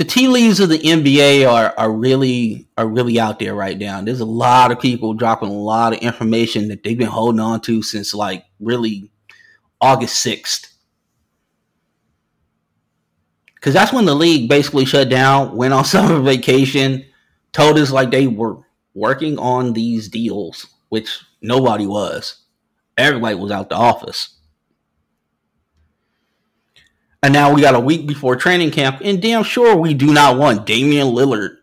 the 0.00 0.06
tea 0.06 0.28
leaves 0.28 0.60
of 0.60 0.70
the 0.70 0.78
NBA 0.78 1.46
are 1.46 1.74
are 1.76 1.92
really 1.92 2.66
are 2.78 2.88
really 2.88 3.20
out 3.20 3.38
there 3.38 3.54
right 3.54 3.76
now. 3.76 4.00
There's 4.00 4.20
a 4.20 4.24
lot 4.24 4.72
of 4.72 4.80
people 4.80 5.12
dropping 5.12 5.50
a 5.50 5.52
lot 5.52 5.92
of 5.92 5.98
information 5.98 6.68
that 6.68 6.82
they've 6.82 6.96
been 6.96 7.06
holding 7.06 7.38
on 7.38 7.60
to 7.60 7.82
since 7.82 8.14
like 8.14 8.46
really 8.60 9.12
August 9.78 10.18
sixth, 10.20 10.74
because 13.56 13.74
that's 13.74 13.92
when 13.92 14.06
the 14.06 14.14
league 14.14 14.48
basically 14.48 14.86
shut 14.86 15.10
down, 15.10 15.54
went 15.54 15.74
on 15.74 15.84
summer 15.84 16.18
vacation, 16.20 17.04
told 17.52 17.78
us 17.78 17.90
like 17.90 18.10
they 18.10 18.26
were 18.26 18.56
working 18.94 19.38
on 19.38 19.74
these 19.74 20.08
deals, 20.08 20.66
which 20.88 21.20
nobody 21.42 21.84
was. 21.86 22.38
Everybody 22.96 23.34
was 23.34 23.52
out 23.52 23.68
the 23.68 23.76
office. 23.76 24.39
And 27.22 27.32
now 27.34 27.52
we 27.52 27.60
got 27.60 27.74
a 27.74 27.80
week 27.80 28.06
before 28.06 28.36
training 28.36 28.70
camp, 28.70 29.00
and 29.04 29.20
damn 29.20 29.42
sure 29.42 29.76
we 29.76 29.92
do 29.92 30.12
not 30.12 30.38
want 30.38 30.66
Damian 30.66 31.08
Lillard 31.08 31.56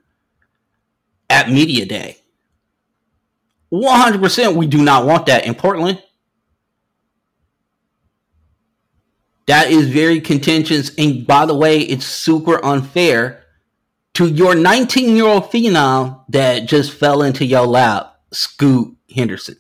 at 1.30 1.50
Media 1.50 1.86
Day. 1.86 2.18
100% 3.72 4.56
we 4.56 4.68
do 4.68 4.84
not 4.84 5.06
want 5.06 5.26
that 5.26 5.46
in 5.46 5.56
Portland. 5.56 6.02
That 9.48 9.72
is 9.72 9.90
very 9.90 10.22
contentious. 10.22 10.94
And 10.98 11.26
by 11.26 11.46
the 11.46 11.56
way, 11.56 11.80
it's 11.80 12.06
super 12.06 12.64
unfair 12.64 13.44
to 14.16 14.28
your 14.28 14.56
19 14.56 15.16
year 15.16 15.26
old 15.26 15.46
phenom 15.46 16.24
that 16.30 16.68
just 16.68 16.94
fell 16.94 17.24
into 17.24 17.46
your 17.46 17.66
lap, 17.66 18.20
Scoot 18.32 18.96
Henderson. 19.14 19.58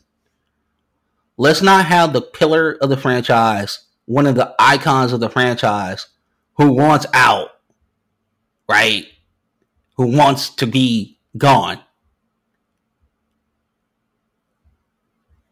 Let's 1.37 1.61
not 1.61 1.85
have 1.85 2.13
the 2.13 2.21
pillar 2.21 2.77
of 2.81 2.89
the 2.89 2.97
franchise 2.97 3.86
one 4.07 4.25
of 4.25 4.35
the 4.35 4.55
icons 4.57 5.13
of 5.13 5.19
the 5.19 5.29
franchise 5.29 6.07
who 6.53 6.71
wants 6.71 7.05
out, 7.13 7.49
right? 8.67 9.05
Who 9.97 10.17
wants 10.17 10.49
to 10.55 10.65
be 10.65 11.19
gone. 11.37 11.79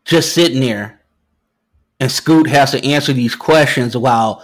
Just 0.05 0.33
sitting 0.33 0.61
there. 0.61 1.01
And 1.99 2.11
Scoot 2.11 2.47
has 2.47 2.71
to 2.71 2.83
answer 2.83 3.13
these 3.13 3.35
questions 3.35 3.95
while, 3.95 4.43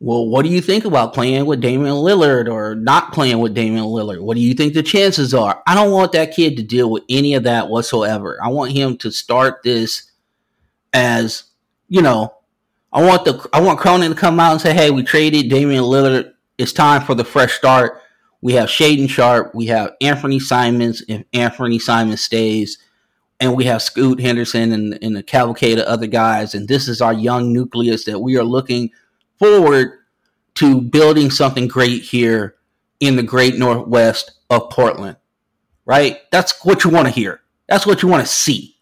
well, 0.00 0.26
what 0.26 0.44
do 0.44 0.50
you 0.50 0.60
think 0.60 0.84
about 0.84 1.14
playing 1.14 1.46
with 1.46 1.60
Damian 1.60 1.96
Lillard 1.96 2.50
or 2.50 2.74
not 2.74 3.12
playing 3.12 3.38
with 3.38 3.54
Damian 3.54 3.84
Lillard? 3.84 4.20
What 4.20 4.34
do 4.34 4.40
you 4.42 4.54
think 4.54 4.74
the 4.74 4.82
chances 4.82 5.32
are? 5.32 5.62
I 5.66 5.74
don't 5.74 5.92
want 5.92 6.12
that 6.12 6.34
kid 6.34 6.56
to 6.56 6.62
deal 6.62 6.90
with 6.90 7.04
any 7.08 7.34
of 7.34 7.44
that 7.44 7.68
whatsoever. 7.68 8.38
I 8.42 8.48
want 8.48 8.72
him 8.72 8.96
to 8.98 9.10
start 9.10 9.62
this 9.62 10.10
as, 10.92 11.44
you 11.88 12.02
know, 12.02 12.34
I 12.92 13.04
want 13.04 13.24
the 13.24 13.48
I 13.52 13.60
want 13.60 13.78
Cronin 13.78 14.10
to 14.10 14.16
come 14.16 14.40
out 14.40 14.52
and 14.52 14.60
say, 14.60 14.74
"Hey, 14.74 14.90
we 14.90 15.02
traded 15.02 15.48
Damian 15.48 15.84
Lillard. 15.84 16.32
It's 16.58 16.72
time 16.72 17.02
for 17.02 17.14
the 17.14 17.24
fresh 17.24 17.54
start. 17.54 18.00
We 18.42 18.54
have 18.54 18.68
Shaedon 18.68 19.08
Sharpe, 19.08 19.54
we 19.54 19.66
have 19.66 19.92
Anthony 20.00 20.40
Simons, 20.40 21.02
if 21.08 21.24
Anthony 21.32 21.78
Simons 21.78 22.22
stays, 22.22 22.78
and 23.38 23.54
we 23.54 23.64
have 23.64 23.82
Scoot 23.82 24.20
Henderson 24.20 24.72
and, 24.72 24.98
and 25.02 25.16
a 25.16 25.22
cavalcade 25.22 25.78
of 25.78 25.84
other 25.84 26.06
guys. 26.06 26.54
And 26.54 26.66
this 26.66 26.88
is 26.88 27.02
our 27.02 27.12
young 27.12 27.52
nucleus 27.52 28.04
that 28.06 28.18
we 28.18 28.38
are 28.38 28.44
looking 28.44 28.90
forward 29.38 29.98
to 30.54 30.80
building 30.80 31.30
something 31.30 31.68
great 31.68 32.02
here 32.02 32.56
in 32.98 33.16
the 33.16 33.22
great 33.22 33.58
northwest 33.58 34.32
of 34.48 34.70
Portland. 34.70 35.16
Right? 35.84 36.20
That's 36.30 36.64
what 36.64 36.84
you 36.84 36.90
want 36.90 37.08
to 37.08 37.14
hear. 37.14 37.42
That's 37.68 37.86
what 37.86 38.02
you 38.02 38.08
want 38.08 38.26
to 38.26 38.32
see. 38.32 38.76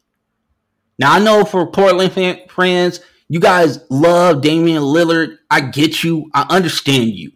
Now 0.99 1.15
I 1.15 1.19
know 1.19 1.45
for 1.45 1.67
Portland 1.71 2.13
fan, 2.13 2.41
friends 2.49 3.01
you 3.29 3.41
guys 3.41 3.79
love 3.91 4.41
Damian 4.41 4.83
Lillard. 4.83 5.39
I 5.51 5.61
get 5.61 6.03
you. 6.03 6.31
I 6.35 6.47
understand 6.49 7.11
you. 7.11 7.33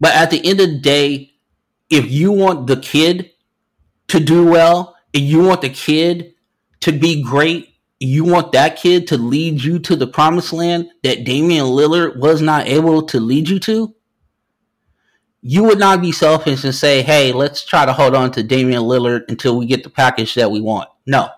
But 0.00 0.14
at 0.14 0.30
the 0.30 0.44
end 0.44 0.60
of 0.60 0.68
the 0.68 0.78
day, 0.78 1.32
if 1.88 2.10
you 2.10 2.32
want 2.32 2.66
the 2.66 2.76
kid 2.76 3.30
to 4.08 4.20
do 4.20 4.46
well, 4.46 4.96
and 5.14 5.22
you 5.22 5.44
want 5.44 5.62
the 5.62 5.70
kid 5.70 6.34
to 6.80 6.92
be 6.92 7.22
great, 7.22 7.74
you 8.00 8.24
want 8.24 8.52
that 8.52 8.76
kid 8.76 9.06
to 9.08 9.16
lead 9.16 9.62
you 9.62 9.78
to 9.78 9.96
the 9.96 10.06
promised 10.06 10.52
land 10.52 10.90
that 11.02 11.24
Damian 11.24 11.66
Lillard 11.66 12.18
was 12.18 12.42
not 12.42 12.66
able 12.66 13.02
to 13.06 13.20
lead 13.20 13.48
you 13.48 13.58
to, 13.60 13.94
you 15.40 15.62
would 15.64 15.78
not 15.78 16.00
be 16.00 16.10
selfish 16.10 16.64
and 16.64 16.74
say, 16.74 17.02
hey, 17.02 17.32
let's 17.32 17.64
try 17.64 17.86
to 17.86 17.92
hold 17.92 18.14
on 18.14 18.32
to 18.32 18.42
Damian 18.42 18.82
Lillard 18.82 19.22
until 19.28 19.56
we 19.56 19.66
get 19.66 19.84
the 19.84 19.90
package 19.90 20.34
that 20.34 20.50
we 20.50 20.60
want. 20.60 20.88
No. 21.06 21.28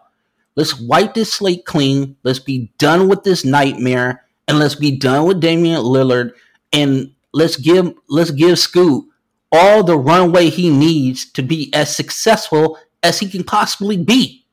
Let's 0.57 0.81
wipe 0.81 1.15
this 1.15 1.33
slate 1.33 1.65
clean. 1.67 2.17
Let's 2.23 2.39
be 2.39 2.73
done 2.79 3.09
with 3.09 3.23
this 3.23 3.45
nightmare, 3.45 4.25
and 4.49 4.59
let's 4.59 4.75
be 4.75 4.97
done 4.97 5.27
with 5.27 5.41
Damian 5.41 5.83
Lillard. 5.83 6.33
And 6.73 7.13
let's 7.33 7.57
give 7.57 7.95
let's 8.09 8.31
give 8.31 8.59
Scoot 8.59 9.05
all 9.53 9.85
the 9.85 9.99
runway 9.99 10.49
he 10.49 10.71
needs 10.71 11.31
to 11.33 11.43
be 11.43 11.73
as 11.73 11.95
successful 11.95 12.79
as 13.03 13.21
he 13.21 13.29
can 13.29 13.45
possibly 13.45 13.97
be. 13.97 14.47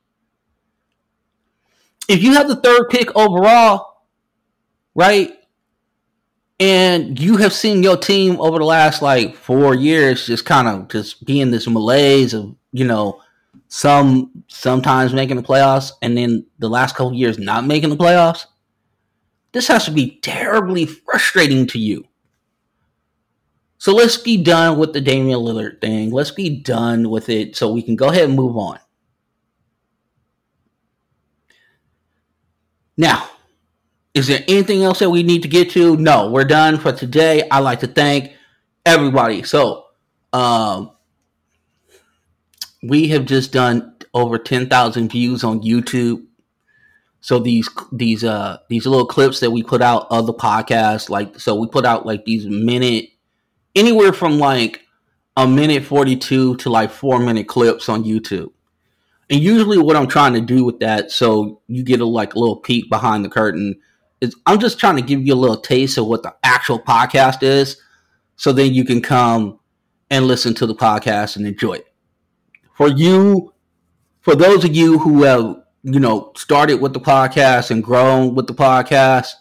If 2.06 2.22
you 2.22 2.34
have 2.34 2.48
the 2.48 2.56
third 2.56 2.90
pick 2.90 3.14
overall, 3.16 4.02
right, 4.94 5.32
and 6.60 7.18
you 7.18 7.38
have 7.38 7.52
seen 7.52 7.82
your 7.82 7.96
team 7.96 8.40
over 8.40 8.58
the 8.58 8.64
last 8.64 9.02
like 9.02 9.34
four 9.34 9.74
years 9.74 10.26
just 10.26 10.44
kind 10.44 10.68
of 10.68 10.88
just 10.88 11.24
be 11.24 11.40
in 11.40 11.50
this 11.50 11.66
malaise 11.66 12.32
of 12.32 12.54
you 12.72 12.84
know 12.84 13.20
some 13.74 14.30
sometimes 14.46 15.12
making 15.12 15.34
the 15.34 15.42
playoffs 15.42 15.90
and 16.00 16.16
then 16.16 16.46
the 16.60 16.68
last 16.68 16.94
couple 16.94 17.12
years 17.12 17.40
not 17.40 17.66
making 17.66 17.90
the 17.90 17.96
playoffs, 17.96 18.46
this 19.50 19.66
has 19.66 19.84
to 19.84 19.90
be 19.90 20.20
terribly 20.20 20.86
frustrating 20.86 21.66
to 21.66 21.80
you. 21.80 22.06
So 23.78 23.92
let's 23.92 24.16
be 24.16 24.40
done 24.40 24.78
with 24.78 24.92
the 24.92 25.00
Damian 25.00 25.40
Lillard 25.40 25.80
thing. 25.80 26.12
Let's 26.12 26.30
be 26.30 26.60
done 26.60 27.10
with 27.10 27.28
it 27.28 27.56
so 27.56 27.72
we 27.72 27.82
can 27.82 27.96
go 27.96 28.10
ahead 28.10 28.28
and 28.28 28.36
move 28.36 28.56
on. 28.56 28.78
Now, 32.96 33.28
is 34.14 34.28
there 34.28 34.44
anything 34.46 34.84
else 34.84 35.00
that 35.00 35.10
we 35.10 35.24
need 35.24 35.42
to 35.42 35.48
get 35.48 35.70
to? 35.72 35.96
No, 35.96 36.30
we're 36.30 36.44
done 36.44 36.78
for 36.78 36.92
today. 36.92 37.48
I'd 37.50 37.58
like 37.58 37.80
to 37.80 37.88
thank 37.88 38.34
everybody. 38.86 39.42
So, 39.42 39.86
um, 40.32 40.92
we 42.84 43.08
have 43.08 43.24
just 43.24 43.52
done 43.52 43.94
over 44.12 44.38
10,000 44.38 45.10
views 45.10 45.42
on 45.42 45.62
YouTube. 45.62 46.24
So 47.20 47.38
these 47.38 47.70
these 47.90 48.22
uh 48.22 48.58
these 48.68 48.84
little 48.84 49.06
clips 49.06 49.40
that 49.40 49.50
we 49.50 49.62
put 49.62 49.80
out 49.80 50.06
of 50.10 50.26
the 50.26 50.34
podcast, 50.34 51.08
like 51.08 51.40
so 51.40 51.54
we 51.54 51.66
put 51.66 51.86
out 51.86 52.04
like 52.04 52.26
these 52.26 52.44
minute 52.46 53.06
anywhere 53.74 54.12
from 54.12 54.38
like 54.38 54.82
a 55.34 55.48
minute 55.48 55.84
42 55.84 56.56
to 56.56 56.68
like 56.68 56.90
four 56.90 57.18
minute 57.18 57.48
clips 57.48 57.88
on 57.88 58.04
YouTube. 58.04 58.52
And 59.30 59.40
usually 59.40 59.78
what 59.78 59.96
I'm 59.96 60.06
trying 60.06 60.34
to 60.34 60.42
do 60.42 60.64
with 60.64 60.80
that, 60.80 61.10
so 61.10 61.62
you 61.66 61.82
get 61.82 62.02
a 62.02 62.04
like 62.04 62.34
a 62.34 62.38
little 62.38 62.56
peek 62.56 62.90
behind 62.90 63.24
the 63.24 63.30
curtain, 63.30 63.80
is 64.20 64.36
I'm 64.44 64.60
just 64.60 64.78
trying 64.78 64.96
to 64.96 65.02
give 65.02 65.26
you 65.26 65.32
a 65.32 65.34
little 65.34 65.56
taste 65.56 65.96
of 65.96 66.06
what 66.06 66.22
the 66.22 66.34
actual 66.42 66.78
podcast 66.78 67.42
is. 67.42 67.80
So 68.36 68.52
then 68.52 68.74
you 68.74 68.84
can 68.84 69.00
come 69.00 69.58
and 70.10 70.26
listen 70.26 70.52
to 70.56 70.66
the 70.66 70.74
podcast 70.74 71.36
and 71.36 71.46
enjoy 71.46 71.74
it 71.76 71.93
for 72.74 72.88
you, 72.88 73.54
for 74.20 74.34
those 74.34 74.64
of 74.64 74.74
you 74.74 74.98
who 74.98 75.22
have, 75.22 75.62
you 75.82 76.00
know, 76.00 76.32
started 76.36 76.80
with 76.80 76.92
the 76.92 77.00
podcast 77.00 77.70
and 77.70 77.82
grown 77.82 78.34
with 78.34 78.46
the 78.46 78.54
podcast, 78.54 79.32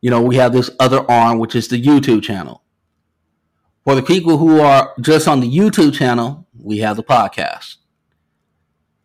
you 0.00 0.10
know, 0.10 0.22
we 0.22 0.36
have 0.36 0.52
this 0.52 0.70
other 0.78 1.08
arm, 1.10 1.38
which 1.38 1.54
is 1.54 1.68
the 1.68 1.80
YouTube 1.80 2.22
channel. 2.22 2.62
For 3.84 3.94
the 3.94 4.02
people 4.02 4.38
who 4.38 4.60
are 4.60 4.94
just 5.00 5.26
on 5.28 5.40
the 5.40 5.50
YouTube 5.50 5.94
channel, 5.94 6.46
we 6.58 6.78
have 6.78 6.96
the 6.96 7.02
podcast. 7.02 7.76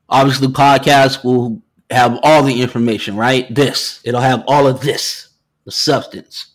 Obviously, 0.07 0.47
podcast 0.47 1.23
will 1.23 1.61
have 1.89 2.19
all 2.23 2.43
the 2.43 2.61
information, 2.61 3.17
right? 3.17 3.53
This, 3.53 3.99
it'll 4.03 4.21
have 4.21 4.43
all 4.47 4.67
of 4.67 4.81
this, 4.81 5.29
the 5.65 5.71
substance. 5.71 6.53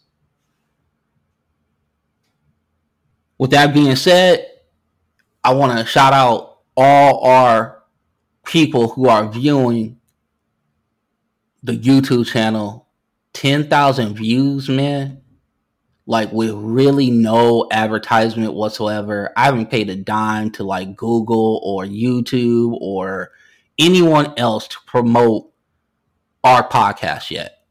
With 3.38 3.50
that 3.50 3.74
being 3.74 3.96
said, 3.96 4.46
I 5.42 5.52
want 5.54 5.78
to 5.78 5.84
shout 5.84 6.12
out 6.12 6.53
all 6.76 7.24
our 7.24 7.82
people 8.44 8.88
who 8.88 9.08
are 9.08 9.28
viewing 9.30 9.98
the 11.62 11.76
YouTube 11.76 12.26
channel, 12.26 12.88
10,000 13.32 14.14
views, 14.14 14.68
man. 14.68 15.22
Like 16.06 16.30
with 16.32 16.52
really 16.52 17.10
no 17.10 17.66
advertisement 17.70 18.52
whatsoever. 18.52 19.32
I 19.36 19.46
haven't 19.46 19.70
paid 19.70 19.88
a 19.88 19.96
dime 19.96 20.50
to 20.52 20.62
like 20.62 20.96
Google 20.96 21.60
or 21.64 21.84
YouTube 21.86 22.76
or 22.78 23.30
anyone 23.78 24.34
else 24.36 24.68
to 24.68 24.76
promote 24.86 25.50
our 26.44 26.68
podcast 26.68 27.30
yet. 27.30 27.64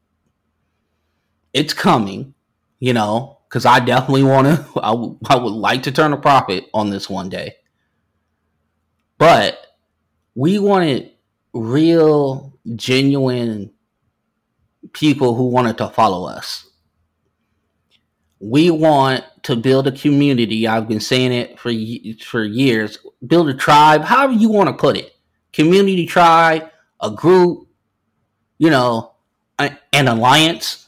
It's 1.54 1.76
coming, 1.76 2.34
you 2.80 2.94
know, 2.94 3.38
because 3.48 3.68
I 3.68 3.80
definitely 3.80 4.24
want 4.24 4.48
to, 4.48 4.66
I, 4.82 4.90
w- 4.90 5.20
I 5.30 5.36
would 5.36 5.54
like 5.54 5.84
to 5.84 5.92
turn 5.92 6.14
a 6.14 6.18
profit 6.18 6.66
on 6.74 6.90
this 6.90 7.08
one 7.08 7.30
day. 7.30 7.58
But 9.18 9.66
we 10.36 10.60
wanted 10.60 11.12
real, 11.54 12.54
genuine 12.76 13.72
people 14.94 15.36
who 15.36 15.48
wanted 15.48 15.78
to 15.78 15.90
follow 15.90 16.28
us. 16.28 16.70
We 18.40 18.70
want 18.72 19.24
to 19.44 19.56
build 19.56 19.88
a 19.88 19.92
community. 19.92 20.68
I've 20.68 20.88
been 20.88 21.00
saying 21.00 21.32
it 21.32 21.60
for 21.60 21.72
for 22.22 22.44
years. 22.44 22.98
Build 23.26 23.50
a 23.50 23.54
tribe, 23.54 24.04
however 24.04 24.34
you 24.34 24.50
want 24.50 24.70
to 24.70 24.74
put 24.74 24.98
it. 24.98 25.16
Community 25.54 26.06
tribe, 26.06 26.70
a 27.00 27.12
group, 27.12 27.68
you 28.58 28.70
know, 28.70 29.14
an 29.60 30.08
alliance. 30.08 30.88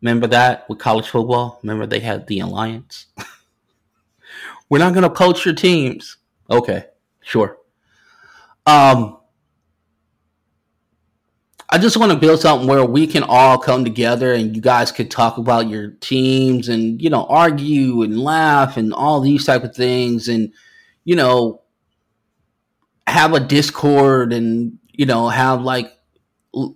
Remember 0.00 0.26
that 0.28 0.68
with 0.68 0.78
college 0.78 1.08
football? 1.08 1.58
Remember 1.62 1.86
they 1.86 2.00
had 2.00 2.26
the 2.26 2.40
alliance? 2.40 3.06
We're 4.70 4.78
not 4.78 4.94
going 4.94 5.02
to 5.02 5.10
coach 5.10 5.44
your 5.44 5.54
teams. 5.54 6.16
Okay, 6.48 6.84
sure. 7.22 7.58
Um, 8.66 9.18
I 11.72 11.78
just 11.78 11.96
want 11.96 12.10
to 12.10 12.18
build 12.18 12.40
something 12.40 12.66
where 12.66 12.84
we 12.84 13.06
can 13.06 13.22
all 13.22 13.56
come 13.56 13.84
together 13.84 14.32
and 14.32 14.56
you 14.56 14.60
guys 14.60 14.90
could 14.90 15.08
talk 15.08 15.38
about 15.38 15.68
your 15.68 15.92
teams 16.00 16.68
and 16.68 17.00
you 17.00 17.10
know 17.10 17.26
argue 17.26 18.02
and 18.02 18.20
laugh 18.20 18.76
and 18.76 18.92
all 18.92 19.20
these 19.20 19.46
type 19.46 19.62
of 19.62 19.74
things 19.74 20.28
and 20.28 20.52
you 21.04 21.14
know 21.14 21.62
have 23.06 23.34
a 23.34 23.40
discord 23.40 24.32
and 24.32 24.78
you 24.92 25.06
know 25.06 25.28
have 25.28 25.62
like 25.62 25.96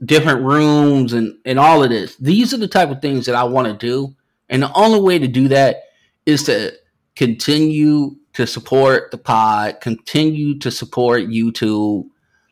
different 0.05 0.43
rooms 0.43 1.13
and 1.13 1.37
and 1.45 1.59
all 1.59 1.83
of 1.83 1.91
this. 1.91 2.15
These 2.17 2.55
are 2.55 2.59
the 2.59 2.69
type 2.69 2.91
of 2.91 3.03
things 3.03 3.27
that 3.27 3.35
I 3.35 3.45
want 3.45 3.67
to 3.67 3.75
do 3.75 4.15
and 4.49 4.63
the 4.63 4.73
only 4.75 5.01
way 5.01 5.19
to 5.19 5.27
do 5.27 5.49
that 5.49 5.83
is 6.25 6.45
to 6.45 6.73
continue 7.17 8.17
to 8.35 8.47
support 8.47 9.11
the 9.11 9.19
pod, 9.19 9.81
continue 9.81 10.59
to 10.59 10.71
support 10.71 11.23
YouTube. 11.23 12.09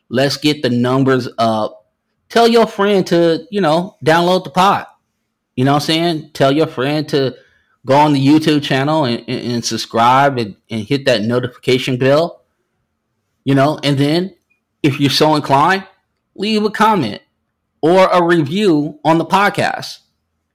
Let's 0.09 0.37
get 0.37 0.61
the 0.61 0.69
numbers 0.69 1.27
up 1.37 1.83
tell 2.33 2.47
your 2.47 2.65
friend 2.65 3.05
to, 3.05 3.45
you 3.51 3.61
know, 3.61 3.95
download 4.03 4.43
the 4.43 4.49
pod. 4.49 4.87
You 5.55 5.65
know 5.65 5.73
what 5.73 5.83
I'm 5.83 5.85
saying? 5.85 6.31
Tell 6.33 6.51
your 6.51 6.65
friend 6.65 7.07
to 7.09 7.35
go 7.85 7.95
on 7.95 8.13
the 8.13 8.27
YouTube 8.27 8.63
channel 8.63 9.05
and, 9.05 9.23
and, 9.27 9.51
and 9.53 9.65
subscribe 9.65 10.39
and, 10.39 10.55
and 10.67 10.81
hit 10.81 11.05
that 11.05 11.21
notification 11.21 11.97
bell. 11.97 12.43
You 13.43 13.53
know, 13.53 13.79
and 13.83 13.99
then 13.99 14.35
if 14.81 14.99
you're 14.99 15.11
so 15.11 15.35
inclined, 15.35 15.85
leave 16.33 16.63
a 16.63 16.71
comment 16.71 17.21
or 17.81 18.07
a 18.07 18.23
review 18.23 18.99
on 19.05 19.19
the 19.19 19.25
podcast. 19.25 19.99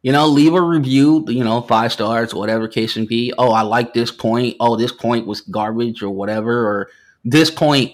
You 0.03 0.13
know, 0.13 0.27
leave 0.27 0.55
a 0.55 0.63
review, 0.63 1.25
you 1.29 1.43
know, 1.43 1.61
five 1.63 1.93
stars, 1.93 2.33
whatever 2.33 2.69
case 2.69 2.97
may 2.97 3.05
be. 3.05 3.33
Oh, 3.37 3.51
I 3.51 3.63
like 3.63 3.95
this 3.95 4.13
point. 4.13 4.57
Oh, 4.61 4.77
this 4.77 4.93
point 4.93 5.27
was 5.27 5.41
garbage 5.41 6.03
or 6.03 6.11
whatever. 6.11 6.67
Or 6.67 6.89
this 7.25 7.51
point, 7.51 7.93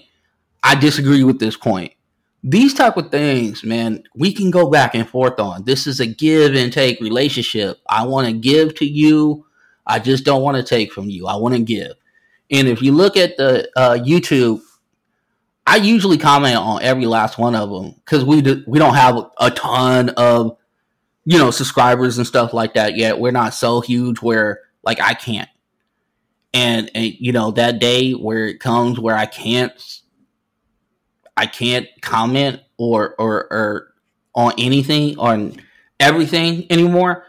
I 0.63 0.75
disagree 0.75 1.23
with 1.23 1.39
this 1.39 1.57
point 1.57 1.93
these 2.47 2.75
type 2.75 2.95
of 2.95 3.09
things, 3.09 3.63
man, 3.63 4.03
we 4.13 4.31
can 4.31 4.51
go 4.51 4.69
back 4.69 4.93
and 4.93 5.09
forth 5.09 5.39
on. 5.39 5.63
This 5.63 5.87
is 5.87 5.99
a 5.99 6.05
give 6.05 6.53
and 6.53 6.71
take 6.71 7.01
relationship. 7.01 7.79
I 7.89 8.05
want 8.05 8.27
to 8.27 8.33
give 8.33 8.75
to 8.75 8.85
you. 8.85 9.47
I 9.87 9.97
just 9.97 10.25
don't 10.25 10.43
want 10.43 10.55
to 10.55 10.63
take 10.63 10.93
from 10.93 11.09
you. 11.09 11.25
I 11.25 11.37
want 11.37 11.55
to 11.55 11.61
give. 11.61 11.93
And 12.51 12.67
if 12.67 12.83
you 12.83 12.91
look 12.91 13.17
at 13.17 13.35
the 13.37 13.67
uh, 13.75 13.97
YouTube, 13.97 14.61
I 15.65 15.77
usually 15.77 16.19
comment 16.19 16.57
on 16.57 16.83
every 16.83 17.07
last 17.07 17.39
one 17.39 17.55
of 17.55 17.71
them 17.71 17.95
because 18.05 18.23
we 18.23 18.43
do, 18.43 18.63
we 18.67 18.77
don't 18.77 18.93
have 18.93 19.25
a 19.39 19.49
ton 19.49 20.09
of 20.09 20.55
you 21.25 21.37
know 21.37 21.51
subscribers 21.51 22.17
and 22.17 22.27
stuff 22.27 22.53
like 22.53 22.75
that 22.75 22.95
yet. 22.95 23.19
We're 23.19 23.31
not 23.31 23.53
so 23.53 23.81
huge 23.81 24.21
where 24.21 24.61
like 24.83 25.01
I 25.01 25.13
can't. 25.13 25.49
And, 26.53 26.89
and 26.95 27.13
you 27.19 27.33
know 27.33 27.51
that 27.51 27.79
day 27.79 28.13
where 28.13 28.47
it 28.47 28.61
comes 28.61 28.97
where 28.97 29.15
I 29.15 29.25
can't 29.25 29.73
I 31.35 31.47
can't 31.47 31.87
comment 32.01 32.61
or 32.77 33.15
or 33.19 33.51
or 33.51 33.93
on 34.35 34.53
anything 34.57 35.17
on 35.19 35.57
everything 35.99 36.65
anymore, 36.71 37.25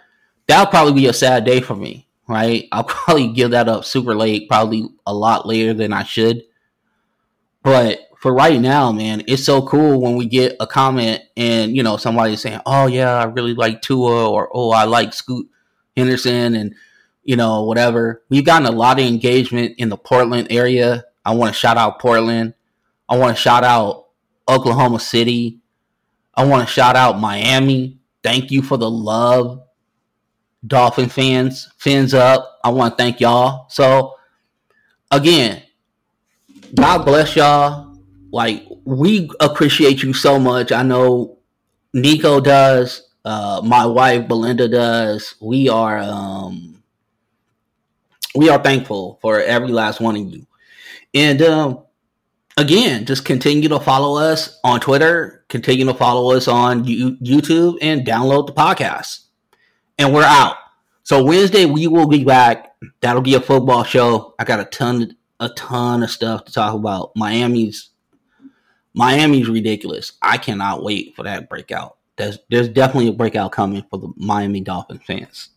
that'll 0.47 0.71
probably 0.71 0.93
be 0.93 1.07
a 1.07 1.13
sad 1.13 1.45
day 1.45 1.61
for 1.61 1.75
me, 1.75 2.07
right? 2.29 2.69
I'll 2.73 2.85
probably 2.85 3.29
give 3.29 3.53
that 3.53 3.69
up 3.69 3.85
super 3.85 4.15
late, 4.15 4.49
probably 4.49 4.89
a 5.07 5.15
lot 5.15 5.47
later 5.47 5.75
than 5.75 5.93
I 5.93 6.05
should. 6.05 6.43
But 7.63 8.01
for 8.19 8.33
right 8.33 8.61
now, 8.61 8.93
man, 8.93 9.23
it's 9.27 9.45
so 9.45 9.63
cool 9.63 10.01
when 10.01 10.17
we 10.17 10.27
get 10.27 10.57
a 10.59 10.67
comment 10.67 11.23
and 11.37 11.77
you 11.77 11.83
know 11.83 11.97
somebody 11.97 12.37
saying, 12.37 12.61
"Oh 12.67 12.87
yeah, 12.87 13.15
I 13.15 13.25
really 13.25 13.55
like 13.55 13.83
Tua," 13.83 14.31
or 14.31 14.49
"Oh, 14.53 14.71
I 14.71 14.85
like 14.85 15.13
Scoot 15.13 15.49
Henderson," 15.97 16.55
and 16.55 16.75
you 17.25 17.37
know 17.37 17.63
whatever. 17.63 18.23
We've 18.29 18.45
gotten 18.45 18.67
a 18.67 18.73
lot 18.73 18.99
of 18.99 19.07
engagement 19.07 19.75
in 19.79 19.89
the 19.91 19.97
Portland 19.97 20.49
area. 20.51 21.05
I 21.25 21.35
want 21.35 21.53
to 21.53 21.59
shout 21.59 21.77
out 21.77 22.01
Portland. 22.01 22.55
I 23.09 23.17
want 23.19 23.37
to 23.37 23.43
shout 23.43 23.65
out 23.65 24.07
Oklahoma 24.49 25.01
City. 25.01 25.61
I 26.35 26.45
want 26.45 26.67
to 26.67 26.73
shout 26.73 26.97
out 26.97 27.21
Miami. 27.21 27.99
Thank 28.23 28.51
you 28.51 28.63
for 28.63 28.77
the 28.77 28.91
love. 28.91 29.63
Dolphin 30.67 31.09
fans, 31.09 31.69
fins 31.79 32.13
up. 32.15 32.59
I 32.65 32.71
want 32.71 32.97
to 32.97 33.03
thank 33.03 33.21
y'all. 33.21 33.67
So, 33.69 34.17
again, 35.11 35.63
God 36.75 37.05
bless 37.05 37.37
y'all. 37.37 37.86
Like, 38.37 38.67
we 38.85 39.31
appreciate 39.41 40.03
you 40.03 40.13
so 40.13 40.39
much. 40.39 40.71
I 40.71 40.83
know 40.83 41.39
Nico 41.95 42.39
does. 42.39 43.09
Uh, 43.25 43.63
my 43.65 43.87
wife 43.87 44.29
Belinda 44.29 44.69
does. 44.69 45.37
We 45.41 45.71
are 45.71 45.99
um, 46.01 46.83
we 48.35 48.51
are 48.51 48.63
thankful 48.63 49.19
for 49.23 49.41
every 49.41 49.69
last 49.69 50.03
one 50.03 50.17
of 50.17 50.31
you. 50.31 50.47
And 51.15 51.41
um, 51.41 51.85
again, 52.59 53.07
just 53.07 53.25
continue 53.25 53.71
to 53.71 53.81
follow 53.81 54.23
us 54.23 54.61
on 54.63 54.81
Twitter, 54.81 55.47
continue 55.49 55.87
to 55.87 55.95
follow 55.95 56.37
us 56.37 56.47
on 56.47 56.85
YouTube, 56.85 57.79
and 57.81 58.07
download 58.07 58.49
the 58.49 58.53
podcast. 58.53 59.21
And 59.99 60.13
we're 60.13 60.25
out. 60.25 60.57
So 61.05 61.25
Wednesday 61.25 61.65
we 61.65 61.87
will 61.87 62.07
be 62.07 62.23
back. 62.23 62.75
That'll 63.01 63.23
be 63.23 63.35
a 63.35 63.41
football 63.41 63.85
show. 63.85 64.35
I 64.39 64.45
got 64.45 64.61
a 64.61 64.67
ton, 64.67 65.17
a 65.41 65.49
ton 65.49 66.03
of 66.03 66.11
stuff 66.11 66.45
to 66.45 66.53
talk 66.53 66.75
about. 66.75 67.13
Miami's, 67.17 67.93
Miami's 68.97 69.49
ridiculous. 69.49 70.13
I 70.23 70.39
cannot 70.39 70.83
wait 70.83 71.15
for 71.15 71.23
that 71.23 71.49
breakout. 71.49 71.99
There's, 72.17 72.39
there's 72.51 72.69
definitely 72.69 73.09
a 73.09 73.13
breakout 73.13 73.53
coming 73.53 73.85
for 73.89 73.99
the 73.99 74.13
Miami 74.17 74.61
Dolphins 74.61 75.03
fans. 75.07 75.51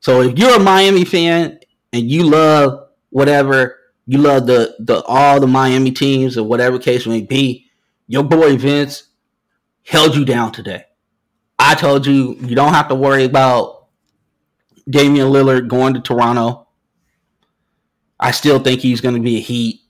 So 0.00 0.20
if 0.20 0.38
you're 0.38 0.56
a 0.56 0.62
Miami 0.62 1.06
fan 1.06 1.60
and 1.92 2.10
you 2.10 2.24
love 2.24 2.88
whatever 3.10 3.78
you 4.08 4.18
love 4.18 4.46
the 4.46 4.74
the 4.78 5.02
all 5.02 5.38
the 5.38 5.46
Miami 5.46 5.90
teams 5.90 6.38
or 6.38 6.42
whatever 6.42 6.78
case 6.78 7.06
may 7.06 7.20
be. 7.20 7.66
Your 8.06 8.24
boy 8.24 8.56
Vince 8.56 9.08
held 9.84 10.16
you 10.16 10.24
down 10.24 10.50
today. 10.50 10.84
I 11.58 11.74
told 11.74 12.06
you 12.06 12.34
you 12.40 12.56
don't 12.56 12.72
have 12.72 12.88
to 12.88 12.94
worry 12.94 13.24
about 13.24 13.88
Damian 14.88 15.28
Lillard 15.28 15.68
going 15.68 15.92
to 15.92 16.00
Toronto. 16.00 16.68
I 18.18 18.30
still 18.30 18.58
think 18.58 18.80
he's 18.80 19.02
going 19.02 19.14
to 19.14 19.20
be 19.20 19.36
a 19.36 19.40
Heat. 19.40 19.82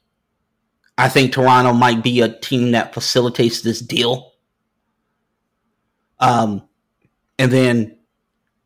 I 0.98 1.08
think 1.08 1.32
Toronto 1.32 1.72
might 1.72 2.02
be 2.02 2.20
a 2.20 2.28
team 2.28 2.72
that 2.72 2.92
facilitates 2.92 3.62
this 3.62 3.78
deal. 3.78 4.32
Um, 6.18 6.68
and 7.38 7.52
then 7.52 7.96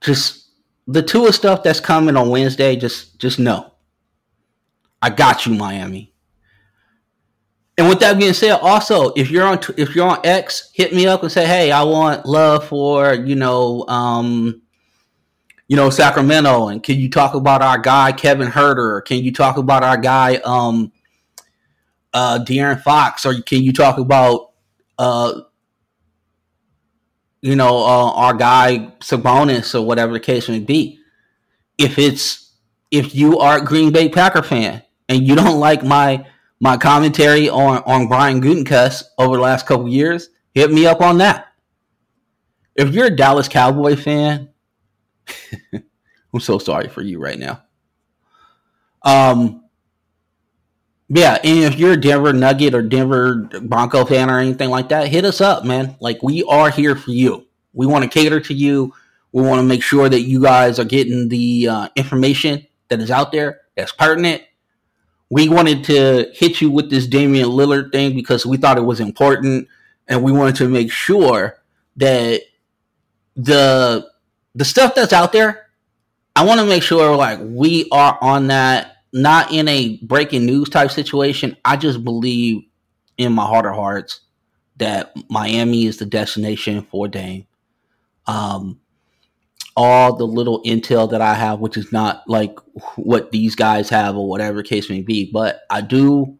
just 0.01 0.49
the 0.87 1.03
two 1.03 1.27
of 1.27 1.35
stuff 1.35 1.63
that's 1.63 1.79
coming 1.79 2.17
on 2.17 2.31
Wednesday. 2.31 2.75
Just 2.75 3.19
just 3.19 3.39
know 3.39 3.73
I 5.01 5.11
got 5.11 5.47
you, 5.47 5.55
Miami. 5.55 6.13
And 7.79 7.89
with 7.89 8.01
that 8.01 8.19
being 8.19 8.33
said, 8.33 8.53
also 8.53 9.13
if 9.15 9.31
you're 9.31 9.47
on 9.47 9.61
if 9.77 9.95
you're 9.95 10.09
on 10.09 10.21
X, 10.25 10.71
hit 10.75 10.95
me 10.95 11.07
up 11.07 11.23
and 11.23 11.31
say, 11.31 11.47
hey, 11.47 11.71
I 11.71 11.83
want 11.83 12.27
love 12.27 12.67
for 12.67 13.13
you 13.13 13.35
know, 13.35 13.87
um, 13.89 14.63
you 15.69 15.77
know 15.77 15.91
Sacramento, 15.91 16.69
and 16.69 16.83
can 16.83 16.99
you 16.99 17.11
talk 17.11 17.35
about 17.35 17.63
our 17.63 17.79
guy 17.79 18.13
Kevin 18.13 18.49
Huerter? 18.49 19.05
Can 19.05 19.19
you 19.19 19.33
talk 19.33 19.59
about 19.59 19.85
our 19.85 19.97
guy 19.97 20.37
um, 20.45 20.93
uh, 22.13 22.39
De'Aaron 22.39 22.83
Fox, 22.83 23.25
or 23.25 23.41
can 23.43 23.63
you 23.63 23.73
talk 23.73 23.99
about 23.99 24.53
uh, 24.99 25.43
you 27.41 27.57
know 27.57 27.79
uh, 27.79 28.13
our 28.13 28.35
guy 28.35 28.93
Sabonis 29.01 29.75
or 29.75 29.83
whatever 29.83 30.13
the 30.13 30.21
case 30.21 30.49
may 30.49 30.61
be? 30.61 30.99
If 31.79 31.99
it's 31.99 32.53
if 32.91 33.15
you 33.15 33.39
are 33.39 33.59
a 33.59 33.65
Green 33.65 33.93
Bay 33.93 34.09
Packer 34.09 34.43
fan, 34.43 34.83
and 35.09 35.27
you 35.27 35.35
don't 35.35 35.59
like 35.69 35.83
my 35.83 36.27
my 36.61 36.77
commentary 36.77 37.49
on 37.49 37.83
on 37.85 38.09
Brian 38.09 38.41
Gutekunst 38.41 39.05
over 39.19 39.37
the 39.37 39.43
last 39.43 39.67
couple 39.67 39.89
years, 39.89 40.29
hit 40.55 40.71
me 40.71 40.87
up 40.87 41.01
on 41.01 41.19
that. 41.19 41.49
If 42.75 42.95
you're 42.95 43.07
a 43.07 43.17
Dallas 43.17 43.49
Cowboy 43.49 43.97
fan, 43.97 44.49
I'm 45.73 46.41
so 46.41 46.59
sorry 46.59 46.89
for 46.89 47.03
you 47.03 47.19
right 47.19 47.39
now. 47.39 47.63
Um, 49.03 49.62
yeah, 51.15 51.39
and 51.43 51.65
if 51.65 51.79
you're 51.79 51.93
a 51.93 52.01
Denver 52.01 52.33
Nugget 52.33 52.75
or 52.75 52.83
Denver 52.83 53.49
Bronco 53.63 54.05
fan 54.05 54.31
or 54.31 54.39
anything 54.39 54.71
like 54.71 54.89
that, 54.89 55.09
hit 55.09 55.25
us 55.25 55.41
up, 55.41 55.65
man. 55.65 55.97
Like 56.01 56.23
we 56.23 56.43
are 56.45 56.71
here 56.71 56.97
for 56.97 57.11
you. 57.11 57.47
We 57.73 57.87
want 57.87 58.05
to 58.05 58.11
cater 58.11 58.41
to 58.41 58.55
you. 58.55 58.95
We 59.33 59.43
want 59.43 59.61
to 59.61 59.67
make 59.67 59.83
sure 59.83 60.09
that 60.09 60.21
you 60.21 60.43
guys 60.43 60.79
are 60.79 60.85
getting 60.85 61.29
the 61.29 61.69
uh, 61.69 61.89
information 61.97 62.67
that 62.89 63.01
is 63.01 63.11
out 63.11 63.33
there 63.33 63.63
that's 63.77 63.93
pertinent 63.93 64.43
we 65.33 65.49
wanted 65.49 65.83
to 65.83 66.31
hit 66.35 66.61
you 66.61 66.71
with 66.71 66.91
this 66.91 67.07
Damian 67.07 67.49
Lillard 67.49 67.91
thing 67.91 68.15
because 68.15 68.45
we 68.45 68.59
thought 68.59 68.77
it 68.77 68.83
was 68.83 69.01
important 69.01 69.67
and 70.07 70.23
we 70.23 70.31
wanted 70.31 70.57
to 70.57 70.69
make 70.69 70.93
sure 70.93 71.59
that 71.97 72.43
the 73.35 74.07
the 74.55 74.65
stuff 74.67 74.95
that's 74.95 75.15
out 75.15 75.33
there 75.33 75.69
I 76.37 76.45
want 76.45 76.61
to 76.61 76.67
make 76.67 76.83
sure 76.83 77.17
like 77.17 77.39
we 77.41 77.89
are 77.91 78.19
on 78.21 78.49
that, 78.49 79.02
not 79.13 79.53
in 79.53 79.69
a 79.69 79.99
breaking 80.03 80.47
news 80.47 80.69
type 80.69 80.91
situation. 80.91 81.57
I 81.65 81.77
just 81.77 82.03
believe 82.03 82.63
in 83.19 83.33
my 83.33 83.45
heart 83.45 83.67
of 83.67 83.75
hearts 83.75 84.21
that 84.77 85.13
Miami 85.29 85.87
is 85.87 85.99
the 85.99 86.07
destination 86.07 86.83
for 86.91 87.09
Dame. 87.09 87.47
Um, 88.27 88.81
all 89.77 90.17
the 90.17 90.27
little 90.27 90.63
intel 90.65 91.11
that 91.11 91.21
I 91.21 91.35
have, 91.35 91.61
which 91.61 91.77
is 91.77 91.93
not 91.93 92.23
like 92.27 92.59
what 92.97 93.31
these 93.33 93.55
guys 93.55 93.89
have 93.91 94.17
or 94.17 94.29
whatever 94.29 94.63
case 94.63 94.91
may 94.91 95.03
be, 95.03 95.31
but 95.31 95.63
I 95.71 95.81
do, 95.81 96.39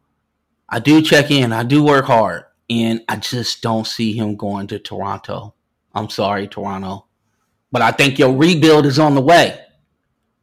I 0.69 0.79
do 0.79 1.03
check 1.03 1.31
in. 1.31 1.53
I 1.53 1.63
do 1.63 1.83
work 1.83 2.05
hard, 2.07 2.45
and 2.69 3.03
I 3.09 3.17
just 3.17 3.63
don't 3.63 3.87
see 3.87 4.13
him 4.13 4.37
going 4.37 4.67
to 4.69 4.79
Toronto. 4.79 5.55
I'm 5.95 6.11
sorry, 6.11 6.47
Toronto, 6.47 7.07
but 7.71 7.83
I 7.83 7.91
think 7.91 8.19
your 8.19 8.35
rebuild 8.35 8.87
is 8.87 8.99
on 8.99 9.15
the 9.15 9.21
way. 9.21 9.59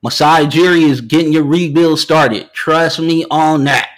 Masai 0.01 0.45
Ujiri 0.45 0.83
is 0.89 1.01
getting 1.01 1.33
your 1.33 1.43
rebuild 1.43 1.99
started. 1.99 2.51
Trust 2.53 2.99
me 2.99 3.25
on 3.29 3.65
that. 3.65 3.89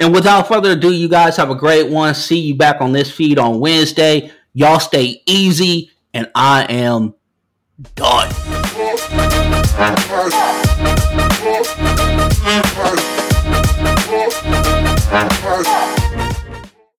And 0.00 0.14
without 0.14 0.48
further 0.48 0.72
ado, 0.72 0.92
you 0.92 1.08
guys 1.08 1.36
have 1.36 1.50
a 1.50 1.54
great 1.54 1.90
one. 1.90 2.14
See 2.14 2.38
you 2.38 2.54
back 2.54 2.80
on 2.80 2.92
this 2.92 3.10
feed 3.10 3.38
on 3.38 3.60
Wednesday. 3.60 4.30
Y'all 4.54 4.80
stay 4.80 5.22
easy, 5.26 5.90
and 6.14 6.30
I 6.34 6.64
am 6.64 7.14
done. 7.94 8.32